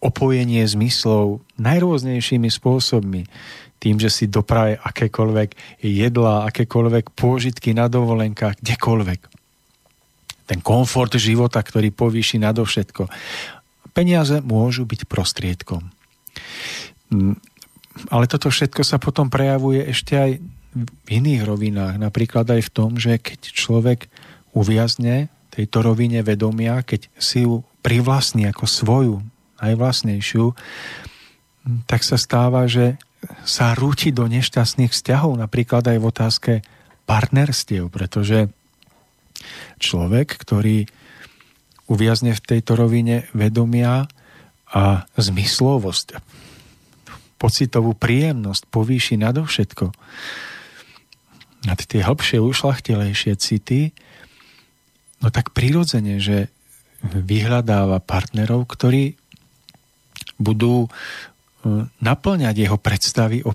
opojenie 0.00 0.64
zmyslov 0.64 1.44
najrôznejšími 1.60 2.48
spôsobmi. 2.48 3.28
Tým, 3.82 3.98
že 3.98 4.06
si 4.14 4.30
dopraje 4.30 4.78
akékoľvek 4.78 5.82
jedla, 5.82 6.46
akékoľvek 6.46 7.18
pôžitky 7.18 7.74
na 7.74 7.90
dovolenkách, 7.90 8.62
kdekoľvek. 8.62 9.20
Ten 10.46 10.62
komfort 10.62 11.18
života, 11.18 11.58
ktorý 11.58 11.90
povýši 11.90 12.38
nadovšetko. 12.38 13.10
Peniaze 13.90 14.38
môžu 14.38 14.86
byť 14.86 15.10
prostriedkom. 15.10 15.82
Mm, 17.10 17.36
Ale 18.08 18.24
toto 18.30 18.48
všetko 18.48 18.86
sa 18.86 18.96
potom 19.02 19.28
prejavuje 19.28 19.84
ešte 19.84 20.14
aj 20.14 20.30
v 20.72 21.08
iných 21.12 21.44
rovinách. 21.44 22.00
Napríklad 22.00 22.48
aj 22.48 22.62
v 22.64 22.72
tom, 22.72 22.96
že 22.96 23.20
keď 23.20 23.52
človek 23.52 24.08
uviazne 24.56 25.28
tejto 25.52 25.84
rovine 25.84 26.24
vedomia, 26.24 26.80
keď 26.80 27.12
si 27.20 27.44
ju 27.44 27.60
privlastní 27.84 28.48
ako 28.48 28.64
svoju, 28.64 29.16
najvlastnejšiu, 29.60 30.56
tak 31.86 32.02
sa 32.02 32.16
stáva, 32.16 32.64
že 32.66 32.96
sa 33.46 33.74
rúti 33.74 34.10
do 34.10 34.26
nešťastných 34.26 34.90
vzťahov, 34.90 35.38
napríklad 35.38 35.86
aj 35.86 35.98
v 35.98 36.08
otázke 36.08 36.52
partnerstiev, 37.06 37.90
pretože 37.90 38.50
človek, 39.78 40.38
ktorý 40.38 40.86
uviazne 41.90 42.32
v 42.34 42.44
tejto 42.44 42.78
rovine 42.78 43.26
vedomia 43.34 44.06
a 44.72 45.04
zmyslovosť, 45.18 46.18
pocitovú 47.36 47.98
príjemnosť 47.98 48.62
povýši 48.70 49.18
nadovšetko. 49.18 49.90
Nad 51.66 51.78
tie 51.82 52.00
hlbšie, 52.02 52.38
ušlachtilejšie 52.38 53.34
city, 53.38 53.90
no 55.22 55.30
tak 55.30 55.50
prirodzene, 55.50 56.22
že 56.22 56.50
vyhľadáva 57.02 57.98
partnerov, 57.98 58.66
ktorí 58.70 59.18
budú 60.38 60.86
naplňať 62.02 62.54
jeho 62.58 62.78
predstavy 62.78 63.46
o 63.46 63.54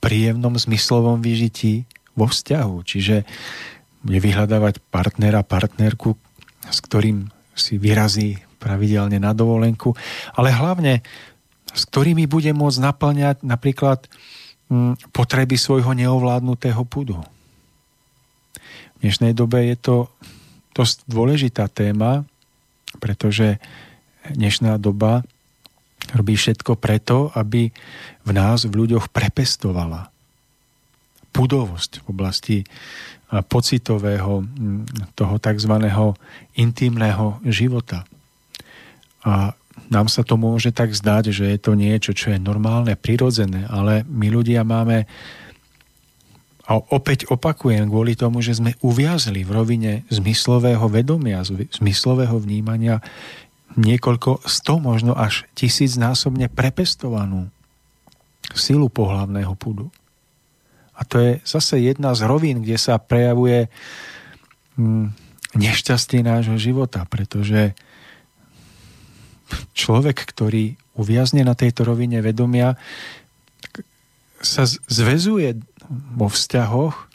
príjemnom 0.00 0.56
zmyslovom 0.56 1.20
vyžití 1.20 1.84
vo 2.16 2.28
vzťahu. 2.28 2.76
Čiže 2.84 3.28
bude 4.00 4.18
vyhľadávať 4.22 4.80
partnera, 4.88 5.42
partnerku, 5.42 6.16
s 6.66 6.78
ktorým 6.80 7.28
si 7.56 7.76
vyrazí 7.80 8.40
pravidelne 8.60 9.20
na 9.20 9.36
dovolenku, 9.36 9.92
ale 10.36 10.52
hlavne 10.52 11.04
s 11.76 11.82
ktorými 11.92 12.24
bude 12.24 12.56
môcť 12.56 12.78
naplňať 12.80 13.36
napríklad 13.44 14.08
mm, 14.72 15.12
potreby 15.12 15.60
svojho 15.60 15.92
neovládnutého 15.92 16.80
pudu. 16.88 17.20
V 18.96 18.98
dnešnej 19.04 19.36
dobe 19.36 19.68
je 19.68 19.76
to 19.76 19.96
dosť 20.72 21.04
dôležitá 21.04 21.68
téma, 21.68 22.24
pretože 22.96 23.60
dnešná 24.32 24.80
doba 24.80 25.20
robí 26.14 26.38
všetko 26.38 26.78
preto, 26.78 27.32
aby 27.34 27.72
v 28.22 28.30
nás, 28.30 28.64
v 28.68 28.74
ľuďoch 28.74 29.10
prepestovala 29.10 30.12
pudovosť 31.34 32.00
v 32.00 32.06
oblasti 32.08 32.58
pocitového, 33.26 34.40
mm, 34.40 35.12
toho 35.18 35.36
tzv. 35.36 35.74
intimného 36.56 37.42
života. 37.44 38.06
A 39.26 39.52
nám 39.90 40.06
sa 40.08 40.22
to 40.22 40.38
môže 40.38 40.72
tak 40.72 40.94
zdať, 40.94 41.34
že 41.34 41.44
je 41.52 41.58
to 41.60 41.74
niečo, 41.74 42.14
čo 42.14 42.32
je 42.32 42.38
normálne, 42.40 42.94
prirodzené, 42.96 43.66
ale 43.68 44.06
my 44.08 44.30
ľudia 44.30 44.62
máme 44.62 45.04
a 46.66 46.82
opäť 46.90 47.30
opakujem 47.30 47.86
kvôli 47.86 48.18
tomu, 48.18 48.42
že 48.42 48.58
sme 48.58 48.74
uviazli 48.82 49.46
v 49.46 49.54
rovine 49.54 49.92
zmyslového 50.10 50.82
vedomia, 50.90 51.46
zmyslového 51.46 52.42
vnímania 52.42 52.98
niekoľko 53.76 54.44
sto, 54.48 54.80
možno 54.80 55.12
až 55.12 55.44
tisíc 55.52 56.00
násobne 56.00 56.48
prepestovanú 56.48 57.52
silu 58.56 58.88
pohlavného 58.88 59.52
pudu. 59.54 59.92
A 60.96 61.04
to 61.04 61.20
je 61.20 61.30
zase 61.44 61.84
jedna 61.84 62.16
z 62.16 62.24
rovín, 62.24 62.64
kde 62.64 62.80
sa 62.80 62.96
prejavuje 62.96 63.68
hm, 64.80 65.12
nešťastie 65.56 66.24
nášho 66.24 66.56
života, 66.56 67.04
pretože 67.04 67.76
človek, 69.76 70.16
ktorý 70.24 70.80
uviazne 70.96 71.44
na 71.44 71.52
tejto 71.52 71.84
rovine 71.84 72.24
vedomia, 72.24 72.80
sa 74.40 74.64
zvezuje 74.68 75.60
vo 76.16 76.28
vzťahoch, 76.32 77.08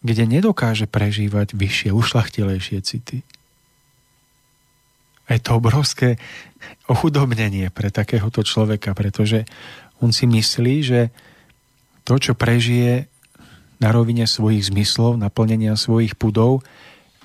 kde 0.00 0.24
nedokáže 0.24 0.88
prežívať 0.88 1.52
vyššie, 1.52 1.90
ušlachtilejšie 1.92 2.78
city. 2.80 3.20
A 5.30 5.38
je 5.38 5.46
to 5.46 5.62
obrovské 5.62 6.18
ochudobnenie 6.90 7.70
pre 7.70 7.94
takéhoto 7.94 8.42
človeka, 8.42 8.98
pretože 8.98 9.46
on 10.02 10.10
si 10.10 10.26
myslí, 10.26 10.76
že 10.82 11.00
to, 12.02 12.18
čo 12.18 12.34
prežije 12.34 13.06
na 13.78 13.94
rovine 13.94 14.26
svojich 14.26 14.68
zmyslov, 14.68 15.16
naplnenia 15.16 15.78
svojich 15.78 16.18
pudov, 16.18 16.66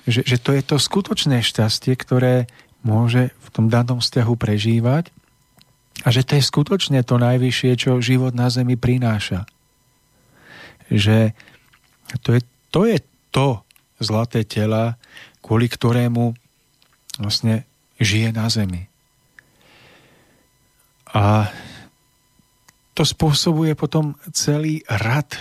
že, 0.06 0.22
že 0.22 0.38
to 0.38 0.54
je 0.54 0.62
to 0.62 0.78
skutočné 0.78 1.42
šťastie, 1.42 1.98
ktoré 1.98 2.46
môže 2.86 3.34
v 3.42 3.48
tom 3.50 3.66
danom 3.66 3.98
vzťahu 3.98 4.34
prežívať 4.38 5.10
a 6.06 6.08
že 6.14 6.22
to 6.22 6.38
je 6.38 6.44
skutočne 6.46 7.02
to 7.02 7.18
najvyššie, 7.18 7.72
čo 7.74 7.98
život 7.98 8.30
na 8.36 8.46
Zemi 8.46 8.78
prináša. 8.78 9.50
Že 10.86 11.34
to 12.22 12.38
je 12.38 12.40
to, 12.70 12.80
je 12.86 12.98
to 13.34 13.48
zlaté 13.98 14.46
tela, 14.46 15.00
kvôli 15.42 15.66
ktorému 15.66 16.36
vlastne 17.18 17.66
žije 18.00 18.32
na 18.32 18.46
Zemi. 18.52 18.88
A 21.16 21.48
to 22.96 23.04
spôsobuje 23.04 23.76
potom 23.76 24.16
celý 24.32 24.80
rad, 24.88 25.36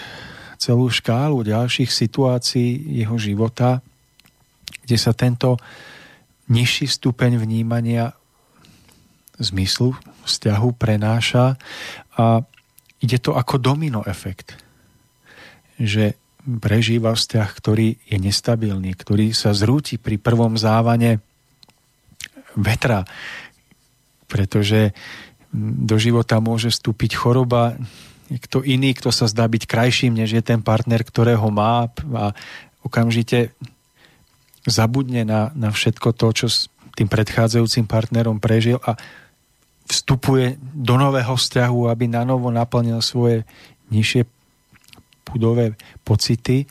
celú 0.60 0.92
škálu 0.92 1.44
ďalších 1.44 1.88
situácií 1.88 3.00
jeho 3.04 3.16
života, 3.20 3.80
kde 4.84 4.98
sa 5.00 5.16
tento 5.16 5.60
nižší 6.52 6.88
stupeň 6.88 7.40
vnímania 7.42 8.14
zmyslu, 9.40 9.96
vzťahu 10.24 10.70
prenáša 10.76 11.60
a 12.16 12.44
ide 13.04 13.18
to 13.20 13.36
ako 13.36 13.60
domino 13.60 14.04
efekt. 14.08 14.56
Že 15.76 16.16
prežíva 16.46 17.12
vzťah, 17.12 17.50
ktorý 17.52 18.00
je 18.06 18.18
nestabilný, 18.22 18.94
ktorý 18.96 19.34
sa 19.36 19.52
zrúti 19.52 20.00
pri 20.00 20.22
prvom 20.22 20.56
závane 20.56 21.20
vetra, 22.56 23.04
pretože 24.26 24.92
do 25.56 25.96
života 25.96 26.44
môže 26.44 26.72
vstúpiť 26.72 27.16
choroba, 27.16 27.80
niekto 28.28 28.66
iný, 28.66 28.98
kto 28.98 29.14
sa 29.14 29.30
zdá 29.30 29.46
byť 29.46 29.64
krajším, 29.70 30.18
než 30.18 30.36
je 30.36 30.44
ten 30.44 30.60
partner, 30.60 31.06
ktorého 31.06 31.48
má 31.54 31.88
a 32.16 32.34
okamžite 32.82 33.54
zabudne 34.66 35.24
na, 35.24 35.54
na 35.54 35.70
všetko 35.70 36.12
to, 36.18 36.28
čo 36.34 36.48
s 36.50 36.68
tým 36.98 37.06
predchádzajúcim 37.06 37.86
partnerom 37.86 38.42
prežil 38.42 38.82
a 38.82 38.98
vstupuje 39.86 40.58
do 40.60 40.98
nového 40.98 41.38
vzťahu, 41.38 41.92
aby 41.94 42.10
na 42.10 42.26
novo 42.26 42.50
naplnil 42.50 42.98
svoje 43.06 43.46
nižšie 43.94 44.26
pudové 45.26 45.78
pocity, 46.02 46.66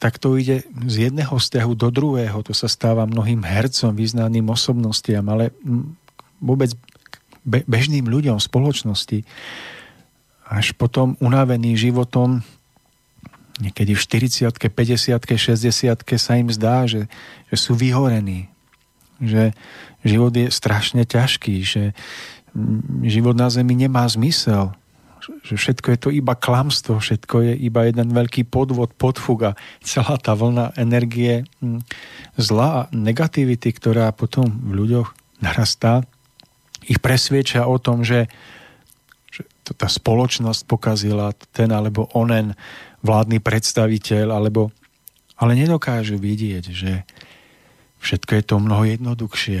tak 0.00 0.16
to 0.16 0.40
ide 0.40 0.64
z 0.88 1.12
jedného 1.12 1.36
vzťahu 1.36 1.72
do 1.76 1.92
druhého. 1.92 2.40
To 2.48 2.56
sa 2.56 2.72
stáva 2.72 3.04
mnohým 3.04 3.44
hercom, 3.44 3.92
význaným 3.92 4.48
osobnostiam, 4.48 5.28
ale 5.28 5.52
vôbec 6.40 6.72
bežným 7.44 8.08
ľuďom 8.08 8.40
v 8.40 8.46
spoločnosti. 8.48 9.18
Až 10.48 10.72
potom 10.80 11.20
unavený 11.20 11.76
životom 11.76 12.40
niekedy 13.60 13.92
v 13.92 14.00
40 14.00 14.56
50 14.56 15.20
60 15.20 16.16
sa 16.16 16.32
im 16.40 16.48
zdá, 16.48 16.88
že, 16.88 17.04
že 17.52 17.56
sú 17.60 17.76
vyhorení. 17.76 18.48
Že 19.20 19.52
život 20.00 20.32
je 20.32 20.48
strašne 20.48 21.04
ťažký, 21.04 21.56
že 21.60 21.92
život 23.04 23.36
na 23.36 23.52
Zemi 23.52 23.76
nemá 23.76 24.08
zmysel, 24.08 24.72
že 25.20 25.54
všetko 25.56 25.86
je 25.92 25.98
to 25.98 26.08
iba 26.12 26.34
klamstvo, 26.36 26.98
všetko 26.98 27.36
je 27.44 27.54
iba 27.56 27.86
jeden 27.86 28.08
veľký 28.10 28.48
podvod, 28.48 28.92
podfuga, 28.96 29.54
celá 29.84 30.16
tá 30.16 30.32
vlna 30.32 30.72
energie 30.80 31.44
zla 32.40 32.68
a 32.68 32.88
negativity, 32.92 33.70
ktorá 33.70 34.10
potom 34.16 34.48
v 34.48 34.84
ľuďoch 34.84 35.08
narastá, 35.44 36.04
ich 36.88 36.98
presvieča 36.98 37.68
o 37.68 37.76
tom, 37.76 38.02
že, 38.02 38.28
že 39.28 39.44
to 39.64 39.76
tá 39.76 39.86
spoločnosť 39.86 40.64
pokazila, 40.64 41.36
ten 41.52 41.70
alebo 41.70 42.08
onen 42.16 42.56
vládny 43.04 43.40
predstaviteľ, 43.40 44.32
alebo, 44.32 44.72
ale 45.36 45.56
nedokážu 45.56 46.16
vidieť, 46.16 46.64
že 46.72 46.92
všetko 48.00 48.30
je 48.40 48.44
to 48.44 48.56
mnoho 48.56 48.84
jednoduchšie 48.96 49.60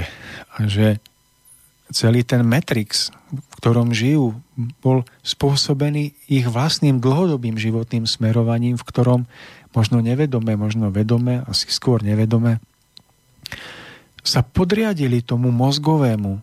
a 0.56 0.56
že 0.64 1.00
celý 1.90 2.22
ten 2.22 2.46
Matrix, 2.46 3.10
v 3.30 3.54
ktorom 3.60 3.90
žijú, 3.90 4.38
bol 4.80 5.06
spôsobený 5.24 6.12
ich 6.28 6.46
vlastným 6.46 7.00
dlhodobým 7.00 7.56
životným 7.56 8.04
smerovaním, 8.04 8.76
v 8.76 8.86
ktorom 8.86 9.20
možno 9.70 10.02
nevedome, 10.02 10.58
možno 10.58 10.90
vedome, 10.90 11.46
asi 11.46 11.70
skôr 11.70 12.02
nevedome, 12.02 12.58
sa 14.20 14.44
podriadili 14.44 15.24
tomu 15.24 15.48
mozgovému 15.54 16.42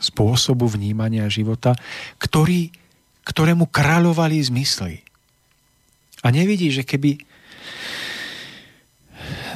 spôsobu 0.00 0.68
vnímania 0.68 1.28
života, 1.28 1.76
ktorý, 2.20 2.72
ktorému 3.24 3.68
kráľovali 3.68 4.40
zmysly. 4.40 5.04
A 6.24 6.32
nevidí, 6.32 6.72
že 6.72 6.82
keby 6.82 7.27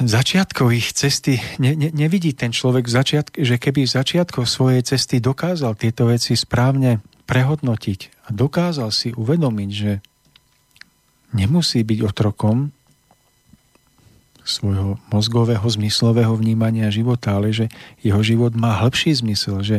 začiatkov 0.01 0.73
ich 0.73 0.95
cesty, 0.97 1.37
ne, 1.61 1.77
ne, 1.77 1.93
nevidí 1.93 2.33
ten 2.33 2.49
človek, 2.49 2.89
začiatk, 2.89 3.37
že 3.37 3.61
keby 3.61 3.85
v 3.85 3.95
začiatkoch 3.95 4.49
svojej 4.49 4.81
cesty 4.81 5.21
dokázal 5.21 5.77
tieto 5.77 6.09
veci 6.09 6.33
správne 6.33 7.03
prehodnotiť 7.29 8.25
a 8.25 8.33
dokázal 8.33 8.89
si 8.89 9.13
uvedomiť, 9.13 9.69
že 9.69 10.01
nemusí 11.37 11.85
byť 11.85 11.99
otrokom 12.05 12.73
svojho 14.43 14.99
mozgového, 15.07 15.63
zmyslového 15.63 16.35
vnímania 16.35 16.91
života, 16.91 17.39
ale 17.39 17.55
že 17.55 17.71
jeho 18.03 18.19
život 18.19 18.51
má 18.59 18.75
hĺbší 18.83 19.15
zmysel, 19.23 19.63
že 19.63 19.77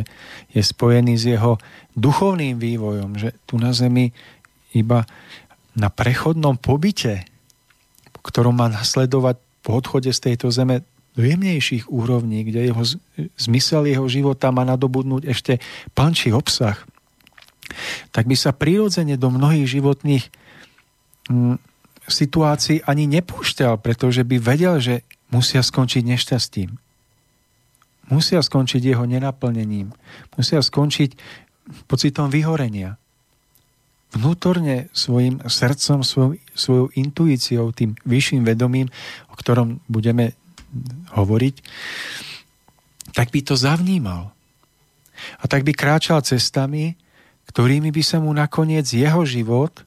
je 0.49 0.61
spojený 0.61 1.21
s 1.21 1.29
jeho 1.29 1.61
duchovným 1.93 2.57
vývojom, 2.57 3.13
že 3.21 3.37
tu 3.45 3.61
na 3.61 3.77
Zemi 3.77 4.09
iba 4.73 5.05
na 5.77 5.93
prechodnom 5.93 6.57
pobyte, 6.57 7.29
ktorom 8.25 8.57
má 8.57 8.67
nasledovať 8.73 9.44
po 9.65 9.73
odchode 9.73 10.13
z 10.13 10.19
tejto 10.21 10.53
zeme 10.53 10.85
do 11.17 11.25
jemnejších 11.25 11.89
úrovní, 11.89 12.45
kde 12.45 12.69
jeho 12.69 12.83
zmysel 13.39 13.89
jeho 13.89 14.05
života 14.05 14.53
má 14.53 14.61
nadobudnúť 14.61 15.25
ešte 15.25 15.57
plnší 15.97 16.35
obsah, 16.35 16.77
tak 18.13 18.29
by 18.29 18.37
sa 18.37 18.53
prirodzene 18.53 19.17
do 19.17 19.33
mnohých 19.33 19.65
životných 19.65 20.23
mm, 21.31 21.57
situácií 22.05 22.85
ani 22.85 23.09
nepúšťal, 23.09 23.81
pretože 23.81 24.21
by 24.21 24.37
vedel, 24.37 24.77
že 24.77 25.01
musia 25.33 25.65
skončiť 25.65 26.03
nešťastím. 26.05 26.69
Musia 28.13 28.37
skončiť 28.45 28.85
jeho 28.85 29.09
nenaplnením. 29.09 29.89
Musia 30.37 30.61
skončiť 30.61 31.17
pocitom 31.89 32.29
vyhorenia. 32.29 33.01
Vnútorne 34.15 34.87
svojim 34.95 35.43
srdcom, 35.43 36.01
svojou, 36.01 36.39
svojou 36.55 36.87
intuíciou, 36.95 37.75
tým 37.75 37.99
vyšším 38.07 38.47
vedomím, 38.47 38.87
o 39.27 39.35
ktorom 39.35 39.83
budeme 39.91 40.31
hovoriť, 41.11 41.55
tak 43.11 43.31
by 43.31 43.39
to 43.43 43.59
zavnímal. 43.59 44.31
A 45.39 45.43
tak 45.47 45.67
by 45.67 45.75
kráčal 45.75 46.23
cestami, 46.23 46.95
ktorými 47.51 47.91
by 47.91 48.03
sa 48.03 48.23
mu 48.23 48.31
nakoniec 48.31 48.87
jeho 48.87 49.23
život 49.27 49.83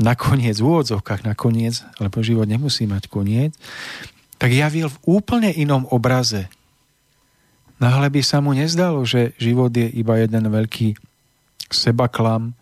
nakoniec, 0.00 0.58
v 0.58 0.66
úvodzovkách 0.66 1.22
nakoniec, 1.22 1.84
lebo 2.02 2.24
život 2.24 2.48
nemusí 2.48 2.88
mať 2.88 3.06
koniec, 3.06 3.54
tak 4.40 4.50
javil 4.50 4.90
v 4.90 5.00
úplne 5.06 5.54
inom 5.54 5.86
obraze. 5.94 6.50
Náhle 7.78 8.10
by 8.10 8.22
sa 8.22 8.42
mu 8.42 8.54
nezdalo, 8.54 9.02
že 9.06 9.34
život 9.38 9.70
je 9.70 9.86
iba 9.90 10.18
jeden 10.18 10.44
veľký 10.50 10.98
sebaklam, 11.70 12.54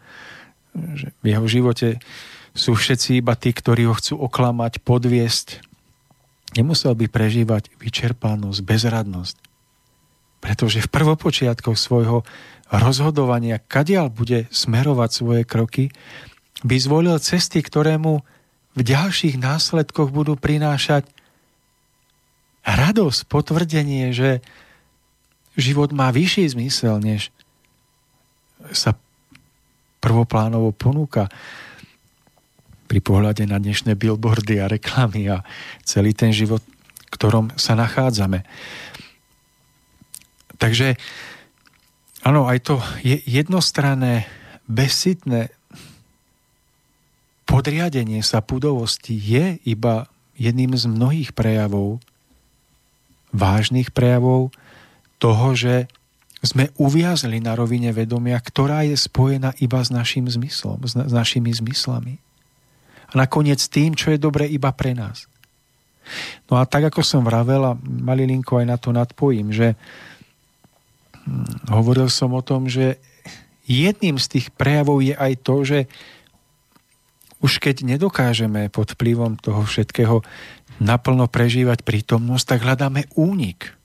že 0.75 1.11
v 1.21 1.27
jeho 1.35 1.47
živote 1.47 1.89
sú 2.55 2.75
všetci 2.75 3.23
iba 3.23 3.35
tí, 3.39 3.55
ktorí 3.55 3.87
ho 3.87 3.95
chcú 3.95 4.19
oklamať, 4.19 4.83
podviesť. 4.83 5.63
Nemusel 6.59 6.99
by 6.99 7.07
prežívať 7.07 7.71
vyčerpanosť, 7.79 8.61
bezradnosť. 8.67 9.37
Pretože 10.43 10.83
v 10.83 10.93
prvopočiatkoch 10.93 11.79
svojho 11.79 12.27
rozhodovania, 12.71 13.63
kadiaľ 13.63 14.11
bude 14.11 14.51
smerovať 14.51 15.11
svoje 15.11 15.43
kroky, 15.47 15.95
by 16.67 16.77
zvolil 16.79 17.17
cesty, 17.23 17.63
ktoré 17.63 17.99
mu 17.99 18.23
v 18.75 18.81
ďalších 18.87 19.39
následkoch 19.39 20.15
budú 20.15 20.39
prinášať 20.39 21.07
radosť, 22.63 23.21
potvrdenie, 23.27 24.13
že 24.13 24.45
život 25.59 25.91
má 25.91 26.13
vyšší 26.15 26.55
zmysel, 26.55 27.03
než 27.03 27.35
sa 28.71 28.95
prvoplánovo 30.01 30.73
ponúka 30.73 31.29
pri 32.91 32.99
pohľade 32.99 33.47
na 33.47 33.63
dnešné 33.63 33.95
billboardy 33.95 34.59
a 34.59 34.67
reklamy 34.67 35.31
a 35.31 35.47
celý 35.87 36.11
ten 36.11 36.35
život, 36.35 36.65
v 36.67 37.13
ktorom 37.15 37.55
sa 37.55 37.79
nachádzame. 37.79 38.43
Takže 40.59 40.99
áno, 42.27 42.51
aj 42.51 42.59
to 42.67 42.83
je 43.07 43.23
jednostranné, 43.31 44.27
bezsitné 44.67 45.55
podriadenie 47.47 48.23
sa 48.23 48.43
pudovosti 48.43 49.15
je 49.15 49.59
iba 49.67 50.07
jedným 50.39 50.75
z 50.79 50.87
mnohých 50.87 51.31
prejavov, 51.35 51.99
vážnych 53.35 53.91
prejavov 53.91 54.55
toho, 55.19 55.55
že 55.59 55.91
sme 56.41 56.73
uviazli 56.81 57.37
na 57.39 57.53
rovine 57.53 57.93
vedomia, 57.93 58.41
ktorá 58.41 58.81
je 58.89 58.97
spojená 58.97 59.53
iba 59.61 59.81
s 59.85 59.93
našim 59.93 60.25
zmyslom, 60.25 60.81
s, 60.89 60.97
na, 60.97 61.05
s 61.05 61.13
našimi 61.13 61.53
zmyslami. 61.53 62.17
A 63.11 63.13
nakoniec 63.13 63.61
tým, 63.69 63.93
čo 63.93 64.15
je 64.15 64.19
dobre 64.23 64.49
iba 64.49 64.73
pre 64.73 64.97
nás. 64.97 65.29
No 66.49 66.57
a 66.57 66.65
tak, 66.65 66.89
ako 66.89 67.05
som 67.05 67.23
vravel, 67.23 67.61
a 67.63 67.79
malilinko 67.85 68.57
aj 68.57 68.67
na 68.67 68.77
to 68.81 68.91
nadpojím, 68.91 69.53
že 69.53 69.77
hm, 71.29 71.71
hovoril 71.77 72.09
som 72.09 72.33
o 72.33 72.41
tom, 72.41 72.73
že 72.73 72.97
jedným 73.69 74.17
z 74.17 74.27
tých 74.39 74.47
prejavov 74.57 75.05
je 75.05 75.15
aj 75.15 75.33
to, 75.45 75.57
že 75.63 75.79
už 77.41 77.61
keď 77.61 77.85
nedokážeme 77.85 78.69
pod 78.69 78.97
vplyvom 78.97 79.37
toho 79.41 79.65
všetkého 79.65 80.21
naplno 80.81 81.29
prežívať 81.29 81.85
prítomnosť, 81.85 82.45
tak 82.57 82.65
hľadáme 82.65 83.09
únik. 83.17 83.80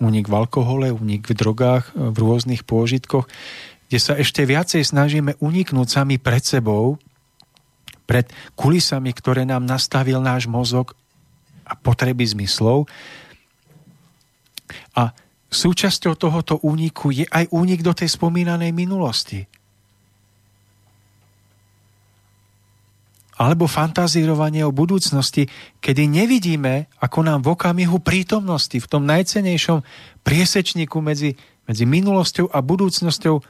Únik 0.00 0.26
v 0.26 0.34
alkohole, 0.34 0.88
únik 0.90 1.28
v 1.28 1.36
drogách, 1.36 1.92
v 1.92 2.16
rôznych 2.16 2.64
pôžitkoch, 2.64 3.28
kde 3.92 3.98
sa 4.00 4.16
ešte 4.16 4.48
viacej 4.48 4.80
snažíme 4.80 5.36
uniknúť 5.44 5.88
sami 5.88 6.16
pred 6.16 6.40
sebou, 6.40 6.96
pred 8.08 8.26
kulisami, 8.58 9.12
ktoré 9.12 9.44
nám 9.44 9.68
nastavil 9.68 10.18
náš 10.18 10.48
mozog 10.48 10.96
a 11.62 11.76
potreby 11.78 12.26
zmyslov. 12.26 12.90
A 14.98 15.14
súčasťou 15.50 16.14
tohoto 16.18 16.58
úniku 16.62 17.14
je 17.14 17.26
aj 17.28 17.50
únik 17.54 17.82
do 17.84 17.94
tej 17.94 18.10
spomínanej 18.10 18.74
minulosti. 18.74 19.46
Alebo 23.40 23.64
fantazírovanie 23.64 24.68
o 24.68 24.76
budúcnosti, 24.76 25.48
kedy 25.80 26.04
nevidíme, 26.04 26.92
ako 27.00 27.24
nám 27.24 27.40
v 27.40 27.56
okamihu 27.56 27.96
prítomnosti, 28.04 28.76
v 28.76 28.84
tom 28.84 29.08
najcenejšom 29.08 29.80
priesečníku 30.20 31.00
medzi, 31.00 31.40
medzi 31.64 31.88
minulosťou 31.88 32.52
a 32.52 32.60
budúcnosťou 32.60 33.40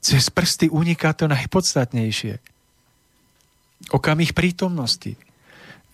cez 0.00 0.32
prsty 0.32 0.72
uniká 0.72 1.12
to 1.12 1.28
najpodstatnejšie. 1.28 2.40
Okamih 3.92 4.32
prítomnosti. 4.32 5.20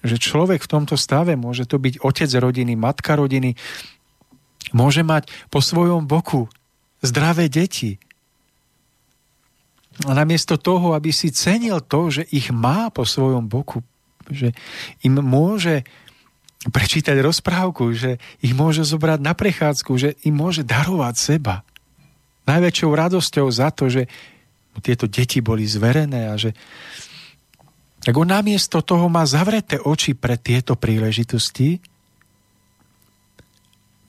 Že 0.07 0.17
človek 0.23 0.63
v 0.63 0.71
tomto 0.71 0.95
stave, 0.95 1.35
môže 1.35 1.67
to 1.67 1.83
byť 1.83 1.99
otec 2.07 2.31
rodiny, 2.31 2.79
matka 2.79 3.19
rodiny, 3.19 3.59
môže 4.71 5.03
mať 5.03 5.27
po 5.51 5.59
svojom 5.59 6.07
boku 6.07 6.47
zdravé 7.03 7.51
deti, 7.51 7.99
a 10.07 10.15
namiesto 10.15 10.55
toho, 10.55 10.95
aby 10.95 11.11
si 11.11 11.35
cenil 11.35 11.83
to, 11.83 12.13
že 12.13 12.23
ich 12.31 12.55
má 12.55 12.87
po 12.95 13.03
svojom 13.03 13.51
boku, 13.51 13.83
že 14.31 14.55
im 15.03 15.19
môže 15.19 15.83
prečítať 16.71 17.19
rozprávku, 17.19 17.91
že 17.95 18.23
ich 18.39 18.55
môže 18.55 18.87
zobrať 18.87 19.19
na 19.19 19.35
prechádzku, 19.35 19.93
že 19.99 20.15
im 20.23 20.39
môže 20.39 20.63
darovať 20.63 21.15
seba. 21.19 21.67
Najväčšou 22.47 22.91
radosťou 22.95 23.47
za 23.51 23.75
to, 23.75 23.91
že 23.91 24.07
tieto 24.79 25.11
deti 25.11 25.43
boli 25.43 25.67
zverené 25.67 26.31
a 26.31 26.39
že 26.39 26.55
tak 27.99 28.15
on 28.15 28.31
namiesto 28.31 28.79
toho 28.79 29.11
má 29.11 29.27
zavreté 29.27 29.83
oči 29.83 30.15
pre 30.15 30.39
tieto 30.39 30.79
príležitosti, 30.79 31.83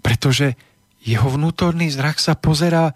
pretože 0.06 0.54
jeho 1.02 1.26
vnútorný 1.26 1.90
zrak 1.90 2.22
sa 2.22 2.38
pozerá 2.38 2.94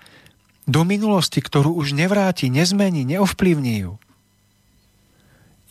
do 0.63 0.81
minulosti, 0.87 1.43
ktorú 1.43 1.75
už 1.75 1.91
nevráti, 1.95 2.47
nezmení, 2.47 3.03
neovplyvní 3.03 3.83
ju. 3.83 3.93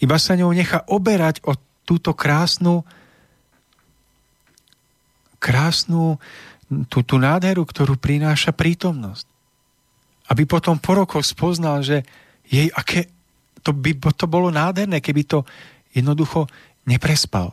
Iba 0.03 0.19
sa 0.19 0.37
ňou 0.37 0.53
nechá 0.53 0.85
oberať 0.91 1.41
o 1.47 1.57
túto 1.87 2.13
krásnu 2.13 2.85
krásnu 5.43 6.23
tú, 6.87 7.03
tú 7.03 7.19
nádheru, 7.19 7.67
ktorú 7.67 7.99
prináša 7.99 8.55
prítomnosť. 8.55 9.27
Aby 10.31 10.47
potom 10.47 10.79
po 10.79 10.95
rokoch 10.95 11.27
spoznal, 11.27 11.83
že 11.83 12.07
jej 12.47 12.71
aké, 12.71 13.11
to 13.67 13.75
by 13.75 13.99
to 14.15 14.31
bolo 14.31 14.55
nádherné, 14.55 15.03
keby 15.03 15.27
to 15.27 15.43
jednoducho 15.91 16.47
neprespal. 16.87 17.51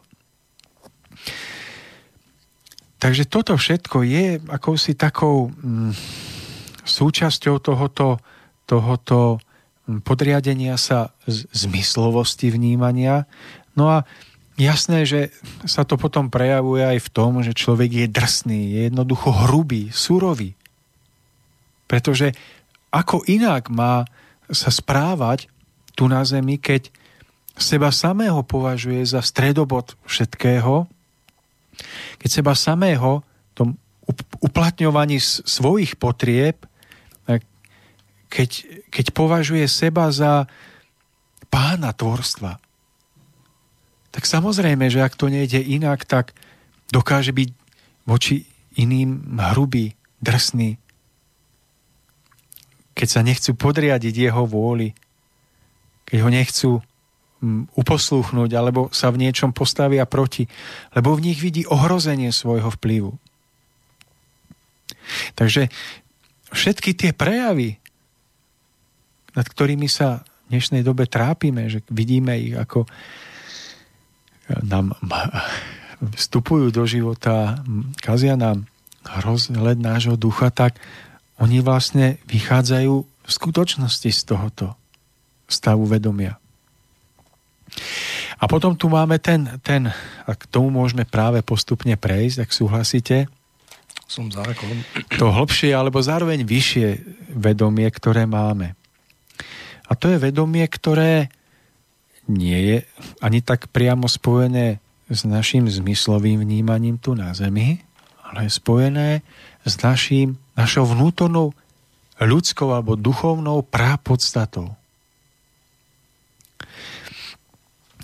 Takže 3.00 3.26
toto 3.26 3.58
všetko 3.58 4.06
je 4.06 4.38
akousi 4.54 4.94
takou 4.94 5.50
mm, 5.50 5.92
súčasťou 6.90 7.62
tohoto, 7.62 8.18
tohoto 8.66 9.38
podriadenia 10.02 10.78
sa 10.78 11.14
z- 11.26 11.46
zmyslovosti 11.54 12.50
vnímania. 12.54 13.26
No 13.74 13.90
a 13.90 13.98
jasné, 14.58 15.06
že 15.06 15.34
sa 15.66 15.86
to 15.88 15.98
potom 15.98 16.30
prejavuje 16.30 16.86
aj 16.86 17.00
v 17.06 17.10
tom, 17.10 17.42
že 17.42 17.58
človek 17.58 18.06
je 18.06 18.08
drsný, 18.10 18.62
je 18.76 18.80
jednoducho 18.90 19.30
hrubý, 19.48 19.90
surový. 19.90 20.54
Pretože 21.90 22.38
ako 22.94 23.26
inak 23.26 23.70
má 23.70 24.06
sa 24.50 24.74
správať 24.74 25.50
tu 25.94 26.10
na 26.10 26.26
zemi, 26.26 26.58
keď 26.58 26.90
seba 27.58 27.94
samého 27.94 28.42
považuje 28.42 29.04
za 29.06 29.22
stredobod 29.22 29.94
všetkého, 30.06 30.90
keď 32.18 32.30
seba 32.30 32.54
samého 32.58 33.22
tom 33.54 33.76
up- 34.08 34.38
uplatňovaní 34.40 35.20
svojich 35.22 36.00
potrieb, 36.00 36.64
keď, 38.30 38.49
keď 38.93 39.05
považuje 39.11 39.65
seba 39.65 40.13
za 40.13 40.45
pána 41.49 41.91
tvorstva, 41.91 42.61
tak 44.09 44.23
samozrejme, 44.25 44.89
že 44.89 45.01
ak 45.01 45.17
to 45.17 45.30
nejde 45.30 45.61
inak, 45.61 46.05
tak 46.05 46.34
dokáže 46.89 47.34
byť 47.34 47.49
voči 48.09 48.45
iným 48.77 49.38
hrubý, 49.53 49.93
drsný. 50.21 50.77
Keď 52.97 53.07
sa 53.07 53.21
nechcú 53.21 53.53
podriadiť 53.53 54.30
jeho 54.30 54.43
vôli, 54.49 54.93
keď 56.09 56.17
ho 56.25 56.30
nechcú 56.30 56.71
mm, 57.41 57.77
uposlúchnuť 57.77 58.49
alebo 58.57 58.89
sa 58.89 59.13
v 59.13 59.21
niečom 59.30 59.53
postavia 59.53 60.09
proti, 60.09 60.49
lebo 60.97 61.13
v 61.13 61.32
nich 61.32 61.39
vidí 61.39 61.63
ohrozenie 61.69 62.34
svojho 62.34 62.73
vplyvu. 62.75 63.13
Takže 65.38 65.69
všetky 66.49 66.97
tie 66.97 67.11
prejavy, 67.13 67.77
nad 69.40 69.48
ktorými 69.48 69.88
sa 69.88 70.28
v 70.52 70.60
dnešnej 70.60 70.84
dobe 70.84 71.08
trápime, 71.08 71.72
že 71.72 71.80
vidíme 71.88 72.36
ich 72.36 72.60
ako 72.60 72.84
nám 74.68 74.92
vstupujú 76.20 76.76
do 76.76 76.84
života, 76.84 77.64
kazia 78.04 78.36
nám 78.36 78.68
hrozled 79.08 79.80
nášho 79.80 80.20
ducha, 80.20 80.52
tak 80.52 80.76
oni 81.40 81.64
vlastne 81.64 82.20
vychádzajú 82.28 82.94
v 83.00 83.32
skutočnosti 83.32 84.12
z 84.12 84.22
tohoto 84.28 84.76
stavu 85.48 85.88
vedomia. 85.88 86.36
A 88.40 88.44
potom 88.48 88.76
tu 88.76 88.92
máme 88.92 89.20
ten, 89.20 89.60
ten 89.64 89.88
a 90.26 90.32
k 90.36 90.44
tomu 90.48 90.72
môžeme 90.72 91.08
práve 91.08 91.40
postupne 91.44 91.96
prejsť, 91.96 92.44
ak 92.44 92.52
súhlasíte, 92.52 93.18
Som 94.10 94.32
ako... 94.34 94.64
to 95.16 95.30
hlbšie 95.30 95.70
alebo 95.76 96.02
zároveň 96.02 96.42
vyššie 96.44 96.88
vedomie, 97.36 97.86
ktoré 97.94 98.26
máme. 98.26 98.78
A 99.90 99.98
to 99.98 100.14
je 100.14 100.22
vedomie, 100.22 100.64
ktoré 100.70 101.34
nie 102.30 102.60
je 102.62 102.78
ani 103.26 103.42
tak 103.42 103.74
priamo 103.74 104.06
spojené 104.06 104.78
s 105.10 105.26
našim 105.26 105.66
zmyslovým 105.66 106.46
vnímaním 106.46 107.02
tu 107.02 107.18
na 107.18 107.34
Zemi, 107.34 107.82
ale 108.22 108.46
je 108.46 108.52
spojené 108.54 109.10
s 109.66 109.74
naším, 109.82 110.38
našou 110.54 110.86
vnútornou 110.86 111.58
ľudskou 112.22 112.70
alebo 112.70 112.94
duchovnou 112.94 113.66
prápodstatou. 113.66 114.78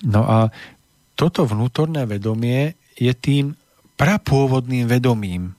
No 0.01 0.21
a 0.25 0.49
toto 1.13 1.45
vnútorné 1.45 2.09
vedomie 2.09 2.73
je 2.97 3.13
tým 3.13 3.53
prapôvodným 3.95 4.89
vedomím, 4.89 5.55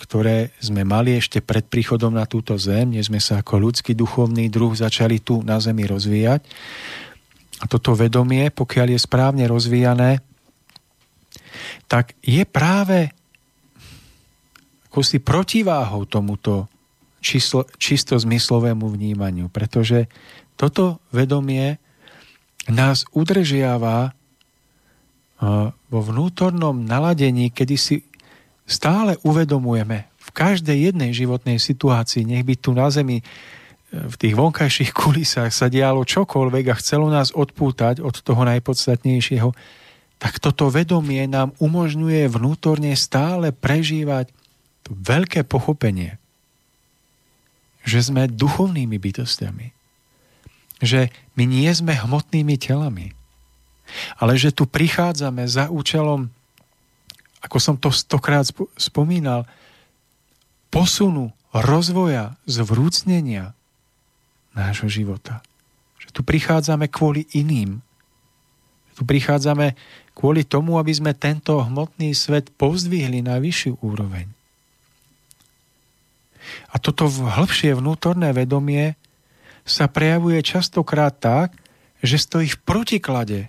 ktoré 0.00 0.56
sme 0.64 0.80
mali 0.88 1.20
ešte 1.20 1.44
pred 1.44 1.68
príchodom 1.68 2.16
na 2.16 2.24
túto 2.24 2.56
zem, 2.56 2.96
než 2.96 3.12
sme 3.12 3.20
sa 3.20 3.44
ako 3.44 3.60
ľudský 3.60 3.92
duchovný 3.92 4.48
druh 4.48 4.72
začali 4.72 5.20
tu 5.20 5.44
na 5.44 5.60
zemi 5.60 5.84
rozvíjať. 5.84 6.40
A 7.60 7.64
toto 7.68 7.92
vedomie, 7.92 8.48
pokiaľ 8.48 8.96
je 8.96 9.00
správne 9.04 9.44
rozvíjané, 9.44 10.24
tak 11.84 12.16
je 12.24 12.40
práve 12.48 13.12
ako 14.90 15.04
protiváhou 15.22 16.08
tomuto 16.08 16.66
číslo, 17.20 17.68
čisto 17.78 18.16
zmyslovému 18.16 18.90
vnímaniu, 18.90 19.46
pretože 19.52 20.08
toto 20.56 20.98
vedomie 21.14 21.78
nás 22.66 23.06
udržiava 23.12 24.16
vo 25.88 26.00
vnútornom 26.04 26.84
naladení, 26.84 27.48
kedy 27.54 27.76
si 27.78 27.96
stále 28.70 29.18
uvedomujeme 29.26 30.06
v 30.22 30.28
každej 30.30 30.94
jednej 30.94 31.10
životnej 31.10 31.58
situácii, 31.58 32.22
nech 32.22 32.46
by 32.46 32.54
tu 32.54 32.70
na 32.70 32.86
zemi 32.86 33.18
e, 33.18 33.24
v 33.90 34.14
tých 34.14 34.38
vonkajších 34.38 34.94
kulisách 35.00 35.50
sa 35.50 35.66
dialo 35.66 36.06
čokoľvek 36.06 36.64
a 36.70 36.78
chcelo 36.78 37.10
nás 37.10 37.34
odpútať 37.34 37.98
od 37.98 38.14
toho 38.22 38.46
najpodstatnejšieho, 38.46 39.50
tak 40.22 40.38
toto 40.38 40.70
vedomie 40.70 41.26
nám 41.26 41.56
umožňuje 41.58 42.30
vnútorne 42.30 42.94
stále 42.94 43.50
prežívať 43.50 44.30
to 44.86 44.94
veľké 44.94 45.42
pochopenie, 45.48 46.20
že 47.82 48.04
sme 48.04 48.28
duchovnými 48.28 49.00
bytostiami. 49.00 49.72
Že 50.80 51.12
my 51.36 51.44
nie 51.48 51.68
sme 51.72 51.96
hmotnými 51.96 52.56
telami, 52.60 53.16
ale 54.20 54.36
že 54.36 54.52
tu 54.52 54.68
prichádzame 54.68 55.48
za 55.48 55.72
účelom 55.72 56.28
ako 57.40 57.56
som 57.56 57.74
to 57.80 57.88
stokrát 57.88 58.44
spomínal, 58.76 59.48
posunu, 60.68 61.32
rozvoja, 61.50 62.38
zvrúcnenia 62.46 63.56
nášho 64.54 64.86
života. 64.86 65.42
Že 65.98 66.08
tu 66.14 66.20
prichádzame 66.22 66.86
kvôli 66.92 67.26
iným. 67.32 67.82
Tu 68.94 69.02
prichádzame 69.02 69.74
kvôli 70.12 70.44
tomu, 70.44 70.76
aby 70.76 70.92
sme 70.92 71.16
tento 71.16 71.56
hmotný 71.56 72.12
svet 72.12 72.52
povzdvihli 72.60 73.24
na 73.24 73.40
vyššiu 73.40 73.80
úroveň. 73.80 74.28
A 76.72 76.76
toto 76.80 77.08
hĺbšie 77.08 77.76
vnútorné 77.76 78.32
vedomie 78.36 78.96
sa 79.64 79.86
prejavuje 79.86 80.40
častokrát 80.42 81.14
tak, 81.14 81.54
že 82.00 82.16
stojí 82.16 82.48
v 82.48 82.60
protiklade 82.64 83.40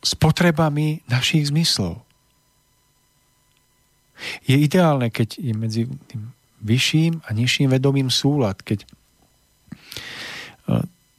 s 0.00 0.16
potrebami 0.16 1.04
našich 1.08 1.52
zmyslov. 1.52 2.00
Je 4.44 4.56
ideálne, 4.56 5.08
keď 5.08 5.40
je 5.40 5.52
medzi 5.56 5.82
tým 6.08 6.32
vyšším 6.60 7.24
a 7.24 7.28
nižším 7.32 7.72
vedomím 7.72 8.12
súlad, 8.12 8.60
keď 8.60 8.84
e, 8.84 8.88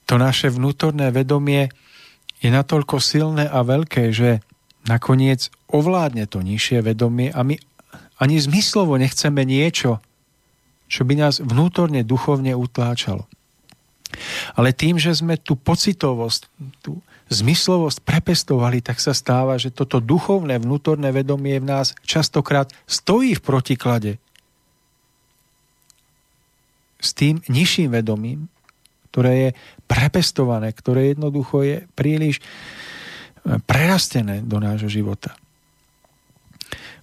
to 0.05 0.15
naše 0.21 0.53
vnútorné 0.53 1.09
vedomie 1.09 1.73
je 2.41 2.49
natoľko 2.49 3.01
silné 3.01 3.49
a 3.49 3.65
veľké, 3.65 4.13
že 4.13 4.41
nakoniec 4.85 5.49
ovládne 5.69 6.25
to 6.29 6.41
nižšie 6.41 6.81
vedomie 6.85 7.33
a 7.33 7.41
my 7.41 7.57
ani 8.21 8.37
zmyslovo 8.37 9.01
nechceme 9.01 9.41
niečo, 9.45 9.97
čo 10.85 11.01
by 11.01 11.17
nás 11.17 11.41
vnútorne 11.41 12.05
duchovne 12.05 12.53
utláčalo. 12.53 13.25
Ale 14.53 14.75
tým, 14.75 15.01
že 15.01 15.15
sme 15.15 15.39
tú 15.39 15.57
pocitovosť, 15.57 16.51
tú 16.83 17.01
zmyslovosť 17.31 18.03
prepestovali, 18.03 18.83
tak 18.83 18.99
sa 18.99 19.15
stáva, 19.15 19.55
že 19.55 19.71
toto 19.71 20.03
duchovné 20.03 20.59
vnútorné 20.59 21.15
vedomie 21.15 21.57
v 21.63 21.69
nás 21.71 21.95
častokrát 22.03 22.67
stojí 22.83 23.39
v 23.39 23.41
protiklade 23.41 24.11
s 27.01 27.17
tým 27.17 27.41
nižším 27.49 27.97
vedomím, 27.97 28.51
ktoré 29.09 29.33
je 29.33 29.49
prepestované, 29.89 30.69
ktoré 30.75 31.15
jednoducho 31.15 31.65
je 31.65 31.77
príliš 31.97 32.43
prerastené 33.65 34.45
do 34.45 34.61
nášho 34.61 34.91
života. 34.91 35.33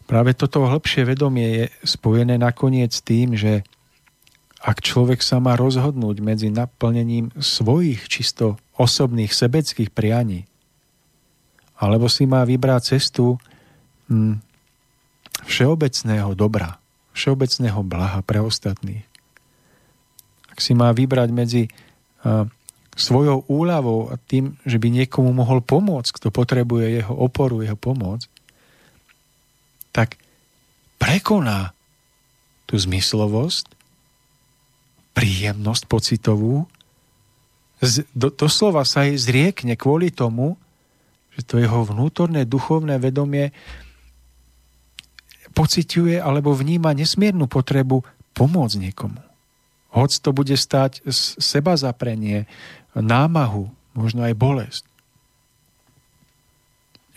Práve 0.09 0.33
toto 0.33 0.65
hĺbšie 0.65 1.05
vedomie 1.05 1.49
je 1.53 1.65
spojené 1.85 2.41
nakoniec 2.41 2.95
tým, 3.05 3.37
že 3.37 3.67
ak 4.69 4.85
človek 4.85 5.25
sa 5.25 5.41
má 5.41 5.57
rozhodnúť 5.57 6.21
medzi 6.21 6.53
naplnením 6.53 7.33
svojich 7.41 8.05
čisto 8.05 8.61
osobných 8.77 9.33
sebeckých 9.33 9.89
prianí, 9.89 10.45
alebo 11.81 12.13
si 12.13 12.29
má 12.29 12.45
vybrať 12.45 13.01
cestu 13.01 13.41
hm, 14.13 14.45
všeobecného 15.49 16.37
dobra, 16.37 16.77
všeobecného 17.17 17.81
blaha 17.81 18.21
pre 18.21 18.45
ostatných. 18.45 19.09
Ak 20.53 20.61
si 20.61 20.77
má 20.77 20.93
vybrať 20.93 21.29
medzi 21.33 21.63
a, 22.21 22.45
svojou 22.93 23.49
úľavou 23.49 24.13
a 24.13 24.21
tým, 24.21 24.59
že 24.69 24.77
by 24.77 24.91
niekomu 24.91 25.33
mohol 25.33 25.65
pomôcť, 25.65 26.13
kto 26.13 26.29
potrebuje 26.29 27.01
jeho 27.01 27.15
oporu, 27.15 27.65
jeho 27.65 27.79
pomoc, 27.79 28.27
tak 29.97 30.21
prekoná 31.01 31.73
tú 32.69 32.77
zmyslovosť 32.77 33.78
príjemnosť 35.19 35.83
pocitovú, 35.91 36.71
z, 37.83 38.07
do, 38.15 38.31
doslova 38.31 38.87
sa 38.87 39.07
jej 39.07 39.19
zriekne 39.19 39.75
kvôli 39.75 40.15
tomu, 40.15 40.55
že 41.35 41.47
to 41.47 41.59
jeho 41.59 41.87
vnútorné 41.87 42.47
duchovné 42.47 42.99
vedomie 43.03 43.55
pociťuje 45.55 46.19
alebo 46.19 46.55
vníma 46.55 46.95
nesmiernu 46.95 47.51
potrebu 47.51 48.03
pomôcť 48.35 48.77
niekomu. 48.79 49.19
Hoď 49.95 50.11
to 50.23 50.31
bude 50.31 50.55
stať 50.55 51.03
seba 51.39 51.75
zaprenie, 51.75 52.47
námahu, 52.95 53.71
možno 53.95 54.27
aj 54.27 54.35
bolesť. 54.39 54.85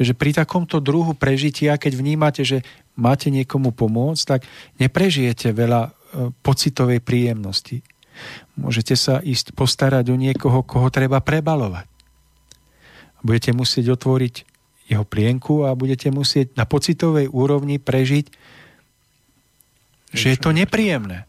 Že 0.02 0.18
pri 0.18 0.32
takomto 0.34 0.82
druhu 0.82 1.14
prežitia, 1.14 1.78
keď 1.78 1.94
vnímate, 1.94 2.42
že 2.42 2.66
máte 2.98 3.30
niekomu 3.30 3.70
pomôcť, 3.74 4.24
tak 4.26 4.42
neprežijete 4.82 5.54
veľa 5.54 5.82
e, 5.86 5.92
pocitovej 6.42 7.06
príjemnosti. 7.06 7.86
Môžete 8.60 8.94
sa 9.00 9.24
ísť 9.24 9.56
postarať 9.56 10.12
o 10.12 10.20
niekoho, 10.20 10.62
koho 10.62 10.88
treba 10.94 11.24
prebalovať. 11.24 11.88
Budete 13.22 13.54
musieť 13.54 13.96
otvoriť 13.96 14.36
jeho 14.92 15.06
plienku 15.08 15.64
a 15.64 15.78
budete 15.78 16.12
musieť 16.12 16.52
na 16.60 16.68
pocitovej 16.68 17.32
úrovni 17.32 17.80
prežiť, 17.80 18.26
že 20.12 20.36
je 20.36 20.38
to 20.38 20.52
nepríjemné. 20.52 21.24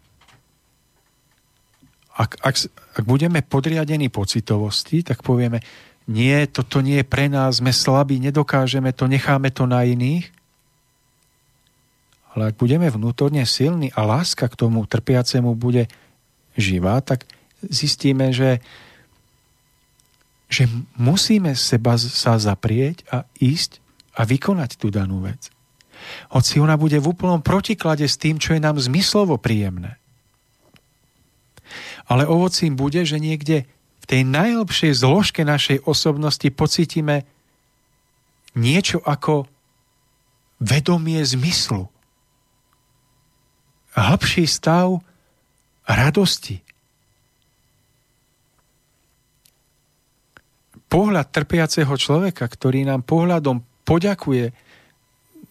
Ak, 2.13 2.37
ak, 2.43 2.55
ak 2.99 3.05
budeme 3.07 3.41
podriadení 3.41 4.11
pocitovosti, 4.11 5.07
tak 5.07 5.23
povieme, 5.23 5.63
nie, 6.11 6.35
toto 6.51 6.83
nie 6.83 7.01
je 7.01 7.07
pre 7.07 7.31
nás, 7.31 7.63
sme 7.63 7.71
slabí, 7.71 8.19
nedokážeme 8.19 8.91
to, 8.91 9.07
necháme 9.07 9.55
to 9.55 9.71
na 9.71 9.87
iných. 9.87 10.29
Ale 12.35 12.51
ak 12.51 12.59
budeme 12.59 12.91
vnútorne 12.91 13.45
silní 13.47 13.95
a 13.95 14.03
láska 14.03 14.49
k 14.51 14.59
tomu 14.59 14.83
trpiacemu 14.89 15.55
bude 15.55 15.87
živá, 16.57 17.01
tak 17.01 17.25
zistíme, 17.65 18.35
že, 18.35 18.59
že 20.51 20.69
musíme 20.99 21.55
seba 21.55 21.97
sa 21.97 22.37
zaprieť 22.37 23.07
a 23.09 23.25
ísť 23.39 23.79
a 24.19 24.27
vykonať 24.29 24.77
tú 24.77 24.93
danú 24.93 25.25
vec. 25.25 25.49
Hoci 26.35 26.59
ona 26.59 26.75
bude 26.75 26.99
v 26.99 27.09
úplnom 27.15 27.41
protiklade 27.41 28.05
s 28.05 28.19
tým, 28.19 28.37
čo 28.37 28.53
je 28.53 28.61
nám 28.61 28.77
zmyslovo 28.83 29.39
príjemné. 29.39 29.97
Ale 32.11 32.27
ovocím 32.27 32.75
bude, 32.75 33.07
že 33.07 33.23
niekde 33.23 33.65
v 34.03 34.05
tej 34.05 34.27
najlepšej 34.27 34.93
zložke 34.99 35.47
našej 35.47 35.87
osobnosti 35.87 36.45
pocítime 36.51 37.23
niečo 38.53 39.01
ako 39.01 39.47
vedomie 40.59 41.23
zmyslu. 41.23 41.89
Hĺbší 43.95 44.45
stav 44.49 45.01
radosti. 45.87 46.61
Pohľad 50.93 51.27
trpiaceho 51.33 51.95
človeka, 51.97 52.45
ktorý 52.45 52.85
nám 52.85 53.03
pohľadom 53.07 53.65
poďakuje 53.89 54.53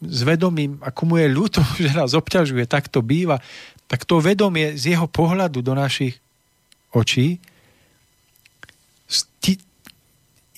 s 0.02 0.20
vedomím, 0.26 0.82
ako 0.82 1.02
mu 1.06 1.16
je 1.18 1.28
ľúto, 1.30 1.62
že 1.84 1.94
nás 1.94 2.14
obťažuje, 2.14 2.70
tak 2.70 2.88
to 2.88 3.02
býva, 3.02 3.42
tak 3.90 4.06
to 4.08 4.24
vedomie 4.24 4.78
z 4.78 4.96
jeho 4.96 5.08
pohľadu 5.10 5.60
do 5.60 5.74
našich 5.76 6.18
očí 6.92 7.42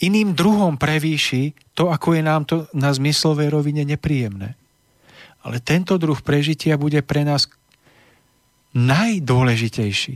iným 0.04 0.36
druhom 0.36 0.76
prevýši 0.76 1.56
to, 1.72 1.88
ako 1.88 2.20
je 2.20 2.22
nám 2.22 2.44
to 2.44 2.68
na 2.76 2.92
zmyslovej 2.92 3.48
rovine 3.48 3.88
nepríjemné. 3.88 4.60
Ale 5.44 5.58
tento 5.64 5.96
druh 5.96 6.20
prežitia 6.20 6.76
bude 6.76 7.00
pre 7.00 7.24
nás 7.24 7.48
najdôležitejší. 8.74 10.16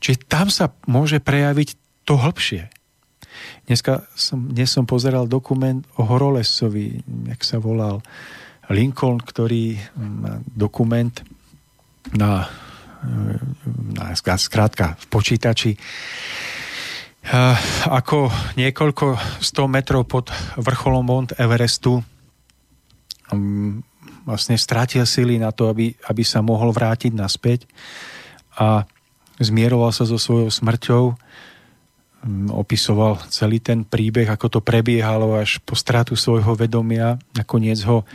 Čiže 0.00 0.18
tam 0.28 0.52
sa 0.52 0.72
môže 0.84 1.20
prejaviť 1.20 1.68
to 2.04 2.20
hĺbšie. 2.20 2.68
Dneska 3.64 4.04
som, 4.12 4.52
dnes 4.52 4.68
som 4.68 4.84
pozeral 4.84 5.24
dokument 5.24 5.84
o 5.96 6.04
Horolesovi, 6.04 7.00
jak 7.32 7.40
sa 7.40 7.56
volal 7.56 8.04
Lincoln, 8.68 9.20
ktorý 9.20 9.76
má 9.96 10.40
dokument 10.44 11.12
na 12.12 12.48
skrátka 14.16 14.96
v 15.00 15.04
počítači, 15.08 15.72
ako 17.88 18.28
niekoľko 18.60 19.40
100 19.40 19.68
metrov 19.68 20.04
pod 20.04 20.28
vrcholom 20.60 21.04
Mount 21.08 21.30
Everestu 21.40 22.04
vlastne 24.24 24.56
strátil 24.56 25.04
sily 25.04 25.36
na 25.36 25.52
to, 25.52 25.68
aby, 25.68 25.92
aby 26.08 26.22
sa 26.24 26.40
mohol 26.40 26.72
vrátiť 26.72 27.12
naspäť 27.12 27.68
a 28.56 28.88
zmieroval 29.38 29.92
sa 29.92 30.08
so 30.08 30.16
svojou 30.16 30.48
smrťou, 30.48 31.04
opisoval 32.56 33.20
celý 33.28 33.60
ten 33.60 33.84
príbeh, 33.84 34.24
ako 34.32 34.58
to 34.58 34.60
prebiehalo 34.64 35.36
až 35.36 35.60
po 35.60 35.76
stratu 35.76 36.16
svojho 36.16 36.56
vedomia. 36.56 37.20
Nakoniec 37.36 37.84
ho 37.84 38.08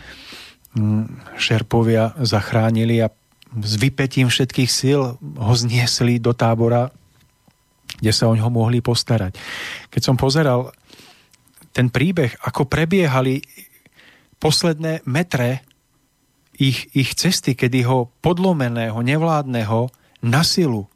šerpovia 1.37 2.17
zachránili 2.25 3.05
a 3.05 3.13
s 3.53 3.73
vypetím 3.77 4.29
všetkých 4.29 4.69
síl 4.69 5.17
ho 5.21 5.53
zniesli 5.53 6.17
do 6.17 6.33
tábora, 6.33 6.89
kde 8.01 8.13
sa 8.13 8.29
o 8.29 8.37
ňoho 8.37 8.49
mohli 8.49 8.81
postarať. 8.81 9.37
Keď 9.93 10.01
som 10.01 10.17
pozeral 10.17 10.73
ten 11.73 11.93
príbeh, 11.93 12.33
ako 12.45 12.65
prebiehali 12.65 13.41
posledné 14.41 15.05
metre 15.05 15.68
ich, 16.59 16.91
ich 16.91 17.15
cesty, 17.15 17.55
kedy 17.55 17.87
ho 17.87 18.11
podlomeného, 18.19 18.99
nevládneho 18.99 19.87
na 20.19 20.43
silu 20.43 20.91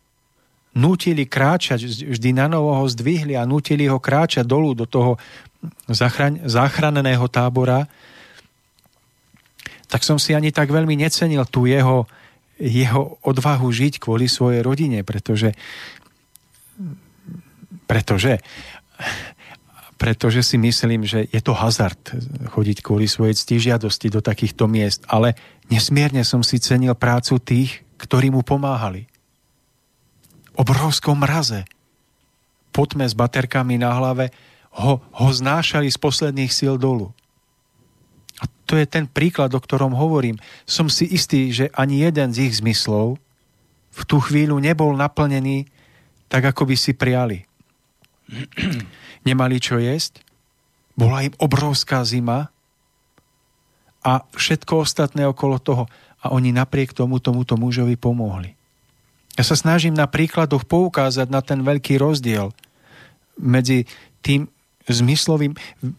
nútili 0.73 1.29
kráčať, 1.29 1.85
vždy 1.85 2.29
na 2.33 2.49
novo 2.49 2.73
ho 2.73 2.85
zdvihli 2.89 3.37
a 3.37 3.45
nútili 3.45 3.85
ho 3.85 4.01
kráčať 4.01 4.41
dolu 4.43 4.73
do 4.73 4.89
toho 4.89 5.21
zachran- 5.85 6.41
záchranného 6.49 7.29
tábora, 7.29 7.85
tak 9.85 10.01
som 10.01 10.17
si 10.17 10.33
ani 10.33 10.49
tak 10.49 10.73
veľmi 10.73 10.97
necenil 10.97 11.45
tú 11.45 11.69
jeho, 11.69 12.09
jeho 12.57 13.21
odvahu 13.21 13.69
žiť 13.69 14.01
kvôli 14.01 14.25
svojej 14.25 14.65
rodine, 14.65 15.05
pretože 15.05 15.53
pretože 17.85 18.41
pretože 20.01 20.43
si 20.43 20.59
myslím, 20.59 21.07
že 21.07 21.31
je 21.31 21.39
to 21.39 21.55
hazard 21.55 22.01
chodiť 22.51 22.83
kvôli 22.83 23.07
svojej 23.07 23.39
ctižiadosti 23.39 24.11
do 24.11 24.19
takýchto 24.19 24.67
miest, 24.67 25.07
ale 25.07 25.37
nesmierne 25.67 26.23
som 26.27 26.41
si 26.41 26.59
cenil 26.59 26.95
prácu 26.95 27.39
tých, 27.39 27.83
ktorí 27.99 28.31
mu 28.33 28.43
pomáhali. 28.43 29.07
Obrovskom 30.53 31.23
mraze, 31.23 31.65
potme 32.73 33.05
s 33.05 33.13
baterkami 33.13 33.79
na 33.79 33.93
hlave, 33.93 34.33
ho, 34.73 35.01
ho 35.01 35.27
znášali 35.29 35.89
z 35.89 35.97
posledných 36.01 36.49
síl 36.49 36.75
dolu. 36.81 37.13
A 38.41 38.49
to 38.65 38.73
je 38.77 38.89
ten 38.89 39.05
príklad, 39.05 39.53
o 39.53 39.61
ktorom 39.61 39.93
hovorím. 39.93 40.41
Som 40.65 40.89
si 40.89 41.05
istý, 41.05 41.53
že 41.53 41.69
ani 41.77 42.01
jeden 42.01 42.33
z 42.33 42.49
ich 42.49 42.57
zmyslov 42.61 43.21
v 43.93 44.01
tú 44.09 44.17
chvíľu 44.17 44.57
nebol 44.57 44.97
naplnený 44.97 45.69
tak, 46.25 46.49
ako 46.49 46.65
by 46.65 46.75
si 46.77 46.97
priali. 46.97 47.45
Nemali 49.27 49.61
čo 49.61 49.77
jesť, 49.77 50.25
bola 50.97 51.25
im 51.25 51.33
obrovská 51.37 52.01
zima 52.05 52.52
a 54.03 54.27
všetko 54.35 54.83
ostatné 54.83 55.23
okolo 55.25 55.57
toho. 55.59 55.83
A 56.23 56.31
oni 56.35 56.51
napriek 56.51 56.91
tomu 56.95 57.19
tomuto 57.19 57.55
mužovi 57.55 57.95
pomohli. 57.95 58.55
Ja 59.33 59.43
sa 59.43 59.57
snažím 59.57 59.97
na 59.97 60.05
príkladoch 60.05 60.67
poukázať 60.69 61.27
na 61.31 61.41
ten 61.41 61.65
veľký 61.65 61.97
rozdiel 61.97 62.53
medzi 63.39 63.89
tým 64.21 64.45
zmyslovým 64.85 65.57
uh, 65.57 65.89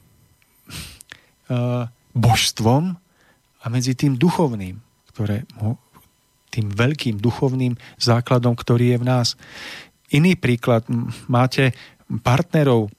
božstvom 2.14 2.94
a 3.58 3.66
medzi 3.72 3.98
tým 3.98 4.14
duchovným, 4.14 4.78
ktoré, 5.10 5.42
tým 6.54 6.70
veľkým 6.70 7.18
duchovným 7.18 7.74
základom, 7.98 8.54
ktorý 8.54 8.94
je 8.94 8.98
v 9.02 9.08
nás. 9.08 9.28
Iný 10.14 10.38
príklad, 10.38 10.86
máte 11.26 11.74
partnerov, 12.22 12.92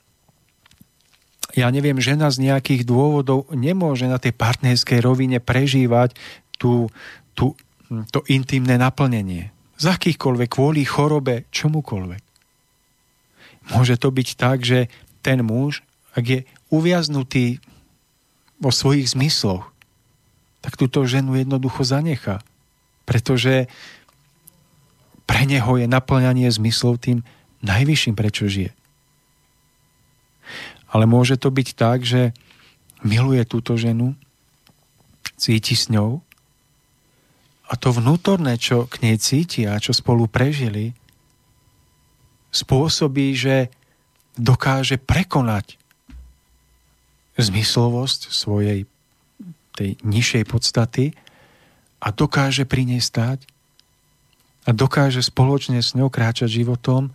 ja 1.56 1.72
neviem, 1.72 1.98
žena 2.04 2.28
z 2.28 2.52
nejakých 2.52 2.84
dôvodov 2.84 3.48
nemôže 3.56 4.12
na 4.12 4.20
tej 4.20 4.36
partnerskej 4.36 5.00
rovine 5.00 5.40
prežívať 5.40 6.12
tú, 6.60 6.92
tú, 7.32 7.56
to 8.12 8.20
intimné 8.28 8.76
naplnenie. 8.76 9.56
Z 9.80 9.96
akýchkoľvek, 9.96 10.50
kvôli 10.52 10.84
chorobe, 10.84 11.48
čomukoľvek. 11.56 12.24
Môže 13.72 13.96
to 13.98 14.12
byť 14.12 14.28
tak, 14.36 14.62
že 14.68 14.92
ten 15.24 15.42
muž, 15.42 15.82
ak 16.14 16.24
je 16.28 16.40
uviaznutý 16.70 17.64
vo 18.60 18.70
svojich 18.70 19.16
zmysloch, 19.16 19.72
tak 20.62 20.78
túto 20.78 21.08
ženu 21.08 21.40
jednoducho 21.40 21.82
zanechá. 21.88 22.44
Pretože 23.08 23.70
pre 25.26 25.46
neho 25.46 25.78
je 25.78 25.88
naplňanie 25.90 26.50
zmyslov 26.52 27.02
tým 27.02 27.26
najvyšším, 27.66 28.14
prečo 28.14 28.46
žije. 28.46 28.72
Ale 30.96 31.04
môže 31.04 31.36
to 31.36 31.52
byť 31.52 31.68
tak, 31.76 32.08
že 32.08 32.32
miluje 33.04 33.44
túto 33.44 33.76
ženu, 33.76 34.16
cíti 35.36 35.76
s 35.76 35.92
ňou 35.92 36.24
a 37.68 37.74
to 37.76 37.92
vnútorné, 37.92 38.56
čo 38.56 38.88
k 38.88 39.04
nej 39.04 39.18
cítia, 39.20 39.76
čo 39.82 39.92
spolu 39.92 40.30
prežili, 40.32 40.96
spôsobí, 42.56 43.36
že 43.36 43.68
dokáže 44.40 44.96
prekonať 44.96 45.76
zmyslovosť 47.36 48.32
svojej 48.32 48.88
tej 49.76 50.00
nižšej 50.08 50.44
podstaty 50.48 51.06
a 52.00 52.08
dokáže 52.16 52.64
pri 52.64 52.88
nej 52.88 53.04
stáť 53.04 53.44
a 54.64 54.72
dokáže 54.72 55.20
spoločne 55.20 55.84
s 55.84 55.98
ňou 56.00 56.08
kráčať 56.08 56.64
životom 56.64 57.12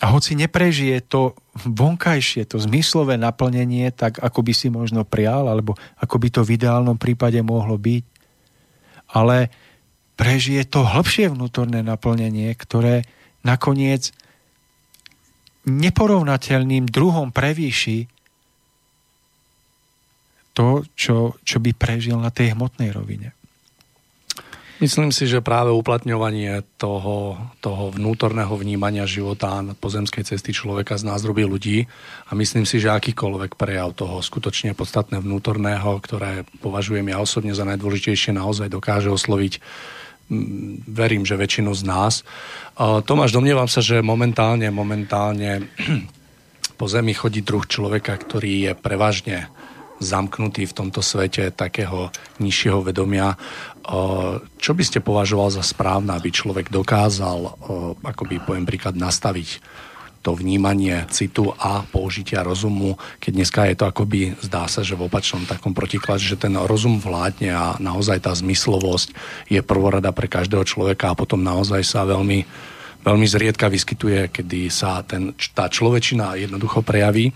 a 0.00 0.06
hoci 0.08 0.32
neprežije 0.32 1.04
to 1.04 1.36
vonkajšie, 1.60 2.48
to 2.48 2.56
zmyslové 2.56 3.20
naplnenie, 3.20 3.92
tak 3.92 4.16
ako 4.16 4.40
by 4.40 4.52
si 4.56 4.72
možno 4.72 5.04
prial, 5.04 5.46
alebo 5.52 5.76
ako 6.00 6.16
by 6.16 6.28
to 6.32 6.40
v 6.40 6.56
ideálnom 6.56 6.96
prípade 6.96 7.36
mohlo 7.44 7.76
byť, 7.76 8.04
ale 9.12 9.52
prežije 10.16 10.64
to 10.64 10.84
hĺbšie 10.84 11.28
vnútorné 11.32 11.84
naplnenie, 11.84 12.48
ktoré 12.56 13.04
nakoniec 13.44 14.12
neporovnateľným 15.68 16.88
druhom 16.88 17.28
prevýši 17.28 18.08
to, 20.56 20.84
čo, 20.96 21.36
čo 21.44 21.56
by 21.60 21.76
prežil 21.76 22.16
na 22.16 22.32
tej 22.32 22.56
hmotnej 22.56 22.92
rovine. 22.92 23.36
Myslím 24.80 25.12
si, 25.12 25.28
že 25.28 25.44
práve 25.44 25.68
uplatňovanie 25.68 26.64
toho, 26.80 27.36
toho 27.60 27.92
vnútorného 27.92 28.56
vnímania 28.56 29.04
života 29.04 29.60
na 29.60 29.76
pozemskej 29.76 30.24
cesty 30.24 30.56
človeka 30.56 30.96
z 30.96 31.04
nás 31.04 31.20
robí 31.20 31.44
ľudí 31.44 31.84
a 32.24 32.32
myslím 32.32 32.64
si, 32.64 32.80
že 32.80 32.88
akýkoľvek 32.88 33.60
prejav 33.60 33.92
toho 33.92 34.24
skutočne 34.24 34.72
podstatné 34.72 35.20
vnútorného, 35.20 36.00
ktoré 36.00 36.48
považujem 36.64 37.12
ja 37.12 37.20
osobne 37.20 37.52
za 37.52 37.68
najdôležitejšie, 37.68 38.32
naozaj 38.32 38.72
dokáže 38.72 39.12
osloviť 39.12 39.60
mm, 40.32 40.88
verím, 40.88 41.28
že 41.28 41.36
väčšinu 41.36 41.76
z 41.76 41.82
nás. 41.84 42.24
Tomáš, 42.80 43.36
domnievam 43.36 43.68
sa, 43.68 43.84
že 43.84 44.00
momentálne, 44.00 44.72
momentálne 44.72 45.68
po 46.80 46.88
Zemi 46.88 47.12
chodí 47.12 47.44
druh 47.44 47.68
človeka, 47.68 48.16
ktorý 48.16 48.72
je 48.72 48.72
prevažne 48.72 49.52
zamknutý 50.00 50.64
v 50.64 50.72
tomto 50.72 51.04
svete 51.04 51.52
takého 51.52 52.08
nižšieho 52.40 52.80
vedomia. 52.80 53.36
Čo 54.60 54.72
by 54.78 54.84
ste 54.86 55.02
považoval 55.02 55.50
za 55.50 55.66
správne, 55.66 56.14
aby 56.14 56.30
človek 56.30 56.70
dokázal, 56.70 57.38
ako 58.06 58.22
by 58.22 58.38
poviem 58.46 58.62
príklad, 58.62 58.94
nastaviť 58.94 59.58
to 60.20 60.36
vnímanie 60.36 61.08
citu 61.08 61.48
a 61.56 61.80
použitia 61.80 62.44
rozumu, 62.44 63.00
keď 63.18 63.32
dneska 63.34 63.60
je 63.72 63.76
to 63.80 63.88
akoby, 63.88 64.36
zdá 64.44 64.68
sa, 64.68 64.84
že 64.84 64.92
v 64.92 65.08
opačnom 65.08 65.48
takom 65.48 65.72
protiklade, 65.72 66.20
že 66.20 66.36
ten 66.36 66.52
rozum 66.60 67.00
vládne 67.00 67.50
a 67.50 67.66
naozaj 67.80 68.28
tá 68.28 68.32
zmyslovosť 68.36 69.16
je 69.48 69.64
prvorada 69.64 70.12
pre 70.12 70.28
každého 70.28 70.62
človeka 70.68 71.10
a 71.10 71.18
potom 71.18 71.40
naozaj 71.40 71.80
sa 71.82 72.04
veľmi, 72.04 72.44
veľmi 73.00 73.26
zriedka 73.26 73.72
vyskytuje, 73.72 74.28
kedy 74.28 74.68
sa 74.68 75.00
ten, 75.08 75.32
tá 75.56 75.72
človečina 75.72 76.36
jednoducho 76.36 76.84
prejaví. 76.84 77.32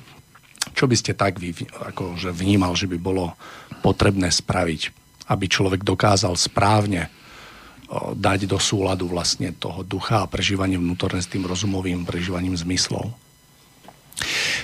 Čo 0.76 0.84
by 0.84 0.96
ste 1.00 1.16
tak 1.16 1.40
vy 1.40 1.56
akože 1.88 2.36
vnímal, 2.36 2.76
že 2.76 2.84
by 2.84 3.00
bolo 3.00 3.32
potrebné 3.80 4.28
spraviť, 4.28 5.03
aby 5.30 5.44
človek 5.48 5.86
dokázal 5.86 6.36
správne 6.36 7.08
dať 8.16 8.48
do 8.48 8.58
súladu 8.58 9.06
vlastne 9.06 9.52
toho 9.54 9.84
ducha 9.84 10.24
a 10.24 10.30
prežívanie 10.30 10.80
vnútorné 10.80 11.20
s 11.20 11.30
tým 11.30 11.44
rozumovým 11.44 12.02
prežívaním 12.02 12.56
zmyslov? 12.56 13.12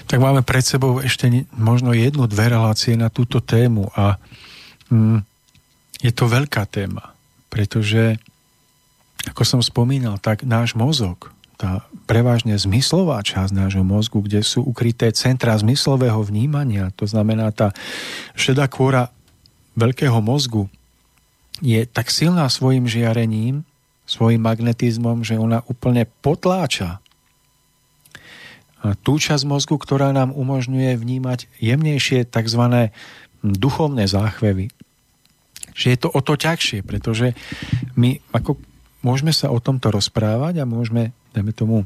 Tak 0.07 0.19
máme 0.19 0.43
pred 0.43 0.63
sebou 0.63 0.99
ešte 1.03 1.27
možno 1.55 1.95
jednu, 1.95 2.27
dve 2.27 2.51
relácie 2.51 2.95
na 2.99 3.11
túto 3.11 3.39
tému 3.43 3.91
a 3.95 4.19
mm, 4.91 5.23
je 6.01 6.13
to 6.15 6.25
veľká 6.27 6.65
téma, 6.67 7.15
pretože 7.53 8.19
ako 9.29 9.43
som 9.45 9.61
spomínal, 9.61 10.17
tak 10.17 10.49
náš 10.49 10.73
mozog, 10.73 11.29
tá 11.61 11.85
prevažne 12.09 12.57
zmyslová 12.57 13.21
časť 13.21 13.53
nášho 13.53 13.85
mozgu, 13.85 14.25
kde 14.25 14.41
sú 14.41 14.65
ukryté 14.65 15.13
centra 15.13 15.53
zmyslového 15.61 16.25
vnímania, 16.25 16.89
to 16.97 17.05
znamená 17.05 17.53
tá 17.53 17.77
šedá 18.33 18.65
kôra 18.65 19.13
veľkého 19.79 20.19
mozgu, 20.23 20.71
je 21.61 21.85
tak 21.85 22.09
silná 22.09 22.49
svojim 22.49 22.89
žiarením, 22.89 23.69
svojim 24.09 24.43
magnetizmom, 24.43 25.23
že 25.23 25.39
ona 25.39 25.63
úplne 25.69 26.09
potláča 26.25 26.99
tú 29.05 29.21
časť 29.21 29.45
mozgu, 29.45 29.77
ktorá 29.77 30.11
nám 30.17 30.33
umožňuje 30.33 30.97
vnímať 30.97 31.53
jemnejšie 31.61 32.25
tzv. 32.25 32.89
duchovné 33.45 34.09
záchvevy. 34.09 34.73
Že 35.77 35.87
je 35.93 35.99
to 36.01 36.09
o 36.09 36.21
to 36.25 36.35
ťažšie, 36.41 36.81
pretože 36.81 37.37
my 38.01 38.25
ako 38.33 38.57
môžeme 39.05 39.37
sa 39.37 39.53
o 39.53 39.61
tomto 39.61 39.93
rozprávať 39.93 40.65
a 40.65 40.69
môžeme 40.69 41.13
dajme 41.37 41.53
tomu, 41.55 41.77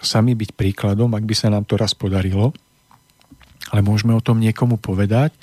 sami 0.00 0.32
byť 0.32 0.56
príkladom, 0.56 1.12
ak 1.12 1.24
by 1.28 1.34
sa 1.36 1.52
nám 1.52 1.68
to 1.68 1.76
raz 1.76 1.92
podarilo, 1.92 2.56
ale 3.68 3.84
môžeme 3.84 4.16
o 4.16 4.24
tom 4.24 4.40
niekomu 4.40 4.80
povedať 4.80 5.36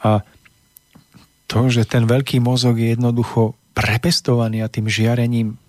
a 0.00 0.24
to, 1.52 1.68
že 1.68 1.84
ten 1.84 2.08
veľký 2.08 2.40
mozog 2.40 2.80
je 2.80 2.96
jednoducho 2.96 3.52
prepestovaný 3.76 4.64
a 4.64 4.72
tým 4.72 4.88
žiarením 4.88 5.60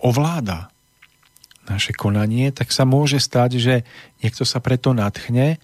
ovláda 0.00 0.72
naše 1.68 1.92
konanie, 1.92 2.48
tak 2.56 2.72
sa 2.72 2.88
môže 2.88 3.20
stať, 3.20 3.60
že 3.60 3.74
niekto 4.24 4.48
sa 4.48 4.64
preto 4.64 4.96
natchne, 4.96 5.60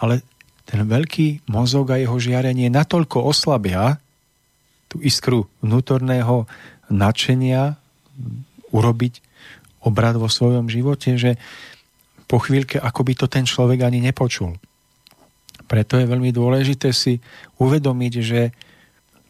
ale 0.00 0.24
ten 0.64 0.80
veľký 0.88 1.44
mozog 1.44 1.92
a 1.92 2.00
jeho 2.00 2.16
žiarenie 2.16 2.72
natoľko 2.72 3.20
oslabia 3.20 4.00
tú 4.88 4.96
iskru 5.04 5.44
vnútorného 5.60 6.48
nadšenia 6.88 7.76
urobiť 8.72 9.20
obrad 9.84 10.16
vo 10.16 10.32
svojom 10.32 10.72
živote, 10.72 11.20
že 11.20 11.36
po 12.24 12.40
chvíľke 12.40 12.80
ako 12.80 13.00
by 13.04 13.12
to 13.12 13.26
ten 13.28 13.44
človek 13.44 13.84
ani 13.84 14.00
nepočul. 14.00 14.56
Preto 15.68 16.00
je 16.00 16.08
veľmi 16.08 16.32
dôležité 16.32 16.96
si 16.96 17.20
uvedomiť, 17.60 18.14
že 18.24 18.40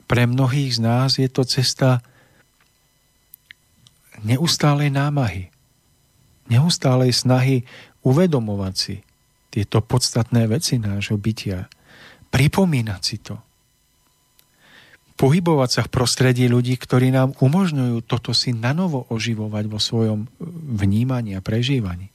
pre 0.06 0.28
mnohých 0.28 0.76
z 0.76 0.80
nás 0.82 1.10
je 1.16 1.28
to 1.30 1.42
cesta 1.46 2.04
neustálej 4.22 4.92
námahy, 4.92 5.50
neustálej 6.46 7.10
snahy 7.14 7.66
uvedomovať 8.06 8.74
si 8.74 8.96
tieto 9.52 9.84
podstatné 9.84 10.48
veci 10.48 10.78
nášho 10.78 11.18
bytia, 11.18 11.66
pripomínať 12.30 13.02
si 13.02 13.16
to– 13.20 13.36
pohybovať 15.22 15.70
sa 15.70 15.82
v 15.86 15.92
prostredí 15.94 16.50
ľudí, 16.50 16.74
ktorí 16.74 17.14
nám 17.14 17.38
umožňujú 17.38 18.02
toto 18.10 18.34
si 18.34 18.50
nanovo 18.50 19.06
oživovať 19.06 19.64
vo 19.70 19.78
svojom 19.78 20.26
vnímaní 20.74 21.38
a 21.38 21.44
prežívaní. 21.44 22.10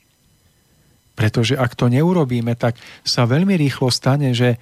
Pretože 1.16 1.56
ak 1.56 1.72
to 1.80 1.88
neurobíme, 1.88 2.52
tak 2.60 2.76
sa 3.08 3.24
veľmi 3.24 3.56
rýchlo 3.56 3.88
stane, 3.90 4.36
že 4.36 4.60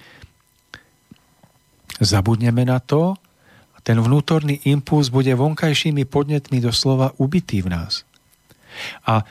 zabudneme 2.00 2.64
na 2.68 2.82
to 2.82 3.16
a 3.72 3.78
ten 3.80 3.96
vnútorný 3.96 4.60
impuls 4.68 5.08
bude 5.08 5.32
vonkajšími 5.32 6.04
podnetmi 6.08 6.60
doslova 6.60 7.16
ubitý 7.16 7.64
v 7.64 7.72
nás. 7.72 8.04
A 9.08 9.24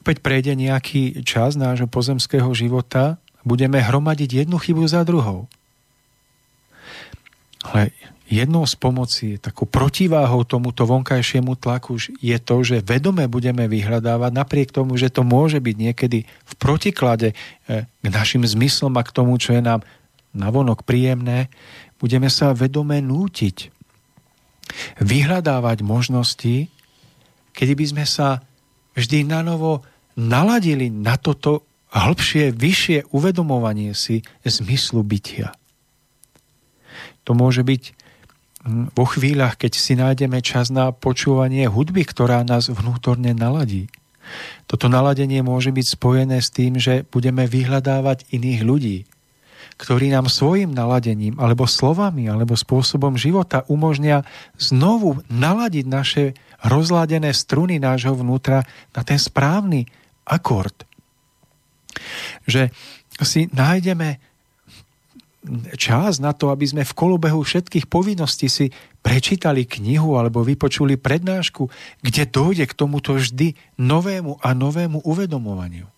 opäť 0.00 0.20
prejde 0.20 0.52
nejaký 0.56 1.24
čas 1.24 1.56
nášho 1.56 1.88
pozemského 1.88 2.48
života, 2.52 3.16
budeme 3.44 3.80
hromadiť 3.80 4.44
jednu 4.44 4.60
chybu 4.60 4.84
za 4.84 5.00
druhou. 5.04 5.48
Ale 7.60 7.92
jednou 8.30 8.64
z 8.64 8.74
pomoci, 8.78 9.26
takou 9.36 9.66
protiváhou 9.66 10.46
tomuto 10.46 10.86
vonkajšiemu 10.86 11.58
tlaku 11.58 11.98
je 12.20 12.36
to, 12.40 12.56
že 12.62 12.84
vedome 12.84 13.26
budeme 13.26 13.66
vyhľadávať, 13.66 14.30
napriek 14.32 14.68
tomu, 14.70 14.96
že 14.96 15.12
to 15.12 15.26
môže 15.26 15.60
byť 15.60 15.76
niekedy 15.76 16.24
v 16.24 16.54
protiklade 16.56 17.34
eh, 17.34 17.84
k 17.84 18.06
našim 18.06 18.46
zmyslom 18.46 18.94
a 18.96 19.02
k 19.04 19.12
tomu, 19.12 19.36
čo 19.36 19.52
je 19.56 19.60
nám 19.60 19.82
navonok 20.36 20.86
príjemné, 20.86 21.50
budeme 21.98 22.30
sa 22.30 22.54
vedome 22.56 23.02
nútiť 23.02 23.70
vyhľadávať 25.02 25.82
možnosti, 25.82 26.70
kedy 27.52 27.72
by 27.74 27.84
sme 27.90 28.04
sa 28.06 28.40
vždy 28.94 29.26
na 29.26 29.42
novo 29.42 29.82
naladili 30.14 30.88
na 30.88 31.18
toto 31.18 31.66
hĺbšie, 31.90 32.54
vyššie 32.54 33.10
uvedomovanie 33.10 33.90
si 33.98 34.22
zmyslu 34.46 35.02
bytia. 35.02 35.50
To 37.26 37.34
môže 37.34 37.66
byť 37.66 37.82
vo 38.94 39.04
chvíľach, 39.08 39.56
keď 39.56 39.72
si 39.74 39.96
nájdeme 39.96 40.38
čas 40.44 40.68
na 40.68 40.92
počúvanie 40.92 41.66
hudby, 41.66 42.04
ktorá 42.04 42.44
nás 42.44 42.68
vnútorne 42.68 43.32
naladí. 43.32 43.88
Toto 44.70 44.86
naladenie 44.86 45.42
môže 45.42 45.74
byť 45.74 45.86
spojené 45.96 46.38
s 46.38 46.54
tým, 46.54 46.78
že 46.78 47.02
budeme 47.08 47.48
vyhľadávať 47.50 48.30
iných 48.30 48.60
ľudí, 48.62 48.96
ktorí 49.80 50.12
nám 50.12 50.28
svojim 50.28 50.76
naladením, 50.76 51.40
alebo 51.40 51.64
slovami, 51.64 52.28
alebo 52.28 52.52
spôsobom 52.52 53.16
života 53.16 53.64
umožnia 53.72 54.28
znovu 54.60 55.24
naladiť 55.32 55.86
naše 55.88 56.24
rozladené 56.60 57.32
struny 57.32 57.80
nášho 57.80 58.12
vnútra 58.12 58.68
na 58.92 59.00
ten 59.00 59.16
správny 59.16 59.88
akord. 60.28 60.84
Že 62.44 62.68
si 63.24 63.48
nájdeme 63.48 64.20
čas 65.80 66.20
na 66.20 66.36
to, 66.36 66.52
aby 66.52 66.68
sme 66.68 66.82
v 66.84 66.92
kolobehu 66.92 67.40
všetkých 67.40 67.88
povinností 67.88 68.52
si 68.52 68.68
prečítali 69.00 69.64
knihu 69.64 70.20
alebo 70.20 70.44
vypočuli 70.44 71.00
prednášku, 71.00 71.72
kde 72.04 72.28
dojde 72.28 72.68
k 72.68 72.76
tomuto 72.76 73.16
vždy 73.16 73.56
novému 73.80 74.44
a 74.44 74.52
novému 74.52 75.00
uvedomovaniu. 75.08 75.88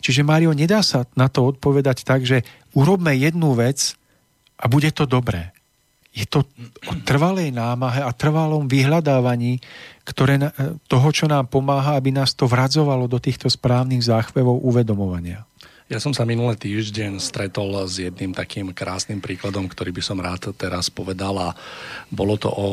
Čiže 0.00 0.26
Mário, 0.26 0.52
nedá 0.52 0.80
sa 0.84 1.08
na 1.16 1.26
to 1.32 1.48
odpovedať 1.48 2.04
tak, 2.06 2.24
že 2.24 2.44
urobme 2.76 3.12
jednu 3.16 3.56
vec 3.56 3.96
a 4.60 4.68
bude 4.68 4.90
to 4.94 5.08
dobré. 5.08 5.50
Je 6.12 6.28
to 6.28 6.44
o 6.88 6.92
trvalej 7.08 7.56
námahe 7.56 8.04
a 8.04 8.12
trvalom 8.12 8.68
vyhľadávaní 8.68 9.64
ktoré, 10.02 10.38
na- 10.38 10.50
toho, 10.90 11.08
čo 11.14 11.30
nám 11.30 11.46
pomáha, 11.46 11.94
aby 11.94 12.10
nás 12.10 12.34
to 12.34 12.50
vradzovalo 12.50 13.06
do 13.06 13.22
týchto 13.22 13.46
správnych 13.46 14.02
záchvevov 14.02 14.62
uvedomovania. 14.66 15.46
Ja 15.92 16.00
som 16.00 16.16
sa 16.16 16.24
minulý 16.24 16.56
týždeň 16.56 17.20
stretol 17.20 17.84
s 17.84 18.00
jedným 18.00 18.32
takým 18.32 18.72
krásnym 18.72 19.20
príkladom, 19.20 19.68
ktorý 19.68 19.92
by 19.92 20.00
som 20.00 20.24
rád 20.24 20.56
teraz 20.56 20.88
povedal 20.88 21.36
a 21.36 21.52
bolo 22.08 22.40
to 22.40 22.48
o 22.48 22.68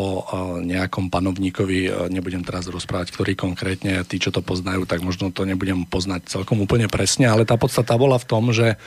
nejakom 0.64 1.12
panovníkovi, 1.12 1.80
e, 1.84 1.91
nebudem 2.16 2.48
teraz 2.48 2.72
rozprávať, 2.72 3.12
ktorý 3.12 3.36
konkrétne, 3.36 4.08
tí, 4.08 4.24
čo 4.24 4.32
to 4.32 4.40
poznajú, 4.40 4.88
tak 4.88 5.04
možno 5.04 5.36
to 5.36 5.44
nebudem 5.44 5.84
poznať 5.84 6.32
celkom 6.32 6.64
úplne 6.64 6.88
presne, 6.88 7.28
ale 7.28 7.44
tá 7.44 7.60
podstata 7.60 8.00
bola 8.00 8.16
v 8.16 8.24
tom, 8.24 8.56
že 8.56 8.80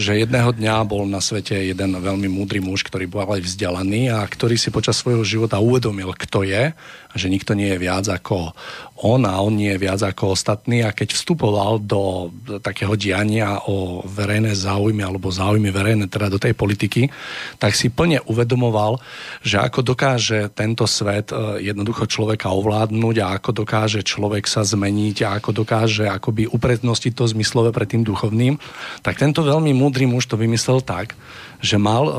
že 0.00 0.24
jedného 0.24 0.56
dňa 0.56 0.88
bol 0.88 1.04
na 1.04 1.20
svete 1.20 1.52
jeden 1.52 1.92
veľmi 2.00 2.24
múdry 2.32 2.64
muž, 2.64 2.80
ktorý 2.88 3.04
bol 3.04 3.28
aj 3.28 3.44
vzdelaný 3.44 4.08
a 4.08 4.24
ktorý 4.24 4.56
si 4.56 4.72
počas 4.72 4.96
svojho 4.96 5.20
života 5.20 5.60
uvedomil, 5.60 6.16
kto 6.16 6.48
je 6.48 6.72
a 7.10 7.14
že 7.18 7.26
nikto 7.26 7.58
nie 7.58 7.74
je 7.74 7.82
viac 7.82 8.06
ako 8.06 8.54
on 9.00 9.24
a 9.24 9.34
on 9.40 9.56
nie 9.56 9.72
je 9.74 9.82
viac 9.82 9.98
ako 10.04 10.36
ostatní. 10.36 10.86
A 10.86 10.94
keď 10.94 11.16
vstupoval 11.16 11.82
do 11.82 12.30
takého 12.62 12.94
diania 12.94 13.58
o 13.66 14.04
verejné 14.06 14.54
záujmy 14.54 15.02
alebo 15.02 15.32
záujmy 15.32 15.74
verejné 15.74 16.06
teda 16.06 16.30
do 16.30 16.38
tej 16.38 16.54
politiky, 16.54 17.10
tak 17.58 17.74
si 17.74 17.90
plne 17.90 18.22
uvedomoval, 18.28 19.00
že 19.42 19.58
ako 19.58 19.82
dokáže 19.82 20.52
tento 20.54 20.86
svet 20.86 21.34
e, 21.34 21.64
jednoducho 21.64 22.06
človeka 22.06 22.52
ovládnuť 22.52 23.16
a 23.24 23.26
ako 23.40 23.64
dokáže 23.64 24.06
človek 24.06 24.46
sa 24.46 24.62
zmeniť 24.62 25.16
a 25.26 25.28
ako 25.42 25.64
dokáže 25.64 26.06
akoby 26.06 26.46
uprednostiť 26.46 27.12
to 27.16 27.24
zmyslové 27.26 27.74
pred 27.74 27.90
tým 27.90 28.06
duchovným, 28.06 28.54
tak 29.02 29.18
tento 29.18 29.42
veľmi 29.42 29.74
múdry 29.74 29.89
muž 30.06 30.30
to 30.30 30.38
vymyslel 30.38 30.80
tak, 30.80 31.18
že 31.58 31.76
mal 31.76 32.04
e, 32.06 32.14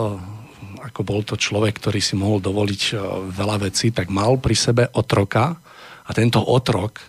ako 0.91 1.01
bol 1.07 1.21
to 1.23 1.39
človek, 1.39 1.79
ktorý 1.79 2.03
si 2.03 2.19
mohol 2.19 2.43
dovoliť 2.43 2.81
e, 2.91 2.93
veľa 3.31 3.71
vecí, 3.71 3.95
tak 3.95 4.11
mal 4.11 4.35
pri 4.37 4.55
sebe 4.57 4.83
otroka 4.91 5.55
a 6.03 6.09
tento 6.11 6.43
otrok 6.43 6.99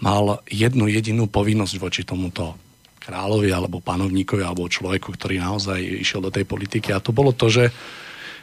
mal 0.00 0.40
jednu 0.48 0.88
jedinú 0.88 1.28
povinnosť 1.28 1.74
voči 1.76 2.02
tomuto 2.02 2.56
kráľovi 3.00 3.52
alebo 3.52 3.84
panovníkovi 3.84 4.42
alebo 4.42 4.68
človeku, 4.68 5.14
ktorý 5.14 5.40
naozaj 5.40 5.78
išiel 5.78 6.24
do 6.24 6.32
tej 6.32 6.44
politiky 6.48 6.92
a 6.92 7.02
to 7.02 7.12
bolo 7.12 7.32
to, 7.32 7.48
že 7.48 7.70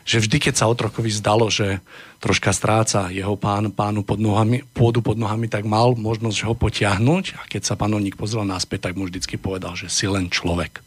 že 0.07 0.23
vždy, 0.23 0.39
keď 0.39 0.56
sa 0.56 0.72
otrokovi 0.72 1.11
zdalo, 1.11 1.52
že 1.52 1.84
troška 2.23 2.56
stráca 2.56 3.11
jeho 3.11 3.35
pán, 3.35 3.68
pánu 3.76 4.07
pod 4.07 4.23
nohami, 4.23 4.64
pôdu 4.72 5.03
pod 5.03 5.19
nohami, 5.19 5.52
tak 5.52 5.68
mal 5.68 5.99
možnosť 5.99 6.48
ho 6.48 6.56
potiahnuť 6.56 7.35
a 7.35 7.44
keď 7.44 7.61
sa 7.68 7.76
panovník 7.76 8.15
pozrel 8.15 8.48
naspäť, 8.48 8.88
tak 8.88 8.95
mu 8.95 9.03
vždycky 9.03 9.35
povedal, 9.35 9.76
že 9.76 9.91
si 9.91 10.07
len 10.07 10.31
človek. 10.31 10.80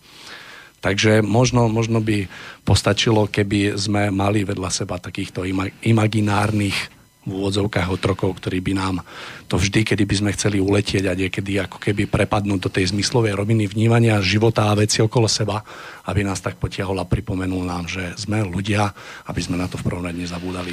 Takže 0.81 1.20
možno, 1.20 1.69
možno 1.69 2.01
by 2.01 2.24
postačilo, 2.65 3.28
keby 3.28 3.77
sme 3.77 4.09
mali 4.09 4.48
vedľa 4.48 4.70
seba 4.73 4.97
takýchto 4.97 5.44
ima- 5.44 5.69
imaginárnych 5.85 7.01
v 7.20 7.36
úvodzovkách 7.36 8.01
otrokov, 8.01 8.40
ktorí 8.40 8.65
by 8.65 8.73
nám 8.73 9.05
to 9.44 9.61
vždy, 9.61 9.85
kedy 9.85 10.09
by 10.09 10.15
sme 10.16 10.31
chceli 10.32 10.57
uletieť 10.57 11.05
a 11.05 11.12
niekedy 11.12 11.61
ako 11.61 11.77
keby 11.77 12.09
prepadnúť 12.09 12.61
do 12.65 12.70
tej 12.73 12.97
zmyslovej 12.97 13.36
roviny 13.36 13.69
vnímania 13.69 14.16
života 14.24 14.73
a 14.73 14.78
veci 14.78 15.05
okolo 15.05 15.28
seba, 15.28 15.61
aby 16.09 16.24
nás 16.24 16.40
tak 16.40 16.57
potiahol 16.57 16.97
a 16.97 17.05
pripomenul 17.05 17.61
nám, 17.61 17.85
že 17.85 18.16
sme 18.16 18.40
ľudia, 18.40 18.89
aby 19.28 19.40
sme 19.44 19.61
na 19.61 19.69
to 19.69 19.77
v 19.77 19.85
prvom 19.85 20.09
rade 20.09 20.16
nezabúdali. 20.16 20.73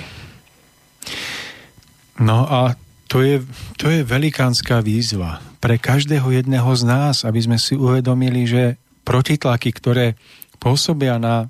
No 2.23 2.47
a 2.47 2.79
to 3.11 3.19
je, 3.19 3.43
to 3.75 3.91
je 3.91 4.07
velikánska 4.07 4.79
výzva 4.79 5.43
pre 5.59 5.75
každého 5.75 6.31
jedného 6.31 6.71
z 6.79 6.83
nás, 6.87 7.15
aby 7.27 7.43
sme 7.43 7.59
si 7.59 7.75
uvedomili, 7.75 8.47
že 8.47 8.79
protitlaky, 9.07 9.71
ktoré 9.71 10.19
pôsobia 10.59 11.15
na 11.15 11.47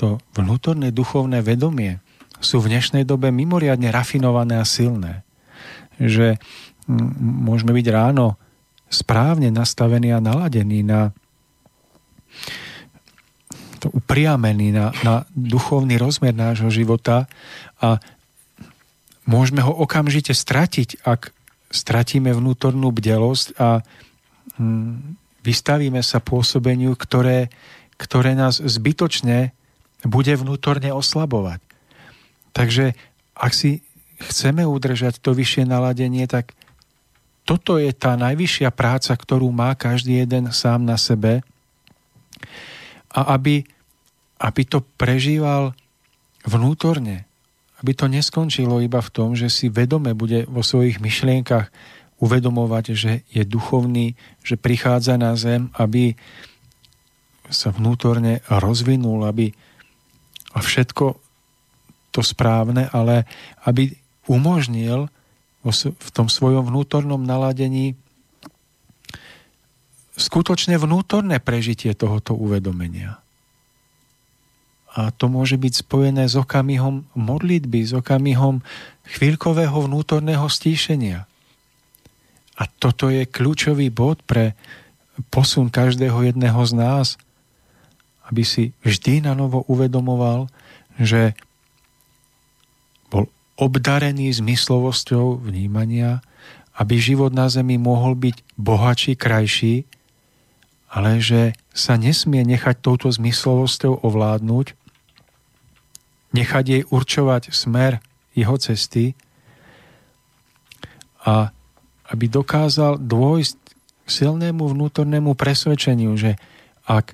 to 0.00 0.16
vnútorné 0.32 0.88
duchovné 0.88 1.44
vedomie, 1.44 2.00
sú 2.40 2.64
v 2.64 2.72
dnešnej 2.72 3.04
dobe 3.04 3.28
mimoriadne 3.28 3.92
rafinované 3.92 4.56
a 4.56 4.64
silné. 4.64 5.20
Že 6.00 6.40
môžeme 7.20 7.76
byť 7.76 7.86
ráno 7.92 8.40
správne 8.88 9.52
nastavení 9.52 10.08
a 10.16 10.24
naladení 10.24 10.80
na 10.80 11.12
to 13.78 13.92
upriamení 13.92 14.72
na, 14.72 14.90
na 15.04 15.28
duchovný 15.36 16.00
rozmer 16.00 16.32
nášho 16.34 16.72
života 16.72 17.30
a 17.78 18.02
môžeme 19.28 19.62
ho 19.62 19.70
okamžite 19.70 20.34
stratiť, 20.34 21.04
ak 21.04 21.30
stratíme 21.68 22.32
vnútornú 22.32 22.90
bdelosť 22.90 23.46
a 23.60 23.84
vystavíme 25.48 26.04
sa 26.04 26.20
pôsobeniu, 26.20 26.92
ktoré, 26.92 27.48
ktoré 27.96 28.36
nás 28.36 28.60
zbytočne 28.60 29.56
bude 30.04 30.36
vnútorne 30.36 30.92
oslabovať. 30.92 31.64
Takže 32.52 32.92
ak 33.32 33.52
si 33.56 33.80
chceme 34.20 34.68
udržať 34.68 35.24
to 35.24 35.32
vyššie 35.32 35.64
naladenie, 35.64 36.28
tak 36.28 36.52
toto 37.48 37.80
je 37.80 37.88
tá 37.96 38.12
najvyššia 38.20 38.68
práca, 38.76 39.16
ktorú 39.16 39.48
má 39.48 39.72
každý 39.72 40.20
jeden 40.20 40.52
sám 40.52 40.84
na 40.84 41.00
sebe. 41.00 41.40
A 43.08 43.40
aby, 43.40 43.64
aby 44.36 44.62
to 44.68 44.84
prežíval 45.00 45.72
vnútorne, 46.44 47.24
aby 47.80 47.96
to 47.96 48.04
neskončilo 48.10 48.84
iba 48.84 49.00
v 49.00 49.12
tom, 49.14 49.32
že 49.32 49.48
si 49.48 49.72
vedome 49.72 50.12
bude 50.12 50.44
vo 50.44 50.60
svojich 50.60 51.00
myšlienkach 51.00 51.72
uvedomovať, 52.18 52.84
že 52.94 53.12
je 53.30 53.42
duchovný, 53.46 54.18
že 54.42 54.58
prichádza 54.58 55.14
na 55.18 55.38
zem, 55.38 55.70
aby 55.78 56.18
sa 57.48 57.72
vnútorne 57.72 58.44
rozvinul, 58.50 59.24
aby 59.24 59.54
a 60.56 60.58
všetko 60.64 61.16
to 62.10 62.20
správne, 62.24 62.88
ale 62.90 63.28
aby 63.68 63.94
umožnil 64.26 65.12
v 65.62 66.08
tom 66.10 66.32
svojom 66.32 66.66
vnútornom 66.72 67.20
naladení 67.20 67.94
skutočne 70.18 70.80
vnútorné 70.80 71.38
prežitie 71.38 71.94
tohoto 71.94 72.34
uvedomenia. 72.34 73.20
A 74.98 75.14
to 75.14 75.30
môže 75.30 75.54
byť 75.54 75.86
spojené 75.86 76.26
s 76.26 76.34
okamihom 76.34 77.06
modlitby, 77.14 77.86
s 77.86 77.94
okamihom 77.94 78.66
chvíľkového 79.06 79.86
vnútorného 79.86 80.48
stíšenia. 80.50 81.28
A 82.58 82.66
toto 82.66 83.06
je 83.06 83.22
kľúčový 83.22 83.88
bod 83.94 84.18
pre 84.26 84.58
posun 85.30 85.70
každého 85.70 86.26
jedného 86.26 86.58
z 86.66 86.72
nás, 86.74 87.06
aby 88.26 88.42
si 88.42 88.74
vždy 88.82 89.24
na 89.24 89.32
novo 89.32 89.62
uvedomoval, 89.70 90.50
že 90.98 91.38
bol 93.08 93.30
obdarený 93.56 94.34
zmyslovosťou 94.34 95.40
vnímania, 95.40 96.20
aby 96.78 96.98
život 96.98 97.34
na 97.34 97.50
zemi 97.50 97.78
mohol 97.78 98.14
byť 98.14 98.36
bohatší, 98.58 99.12
krajší, 99.18 99.86
ale 100.90 101.18
že 101.22 101.54
sa 101.74 101.98
nesmie 101.98 102.42
nechať 102.42 102.78
touto 102.82 103.10
zmyslovosťou 103.10 104.02
ovládnuť, 104.02 104.74
nechať 106.34 106.64
jej 106.66 106.82
určovať 106.86 107.54
smer 107.54 108.02
jeho 108.36 108.56
cesty 108.60 109.18
a 111.24 111.50
aby 112.08 112.26
dokázal 112.28 112.96
dôjsť 113.00 113.56
k 114.04 114.08
silnému 114.08 114.64
vnútornému 114.64 115.36
presvedčeniu, 115.36 116.16
že 116.16 116.40
ak 116.88 117.12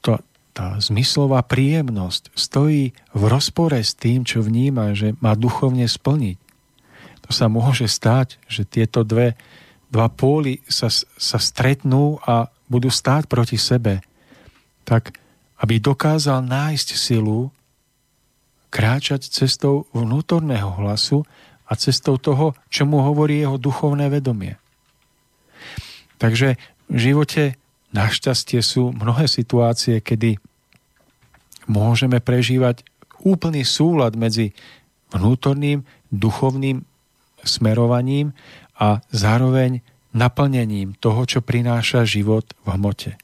to, 0.00 0.20
tá 0.56 0.80
zmyslová 0.80 1.44
príjemnosť 1.44 2.32
stojí 2.32 2.96
v 3.12 3.22
rozpore 3.28 3.76
s 3.76 3.92
tým, 3.92 4.24
čo 4.24 4.40
vníma, 4.40 4.96
že 4.96 5.12
má 5.20 5.36
duchovne 5.36 5.84
splniť, 5.84 6.40
to 7.22 7.30
sa 7.30 7.46
môže 7.46 7.86
stať, 7.86 8.40
že 8.50 8.66
tieto 8.66 9.04
dve, 9.06 9.38
dva 9.92 10.08
póly 10.10 10.64
sa, 10.66 10.90
sa 11.16 11.38
stretnú 11.38 12.18
a 12.24 12.50
budú 12.66 12.88
stáť 12.88 13.28
proti 13.28 13.60
sebe, 13.60 14.00
tak 14.88 15.20
aby 15.62 15.78
dokázal 15.78 16.42
nájsť 16.42 16.88
silu, 16.98 17.54
kráčať 18.72 19.28
cestou 19.28 19.84
vnútorného 19.92 20.72
hlasu 20.80 21.28
a 21.72 21.80
cestou 21.80 22.20
toho, 22.20 22.52
čo 22.68 22.84
mu 22.84 23.00
hovorí 23.00 23.40
jeho 23.40 23.56
duchovné 23.56 24.12
vedomie. 24.12 24.60
Takže 26.20 26.60
v 26.92 26.98
živote 27.00 27.56
našťastie 27.96 28.60
sú 28.60 28.92
mnohé 28.92 29.24
situácie, 29.24 30.04
kedy 30.04 30.36
môžeme 31.64 32.20
prežívať 32.20 32.84
úplný 33.24 33.64
súlad 33.64 34.12
medzi 34.20 34.52
vnútorným 35.16 35.80
duchovným 36.12 36.84
smerovaním 37.40 38.36
a 38.76 39.00
zároveň 39.08 39.80
naplnením 40.12 40.92
toho, 41.00 41.24
čo 41.24 41.40
prináša 41.40 42.04
život 42.04 42.44
v 42.68 42.76
hmote. 42.76 43.16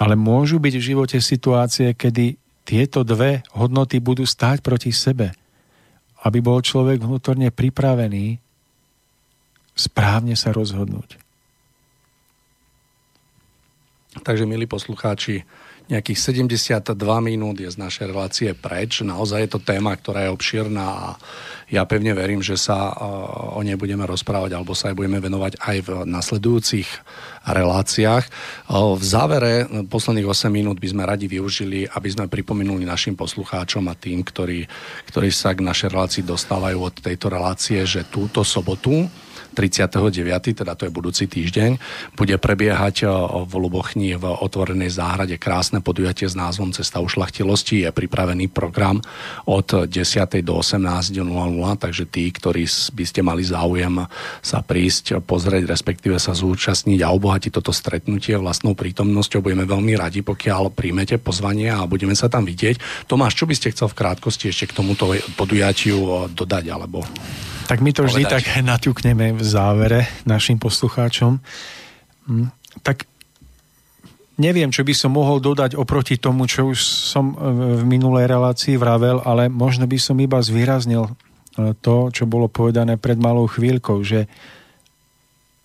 Ale 0.00 0.16
môžu 0.16 0.56
byť 0.56 0.74
v 0.80 0.86
živote 0.96 1.18
situácie, 1.20 1.92
kedy 1.92 2.40
tieto 2.64 3.04
dve 3.04 3.44
hodnoty 3.52 4.00
budú 4.00 4.24
stáť 4.24 4.64
proti 4.64 4.88
sebe. 4.88 5.36
Aby 6.22 6.38
bol 6.38 6.62
človek 6.62 7.02
vnútorne 7.02 7.50
pripravený 7.50 8.38
správne 9.74 10.38
sa 10.38 10.54
rozhodnúť. 10.54 11.18
Takže, 14.22 14.44
milí 14.44 14.68
poslucháči, 14.68 15.42
nejakých 15.92 16.18
72 16.48 16.96
minút 17.20 17.60
je 17.60 17.68
z 17.68 17.76
našej 17.76 18.08
relácie 18.08 18.50
preč. 18.56 19.04
Naozaj 19.04 19.38
je 19.44 19.50
to 19.52 19.60
téma, 19.60 19.92
ktorá 19.92 20.24
je 20.24 20.34
obšírna 20.34 20.84
a 20.84 21.06
ja 21.68 21.84
pevne 21.84 22.16
verím, 22.16 22.40
že 22.40 22.56
sa 22.56 22.92
uh, 22.92 23.56
o 23.56 23.60
nej 23.60 23.76
budeme 23.76 24.04
rozprávať 24.08 24.56
alebo 24.56 24.72
sa 24.72 24.92
aj 24.92 24.96
budeme 24.96 25.20
venovať 25.20 25.60
aj 25.60 25.76
v 25.84 25.88
nasledujúcich 26.08 26.88
reláciách. 27.44 28.24
Uh, 28.72 28.96
V 28.96 29.04
závere 29.04 29.68
posledných 29.88 30.28
8 30.28 30.48
minút 30.48 30.80
by 30.80 30.88
sme 30.88 31.04
radi 31.04 31.28
využili, 31.28 31.84
aby 31.88 32.08
sme 32.08 32.28
pripomenuli 32.28 32.88
našim 32.88 33.12
poslucháčom 33.12 33.84
a 33.88 33.94
tým, 33.96 34.24
ktorí, 34.24 34.64
ktorí 35.12 35.28
sa 35.28 35.52
k 35.52 35.64
našej 35.64 35.92
relácii 35.92 36.24
dostávajú 36.24 36.88
od 36.88 36.94
tejto 37.00 37.28
relácie, 37.28 37.84
že 37.84 38.08
túto 38.08 38.44
sobotu 38.44 39.08
39., 39.52 40.64
teda 40.64 40.72
to 40.74 40.88
je 40.88 40.92
budúci 40.92 41.28
týždeň, 41.28 41.76
bude 42.16 42.34
prebiehať 42.40 43.04
e, 43.04 43.06
v 43.46 43.52
Lubochni 43.60 44.16
v 44.16 44.24
otvorenej 44.26 44.90
záhrade 44.92 45.36
krásne 45.36 45.84
podujatie 45.84 46.26
s 46.26 46.34
názvom 46.34 46.72
Cesta 46.72 46.98
ušlachtilosti. 46.98 47.84
Je 47.84 47.90
pripravený 47.92 48.48
program 48.48 48.98
od 49.46 49.86
10. 49.86 49.92
do 50.42 50.54
18.00, 50.58 51.20
takže 51.76 52.04
tí, 52.08 52.32
ktorí 52.32 52.64
by 52.96 53.04
ste 53.04 53.20
mali 53.20 53.44
záujem 53.44 54.08
sa 54.40 54.64
prísť, 54.64 55.22
pozrieť, 55.22 55.68
respektíve 55.68 56.16
sa 56.16 56.32
zúčastniť 56.32 57.00
a 57.04 57.12
obohatiť 57.12 57.52
toto 57.52 57.70
stretnutie 57.70 58.34
vlastnou 58.38 58.72
prítomnosťou, 58.72 59.44
budeme 59.44 59.68
veľmi 59.68 59.94
radi, 59.98 60.24
pokiaľ 60.24 60.72
príjmete 60.72 61.20
pozvanie 61.20 61.70
a 61.70 61.84
budeme 61.84 62.16
sa 62.16 62.32
tam 62.32 62.48
vidieť. 62.48 63.06
Tomáš, 63.06 63.38
čo 63.38 63.44
by 63.44 63.54
ste 63.54 63.72
chcel 63.74 63.90
v 63.92 63.98
krátkosti 63.98 64.48
ešte 64.48 64.72
k 64.72 64.76
tomuto 64.76 65.12
podujatiu 65.36 65.98
e, 65.98 66.10
dodať, 66.32 66.64
alebo 66.72 67.04
Tak 67.66 67.78
my 67.80 67.90
to 67.94 68.04
vždy 68.04 68.24
povedať. 68.26 68.42
tak 68.42 68.64
naťukneme 68.64 69.36
v 69.36 69.42
závere 69.42 70.10
našim 70.26 70.58
poslucháčom. 70.58 71.40
Hm, 72.28 72.48
Tak 72.82 73.04
neviem, 74.40 74.72
čo 74.72 74.82
by 74.82 74.94
som 74.96 75.12
mohol 75.12 75.38
dodať 75.38 75.76
oproti 75.76 76.16
tomu, 76.16 76.48
čo 76.48 76.72
už 76.72 76.78
som 76.82 77.32
e, 77.32 77.36
v 77.78 77.82
minulej 77.84 78.26
relácii 78.26 78.80
vravel, 78.80 79.20
ale 79.22 79.46
možno 79.52 79.84
by 79.86 79.98
som 80.00 80.16
iba 80.18 80.40
zvýraznil 80.40 81.06
e, 81.06 81.12
to, 81.78 82.08
čo 82.10 82.24
bolo 82.24 82.48
povedané 82.48 82.96
pred 82.96 83.20
malou 83.20 83.46
chvíľkou, 83.46 84.00
že 84.02 84.26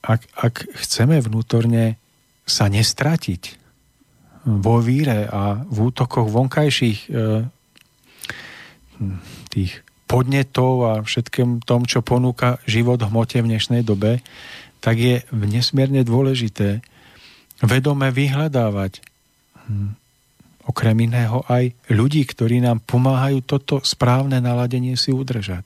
ak, 0.04 0.22
ak 0.36 0.56
chceme 0.84 1.20
vnútorne 1.24 1.98
sa 2.48 2.72
nestratiť 2.72 3.60
vo 4.48 4.80
víre 4.80 5.28
a 5.28 5.60
v 5.68 5.78
útokoch 5.92 6.32
vonkajších 6.32 7.00
e, 7.08 7.10
hm, 9.00 9.18
tých 9.52 9.87
podnetov 10.08 10.74
a 10.88 10.94
všetkým 11.04 11.62
tom, 11.68 11.84
čo 11.84 12.00
ponúka 12.00 12.64
život 12.64 13.04
v 13.04 13.12
hmote 13.12 13.44
v 13.44 13.50
dnešnej 13.52 13.84
dobe, 13.84 14.24
tak 14.80 14.96
je 14.98 15.22
nesmierne 15.36 16.08
dôležité 16.08 16.82
vedome 17.62 18.08
vyhľadávať 18.14 19.02
hm, 19.68 19.98
okrem 20.68 20.98
iného 21.08 21.42
aj 21.48 21.74
ľudí, 21.90 22.28
ktorí 22.28 22.60
nám 22.62 22.84
pomáhajú 22.84 23.40
toto 23.44 23.76
správne 23.82 24.44
naladenie 24.44 25.00
si 25.00 25.16
udržať. 25.16 25.64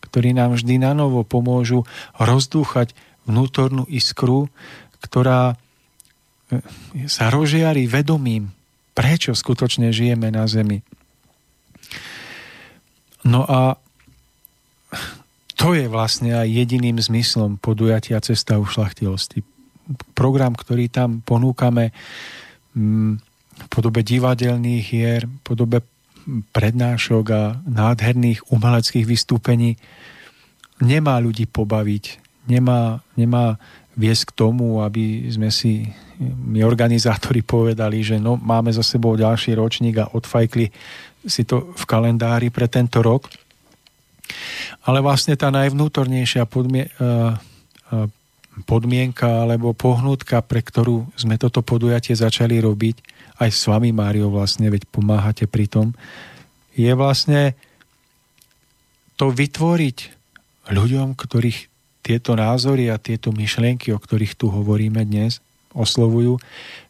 Ktorí 0.00 0.32
nám 0.32 0.56
vždy 0.56 0.80
na 0.80 0.96
novo 0.96 1.22
pomôžu 1.22 1.84
rozdúchať 2.16 2.96
vnútornú 3.28 3.84
iskru, 3.86 4.48
ktorá 5.04 5.54
e, 5.54 5.56
sa 7.06 7.28
rozžiari 7.28 7.84
vedomím, 7.86 8.50
prečo 8.96 9.36
skutočne 9.36 9.92
žijeme 9.92 10.32
na 10.32 10.48
Zemi. 10.50 10.82
No 13.24 13.44
a 13.44 13.76
to 15.60 15.76
je 15.76 15.84
vlastne 15.92 16.32
aj 16.32 16.48
jediným 16.48 16.96
zmyslom 16.96 17.60
podujatia 17.60 18.16
Cesta 18.24 18.56
ušlachtilosti. 18.56 19.44
Program, 20.16 20.56
ktorý 20.56 20.88
tam 20.88 21.20
ponúkame 21.20 21.92
mm, 22.72 23.12
v 23.60 23.66
podobe 23.68 24.00
divadelných 24.00 24.84
hier, 24.88 25.28
v 25.28 25.40
podobe 25.44 25.84
prednášok 26.54 27.24
a 27.32 27.42
nádherných 27.64 28.48
umeleckých 28.48 29.04
vystúpení 29.04 29.76
nemá 30.80 31.20
ľudí 31.20 31.44
pobaviť, 31.44 32.04
nemá, 32.48 33.04
nemá 33.16 33.60
viesť 33.98 34.30
k 34.30 34.36
tomu, 34.36 34.82
aby 34.82 35.26
sme 35.30 35.50
si 35.50 35.90
my 36.20 36.60
organizátori 36.62 37.40
povedali, 37.40 38.04
že 38.04 38.20
no, 38.20 38.36
máme 38.36 38.68
za 38.68 38.84
sebou 38.84 39.16
ďalší 39.16 39.56
ročník 39.56 39.96
a 40.04 40.10
odfajkli 40.12 40.68
si 41.24 41.42
to 41.48 41.72
v 41.72 41.84
kalendári 41.88 42.52
pre 42.52 42.68
tento 42.68 43.00
rok. 43.00 43.28
Ale 44.84 45.00
vlastne 45.00 45.34
tá 45.34 45.48
najvnútornejšia 45.48 46.44
podmie, 46.44 46.86
eh, 46.86 47.00
eh, 47.00 48.06
podmienka 48.68 49.48
alebo 49.48 49.72
pohnutka, 49.72 50.44
pre 50.44 50.60
ktorú 50.60 51.08
sme 51.16 51.40
toto 51.40 51.64
podujatie 51.64 52.12
začali 52.12 52.60
robiť, 52.60 52.96
aj 53.40 53.50
s 53.50 53.64
vami, 53.64 53.88
Mário, 53.88 54.28
vlastne, 54.28 54.68
veď 54.68 54.84
pomáhate 54.92 55.48
pri 55.48 55.64
tom, 55.64 55.96
je 56.76 56.92
vlastne 56.92 57.56
to 59.16 59.32
vytvoriť 59.32 59.98
ľuďom, 60.68 61.16
ktorých 61.16 61.69
tieto 62.00 62.36
názory 62.36 62.88
a 62.88 63.00
tieto 63.00 63.30
myšlienky, 63.30 63.92
o 63.92 64.00
ktorých 64.00 64.36
tu 64.36 64.48
hovoríme 64.48 65.04
dnes, 65.04 65.44
oslovujú, 65.76 66.40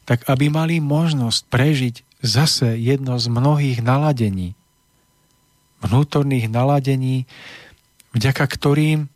tak 0.09 0.24
aby 0.27 0.49
mali 0.49 0.81
možnosť 0.81 1.41
prežiť 1.53 1.95
zase 2.24 2.77
jedno 2.81 3.16
z 3.16 3.27
mnohých 3.28 3.78
naladení, 3.85 4.57
vnútorných 5.81 6.49
naladení, 6.49 7.24
vďaka 8.12 8.45
ktorým 8.45 9.09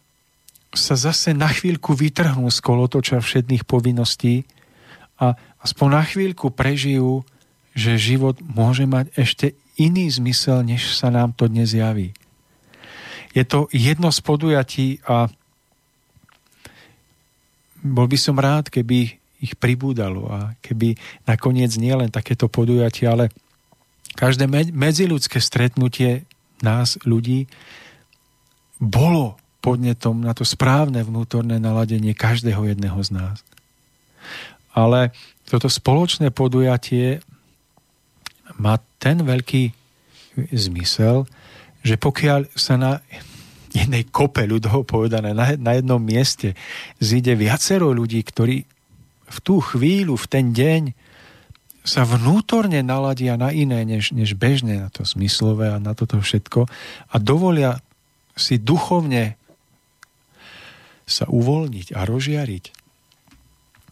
sa 0.74 0.98
zase 0.98 1.32
na 1.32 1.48
chvíľku 1.48 1.94
vytrhnú 1.94 2.50
z 2.50 2.58
kolotoča 2.58 3.22
všetných 3.22 3.62
povinností 3.62 4.42
a 5.20 5.38
aspoň 5.62 5.88
na 5.88 6.02
chvíľku 6.02 6.50
prežijú, 6.50 7.22
že 7.74 7.98
život 7.98 8.38
môže 8.42 8.86
mať 8.86 9.14
ešte 9.14 9.46
iný 9.78 10.10
zmysel, 10.10 10.66
než 10.66 10.94
sa 10.94 11.10
nám 11.10 11.34
to 11.34 11.46
dnes 11.46 11.74
javí. 11.74 12.14
Je 13.34 13.42
to 13.42 13.66
jedno 13.74 14.14
z 14.14 14.20
podujatí 14.22 14.86
a 15.06 15.26
bol 17.84 18.08
by 18.08 18.16
som 18.16 18.40
rád, 18.40 18.72
keby 18.72 19.20
ich 19.44 19.54
pribúdalo 19.60 20.24
a 20.32 20.56
keby 20.64 20.96
nakoniec 21.28 21.76
nie 21.76 21.92
len 21.92 22.08
takéto 22.08 22.48
podujatie, 22.48 23.04
ale 23.04 23.28
každé 24.16 24.48
me- 24.48 24.72
medziludské 24.72 25.36
stretnutie 25.36 26.24
nás, 26.64 26.96
ľudí, 27.04 27.44
bolo 28.80 29.36
podnetom 29.60 30.24
na 30.24 30.32
to 30.32 30.48
správne 30.48 31.04
vnútorné 31.04 31.60
naladenie 31.60 32.16
každého 32.16 32.72
jedného 32.72 32.96
z 33.04 33.10
nás. 33.12 33.36
Ale 34.72 35.12
toto 35.44 35.68
spoločné 35.68 36.32
podujatie 36.32 37.20
má 38.56 38.80
ten 38.96 39.20
veľký 39.20 39.72
zmysel, 40.52 41.28
že 41.84 42.00
pokiaľ 42.00 42.48
sa 42.56 42.80
na 42.80 42.92
jednej 43.74 44.06
kope 44.06 44.46
ľudov 44.46 44.86
povedané, 44.86 45.34
na, 45.34 45.58
na 45.58 45.72
jednom 45.74 45.98
mieste 45.98 46.54
zíde 47.02 47.34
viacero 47.34 47.90
ľudí, 47.90 48.22
ktorí 48.22 48.62
v 49.24 49.38
tú 49.42 49.58
chvíľu, 49.58 50.14
v 50.14 50.26
ten 50.30 50.54
deň 50.54 50.82
sa 51.84 52.06
vnútorne 52.06 52.80
naladia 52.80 53.36
na 53.36 53.52
iné, 53.52 53.84
než, 53.84 54.14
než 54.16 54.38
bežne 54.38 54.86
na 54.86 54.88
to 54.88 55.04
zmyslové 55.04 55.68
a 55.68 55.82
na 55.82 55.92
toto 55.92 56.16
všetko 56.22 56.64
a 57.12 57.16
dovolia 57.20 57.82
si 58.38 58.56
duchovne 58.56 59.36
sa 61.04 61.28
uvoľniť 61.28 61.92
a 61.92 62.08
rozžiariť. 62.08 62.64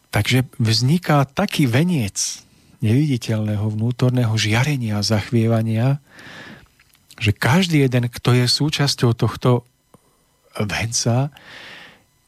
Takže 0.09 0.49
vzniká 0.57 1.29
taký 1.29 1.69
veniec 1.69 2.41
neviditeľného 2.81 3.69
vnútorného 3.69 4.33
žiarenia 4.41 4.99
a 4.99 5.07
zachvievania, 5.07 6.01
že 7.21 7.37
každý 7.37 7.85
jeden, 7.85 8.09
kto 8.09 8.35
je 8.35 8.47
súčasťou 8.49 9.13
tohto 9.15 9.69
venca, 10.61 11.33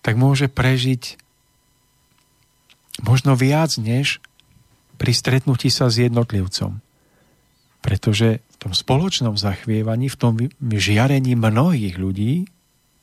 tak 0.05 0.14
môže 0.20 0.52
prežiť 0.52 1.16
možno 3.02 3.34
viac, 3.34 3.74
než 3.80 4.20
pri 5.01 5.12
stretnutí 5.12 5.72
sa 5.72 5.90
s 5.90 5.98
jednotlivcom. 5.98 6.78
Pretože 7.82 8.40
v 8.40 8.56
tom 8.56 8.72
spoločnom 8.72 9.34
zachvievaní, 9.36 10.09
v 10.09 10.16
tom 10.20 10.34
žiarení 10.60 11.36
mnohých 11.36 11.96
ľudí, 12.01 12.48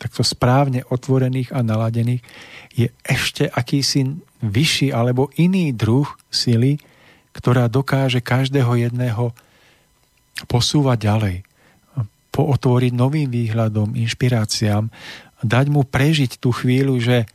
takto 0.02 0.26
správne 0.26 0.82
otvorených 0.90 1.54
a 1.54 1.62
naladených, 1.62 2.26
je 2.74 2.90
ešte 3.06 3.46
akýsi 3.46 4.18
vyšší 4.42 4.90
alebo 4.90 5.30
iný 5.38 5.70
druh 5.70 6.10
sily, 6.34 6.82
ktorá 7.38 7.70
dokáže 7.70 8.26
každého 8.26 8.74
jedného 8.82 9.38
posúvať 10.50 10.98
ďalej, 10.98 11.36
pootvoriť 12.32 12.92
novým 12.96 13.28
výhľadom, 13.28 13.96
inšpiráciám, 13.96 14.88
dať 15.44 15.66
mu 15.68 15.84
prežiť 15.84 16.40
tú 16.40 16.56
chvíľu, 16.56 16.98
že 17.00 17.28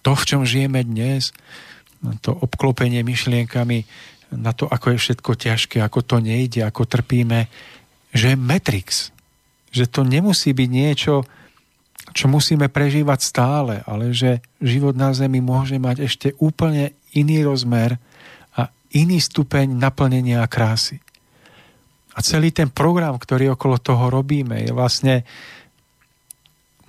to, 0.00 0.12
v 0.16 0.26
čom 0.26 0.42
žijeme 0.44 0.84
dnes, 0.84 1.32
to 2.24 2.32
obklopenie 2.32 3.04
myšlienkami 3.04 3.84
na 4.32 4.54
to, 4.54 4.70
ako 4.70 4.94
je 4.94 4.98
všetko 5.02 5.30
ťažké, 5.36 5.76
ako 5.82 6.00
to 6.06 6.16
nejde, 6.22 6.62
ako 6.62 6.86
trpíme, 6.86 7.50
že 8.14 8.34
je 8.34 8.36
Matrix. 8.38 9.10
Že 9.74 9.84
to 9.90 10.00
nemusí 10.06 10.54
byť 10.54 10.70
niečo, 10.70 11.26
čo 12.10 12.26
musíme 12.26 12.66
prežívať 12.70 13.20
stále, 13.22 13.74
ale 13.86 14.10
že 14.10 14.42
život 14.58 14.96
na 14.98 15.14
Zemi 15.14 15.38
môže 15.38 15.78
mať 15.78 15.96
ešte 16.06 16.28
úplne 16.42 16.94
iný 17.14 17.46
rozmer 17.46 17.98
a 18.54 18.70
iný 18.94 19.18
stupeň 19.22 19.70
naplnenia 19.78 20.42
a 20.42 20.50
krásy. 20.50 20.98
A 22.14 22.18
celý 22.26 22.50
ten 22.50 22.68
program, 22.70 23.14
ktorý 23.16 23.54
okolo 23.54 23.78
toho 23.78 24.10
robíme, 24.10 24.66
je 24.66 24.72
vlastne 24.74 25.22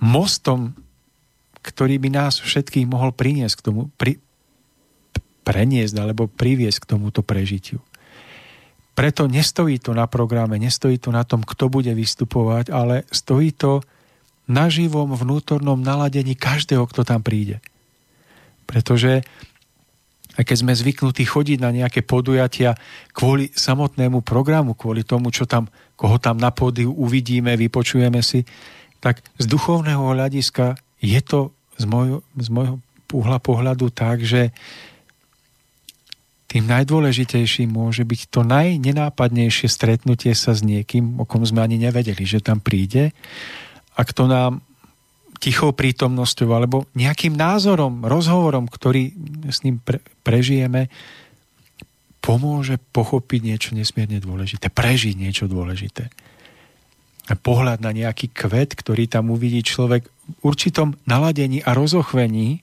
mostom, 0.02 0.74
ktorý 1.62 2.02
by 2.02 2.08
nás 2.10 2.42
všetkých 2.42 2.90
mohol 2.90 3.14
priniesť 3.14 3.54
k 3.62 3.64
tomu, 3.70 3.80
pri, 3.94 4.18
preniesť 5.46 5.94
alebo 5.94 6.26
priviesť 6.26 6.82
k 6.82 6.88
tomuto 6.98 7.22
prežitiu. 7.22 7.78
Preto 8.92 9.24
nestojí 9.24 9.80
to 9.80 9.96
na 9.96 10.04
programe, 10.10 10.60
nestojí 10.60 11.00
to 11.00 11.14
na 11.14 11.24
tom, 11.24 11.40
kto 11.46 11.72
bude 11.72 11.94
vystupovať, 11.94 12.68
ale 12.68 13.08
stojí 13.08 13.54
to 13.54 13.80
na 14.50 14.68
živom 14.68 15.14
vnútornom 15.14 15.80
naladení 15.80 16.34
každého, 16.36 16.84
kto 16.90 17.06
tam 17.06 17.22
príde. 17.24 17.62
Pretože 18.66 19.24
aj 20.32 20.44
keď 20.48 20.56
sme 20.56 20.72
zvyknutí 20.72 21.28
chodiť 21.28 21.58
na 21.60 21.70
nejaké 21.72 22.00
podujatia 22.00 22.72
kvôli 23.12 23.52
samotnému 23.52 24.24
programu, 24.24 24.72
kvôli 24.72 25.04
tomu, 25.04 25.28
čo 25.28 25.44
tam, 25.44 25.68
koho 25.92 26.16
tam 26.16 26.40
na 26.40 26.48
pódiu 26.48 26.92
uvidíme, 26.96 27.52
vypočujeme 27.52 28.24
si, 28.24 28.48
tak 29.02 29.20
z 29.36 29.44
duchovného 29.44 30.14
hľadiska 30.14 30.78
je 31.02 31.20
to 31.20 31.52
z 31.76 31.84
môjho, 31.84 32.24
z 32.38 32.48
môjho 32.48 32.76
uhla 33.12 33.36
pohľadu 33.42 33.92
tak, 33.92 34.24
že 34.24 34.54
tým 36.48 36.68
najdôležitejším 36.68 37.72
môže 37.72 38.04
byť 38.04 38.20
to 38.28 38.44
najnenápadnejšie 38.44 39.68
stretnutie 39.72 40.36
sa 40.36 40.52
s 40.52 40.60
niekým, 40.60 41.16
o 41.16 41.24
kom 41.24 41.44
sme 41.44 41.64
ani 41.64 41.80
nevedeli, 41.80 42.28
že 42.28 42.44
tam 42.44 42.60
príde. 42.60 43.16
A 43.96 44.00
kto 44.04 44.28
nám 44.28 44.60
tichou 45.42 45.74
prítomnosťou 45.74 46.54
alebo 46.54 46.86
nejakým 46.94 47.34
názorom, 47.34 48.06
rozhovorom, 48.06 48.70
ktorý 48.70 49.10
s 49.50 49.66
ním 49.66 49.82
pre, 49.82 49.98
prežijeme, 50.22 50.86
pomôže 52.22 52.78
pochopiť 52.94 53.40
niečo 53.42 53.70
nesmierne 53.74 54.22
dôležité, 54.22 54.70
prežiť 54.70 55.18
niečo 55.18 55.50
dôležité. 55.50 56.06
A 57.26 57.34
pohľad 57.34 57.82
na 57.82 57.90
nejaký 57.90 58.30
kvet, 58.30 58.78
ktorý 58.78 59.10
tam 59.10 59.34
uvidí 59.34 59.66
človek 59.66 60.06
v 60.06 60.34
určitom 60.46 60.94
naladení 61.10 61.58
a 61.66 61.74
rozochvení, 61.74 62.62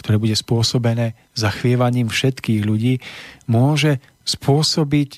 ktoré 0.00 0.16
bude 0.16 0.32
spôsobené 0.32 1.12
zachvievaním 1.36 2.08
všetkých 2.08 2.64
ľudí, 2.64 3.04
môže 3.52 4.00
spôsobiť 4.24 5.10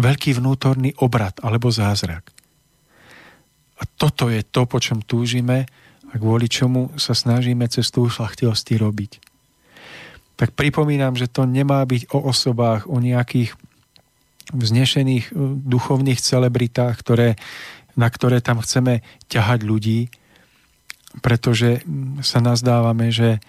veľký 0.00 0.40
vnútorný 0.40 0.96
obrad 1.04 1.36
alebo 1.44 1.68
zázrak. 1.68 2.32
A 3.80 3.82
toto 3.84 4.32
je 4.32 4.40
to, 4.44 4.64
po 4.64 4.80
čom 4.80 5.04
túžime 5.04 5.68
a 6.10 6.14
kvôli 6.18 6.50
čomu 6.50 6.90
sa 6.98 7.14
snažíme 7.14 7.66
cestu 7.70 8.10
šlachtilosti 8.10 8.74
robiť. 8.78 9.12
Tak 10.34 10.56
pripomínam, 10.56 11.14
že 11.14 11.30
to 11.30 11.46
nemá 11.46 11.84
byť 11.84 12.10
o 12.16 12.18
osobách, 12.32 12.88
o 12.88 12.98
nejakých 12.98 13.54
vznešených 14.50 15.30
e, 15.30 15.32
duchovných 15.62 16.18
celebritách, 16.18 16.94
ktoré, 16.98 17.38
na 17.94 18.10
ktoré 18.10 18.42
tam 18.42 18.58
chceme 18.58 19.06
ťahať 19.30 19.60
ľudí, 19.62 20.00
pretože 21.22 21.82
sa 22.22 22.38
nazdávame, 22.42 23.10
že 23.10 23.42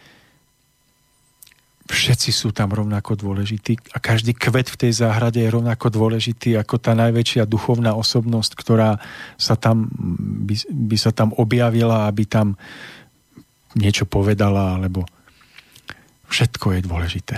všetci 1.92 2.32
sú 2.32 2.56
tam 2.56 2.72
rovnako 2.72 3.20
dôležití 3.20 3.92
a 3.92 4.00
každý 4.00 4.32
kvet 4.32 4.72
v 4.72 4.80
tej 4.88 5.04
záhrade 5.04 5.44
je 5.44 5.52
rovnako 5.52 5.92
dôležitý 5.92 6.56
ako 6.56 6.80
tá 6.80 6.96
najväčšia 6.96 7.44
duchovná 7.44 7.94
osobnosť, 8.00 8.52
ktorá 8.56 8.96
sa 9.36 9.60
tam, 9.60 9.92
by, 10.48 10.56
by 10.72 10.98
sa 10.98 11.12
tam 11.12 11.36
objavila, 11.36 12.08
aby 12.08 12.24
tam 12.24 12.56
niečo 13.76 14.08
povedala, 14.08 14.80
alebo 14.80 15.04
všetko 16.32 16.80
je 16.80 16.82
dôležité. 16.88 17.38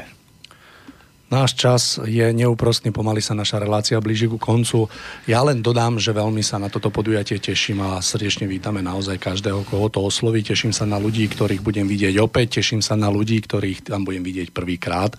Náš 1.33 1.57
čas 1.57 1.97
je 2.05 2.29
neúprostný, 2.29 2.93
pomaly 2.93 3.17
sa 3.17 3.33
naša 3.33 3.57
relácia 3.57 3.97
blíži 3.97 4.29
ku 4.29 4.37
koncu. 4.37 4.85
Ja 5.25 5.41
len 5.41 5.65
dodám, 5.65 5.97
že 5.97 6.13
veľmi 6.13 6.45
sa 6.45 6.61
na 6.61 6.69
toto 6.69 6.93
podujatie 6.93 7.41
teším 7.41 7.81
a 7.81 8.05
srdečne 8.05 8.45
vítame 8.45 8.85
naozaj 8.85 9.17
každého, 9.17 9.65
koho 9.65 9.89
to 9.89 9.97
osloví. 10.05 10.45
Teším 10.45 10.69
sa 10.69 10.85
na 10.85 11.01
ľudí, 11.01 11.25
ktorých 11.25 11.65
budem 11.65 11.89
vidieť 11.89 12.21
opäť, 12.21 12.61
teším 12.61 12.85
sa 12.85 12.93
na 12.93 13.09
ľudí, 13.09 13.41
ktorých 13.41 13.89
tam 13.89 14.05
budem 14.05 14.21
vidieť 14.21 14.53
prvýkrát. 14.53 15.17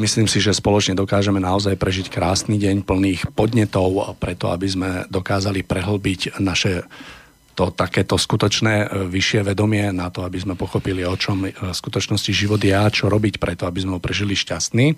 Myslím 0.00 0.32
si, 0.32 0.40
že 0.40 0.56
spoločne 0.56 0.96
dokážeme 0.96 1.44
naozaj 1.44 1.76
prežiť 1.76 2.08
krásny 2.08 2.56
deň 2.56 2.88
plných 2.88 3.36
podnetov 3.36 4.16
preto, 4.16 4.48
aby 4.48 4.64
sme 4.64 4.90
dokázali 5.12 5.60
prehlbiť 5.60 6.40
naše 6.40 6.88
to 7.56 7.72
takéto 7.72 8.20
skutočné 8.20 8.74
e, 8.84 8.86
vyššie 9.08 9.40
vedomie 9.48 9.88
na 9.96 10.12
to, 10.12 10.28
aby 10.28 10.36
sme 10.36 10.54
pochopili, 10.54 11.08
o 11.08 11.16
čom 11.16 11.48
e, 11.48 11.56
v 11.56 11.72
skutočnosti 11.72 12.28
život 12.28 12.60
je 12.60 12.76
a 12.76 12.92
čo 12.92 13.08
robiť 13.08 13.40
preto, 13.40 13.64
aby 13.64 13.80
sme 13.80 13.96
ho 13.96 14.04
prežili 14.04 14.36
šťastný. 14.36 14.92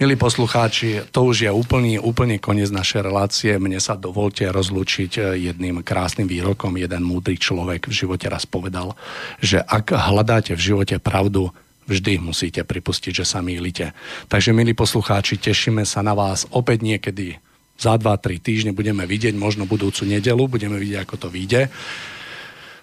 Milí 0.00 0.16
poslucháči, 0.16 1.12
to 1.12 1.28
už 1.28 1.44
je 1.44 1.52
úplný, 1.52 2.00
úplne 2.00 2.40
koniec 2.40 2.72
našej 2.72 3.04
relácie. 3.04 3.52
Mne 3.60 3.80
sa 3.84 4.00
dovolte 4.00 4.44
rozlúčiť 4.52 5.12
e, 5.16 5.20
jedným 5.48 5.80
krásnym 5.80 6.28
výrokom. 6.28 6.76
Jeden 6.76 7.00
múdry 7.08 7.40
človek 7.40 7.88
v 7.88 7.96
živote 7.96 8.28
raz 8.28 8.44
povedal, 8.44 8.92
že 9.40 9.64
ak 9.64 9.96
hľadáte 9.96 10.52
v 10.52 10.60
živote 10.60 11.00
pravdu, 11.00 11.48
vždy 11.88 12.22
musíte 12.22 12.62
pripustiť, 12.62 13.24
že 13.24 13.26
sa 13.26 13.40
mýlite. 13.42 13.96
Takže, 14.30 14.54
milí 14.54 14.76
poslucháči, 14.76 15.40
tešíme 15.40 15.82
sa 15.82 16.04
na 16.06 16.14
vás 16.14 16.46
opäť 16.54 16.86
niekedy 16.86 17.40
za 17.80 17.96
2-3 17.96 18.44
týždne 18.44 18.72
budeme 18.76 19.08
vidieť, 19.08 19.32
možno 19.32 19.64
budúcu 19.64 20.04
nedelu, 20.04 20.44
budeme 20.44 20.76
vidieť, 20.76 21.00
ako 21.00 21.16
to 21.16 21.28
vyjde. 21.32 21.72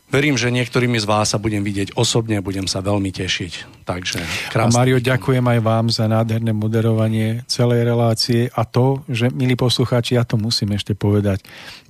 Verím, 0.07 0.39
že 0.39 0.55
niektorými 0.55 0.95
z 0.97 1.05
vás 1.05 1.35
sa 1.35 1.37
budem 1.37 1.59
vidieť 1.59 1.99
osobne, 1.99 2.39
budem 2.39 2.63
sa 2.63 2.79
veľmi 2.79 3.11
tešiť. 3.11 3.83
Takže 3.83 4.19
krásne. 4.55 4.71
A 4.71 4.77
Mario, 4.79 5.03
ďakujem 5.03 5.43
aj 5.43 5.59
vám 5.59 5.85
za 5.91 6.07
nádherné 6.07 6.55
moderovanie 6.55 7.43
celej 7.43 7.83
relácie 7.83 8.47
a 8.55 8.63
to, 8.63 9.03
že, 9.11 9.27
milí 9.35 9.59
poslucháči, 9.59 10.15
ja 10.15 10.23
to 10.23 10.39
musím 10.39 10.79
ešte 10.79 10.95
povedať. 10.95 11.43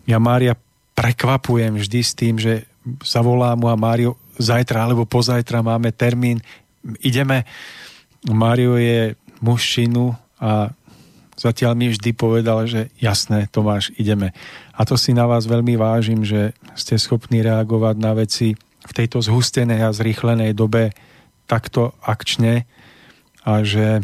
Ja 0.10 0.18
Mária 0.18 0.58
prekvapujem 0.98 1.78
vždy 1.78 2.00
s 2.02 2.12
tým, 2.18 2.42
že 2.42 2.66
zavolám 3.06 3.62
mu 3.62 3.70
a 3.70 3.78
Mário 3.78 4.18
zajtra 4.42 4.90
alebo 4.90 5.06
pozajtra 5.06 5.62
máme 5.62 5.94
termín, 5.94 6.42
ideme. 7.06 7.46
Mário 8.26 8.82
je 8.82 9.14
mužčinu 9.46 10.18
a 10.42 10.74
zatiaľ 11.38 11.78
mi 11.78 11.94
vždy 11.94 12.12
povedal, 12.18 12.66
že 12.66 12.90
jasné, 12.98 13.46
Tomáš, 13.54 13.94
ideme. 13.96 14.34
A 14.74 14.84
to 14.84 14.98
si 14.98 15.14
na 15.14 15.30
vás 15.30 15.46
veľmi 15.46 15.78
vážim, 15.78 16.26
že 16.26 16.58
ste 16.74 16.98
schopní 16.98 17.46
reagovať 17.46 17.96
na 18.02 18.18
veci 18.18 18.58
v 18.58 18.92
tejto 18.92 19.22
zhustenej 19.22 19.86
a 19.86 19.96
zrýchlenej 19.96 20.58
dobe 20.58 20.92
takto 21.46 21.96
akčne 22.04 22.66
a 23.48 23.64
že 23.64 24.04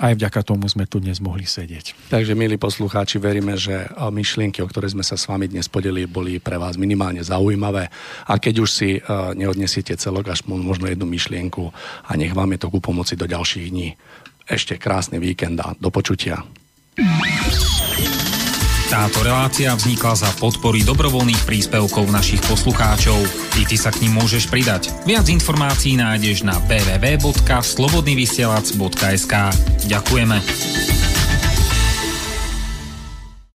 aj 0.00 0.16
vďaka 0.16 0.40
tomu 0.40 0.64
sme 0.72 0.88
tu 0.88 1.04
dnes 1.04 1.20
mohli 1.20 1.44
sedieť. 1.44 2.08
Takže, 2.08 2.32
milí 2.32 2.56
poslucháči, 2.56 3.20
veríme, 3.20 3.60
že 3.60 3.92
myšlienky, 3.92 4.64
o 4.64 4.68
ktoré 4.68 4.88
sme 4.88 5.04
sa 5.04 5.20
s 5.20 5.28
vami 5.28 5.52
dnes 5.52 5.68
podelili, 5.68 6.08
boli 6.08 6.40
pre 6.40 6.56
vás 6.56 6.80
minimálne 6.80 7.20
zaujímavé. 7.20 7.92
A 8.24 8.40
keď 8.40 8.64
už 8.64 8.70
si 8.72 8.88
uh, 8.96 9.36
neodnesiete 9.36 9.92
celok, 10.00 10.32
až 10.32 10.48
možno 10.48 10.88
jednu 10.88 11.04
myšlienku 11.04 11.76
a 12.08 12.10
nech 12.16 12.32
vám 12.32 12.56
je 12.56 12.64
to 12.64 12.72
ku 12.72 12.80
pomoci 12.80 13.20
do 13.20 13.28
ďalších 13.28 13.68
dní 13.68 13.92
ešte 14.52 14.76
krásny 14.76 15.16
víkend 15.16 15.56
a 15.64 15.72
do 15.80 15.88
počutia. 15.88 16.44
Táto 18.92 19.24
relácia 19.24 19.72
vznikla 19.72 20.20
za 20.20 20.28
podpory 20.36 20.84
dobrovoľných 20.84 21.48
príspevkov 21.48 22.12
našich 22.12 22.44
poslucháčov. 22.44 23.24
I 23.56 23.64
ty 23.64 23.80
sa 23.80 23.88
k 23.88 24.04
ním 24.04 24.20
môžeš 24.20 24.52
pridať. 24.52 24.92
Viac 25.08 25.32
informácií 25.32 25.96
nájdeš 25.96 26.44
na 26.44 26.60
www.slobodnyvysielac.sk 26.68 29.34
Ďakujeme. 29.88 31.11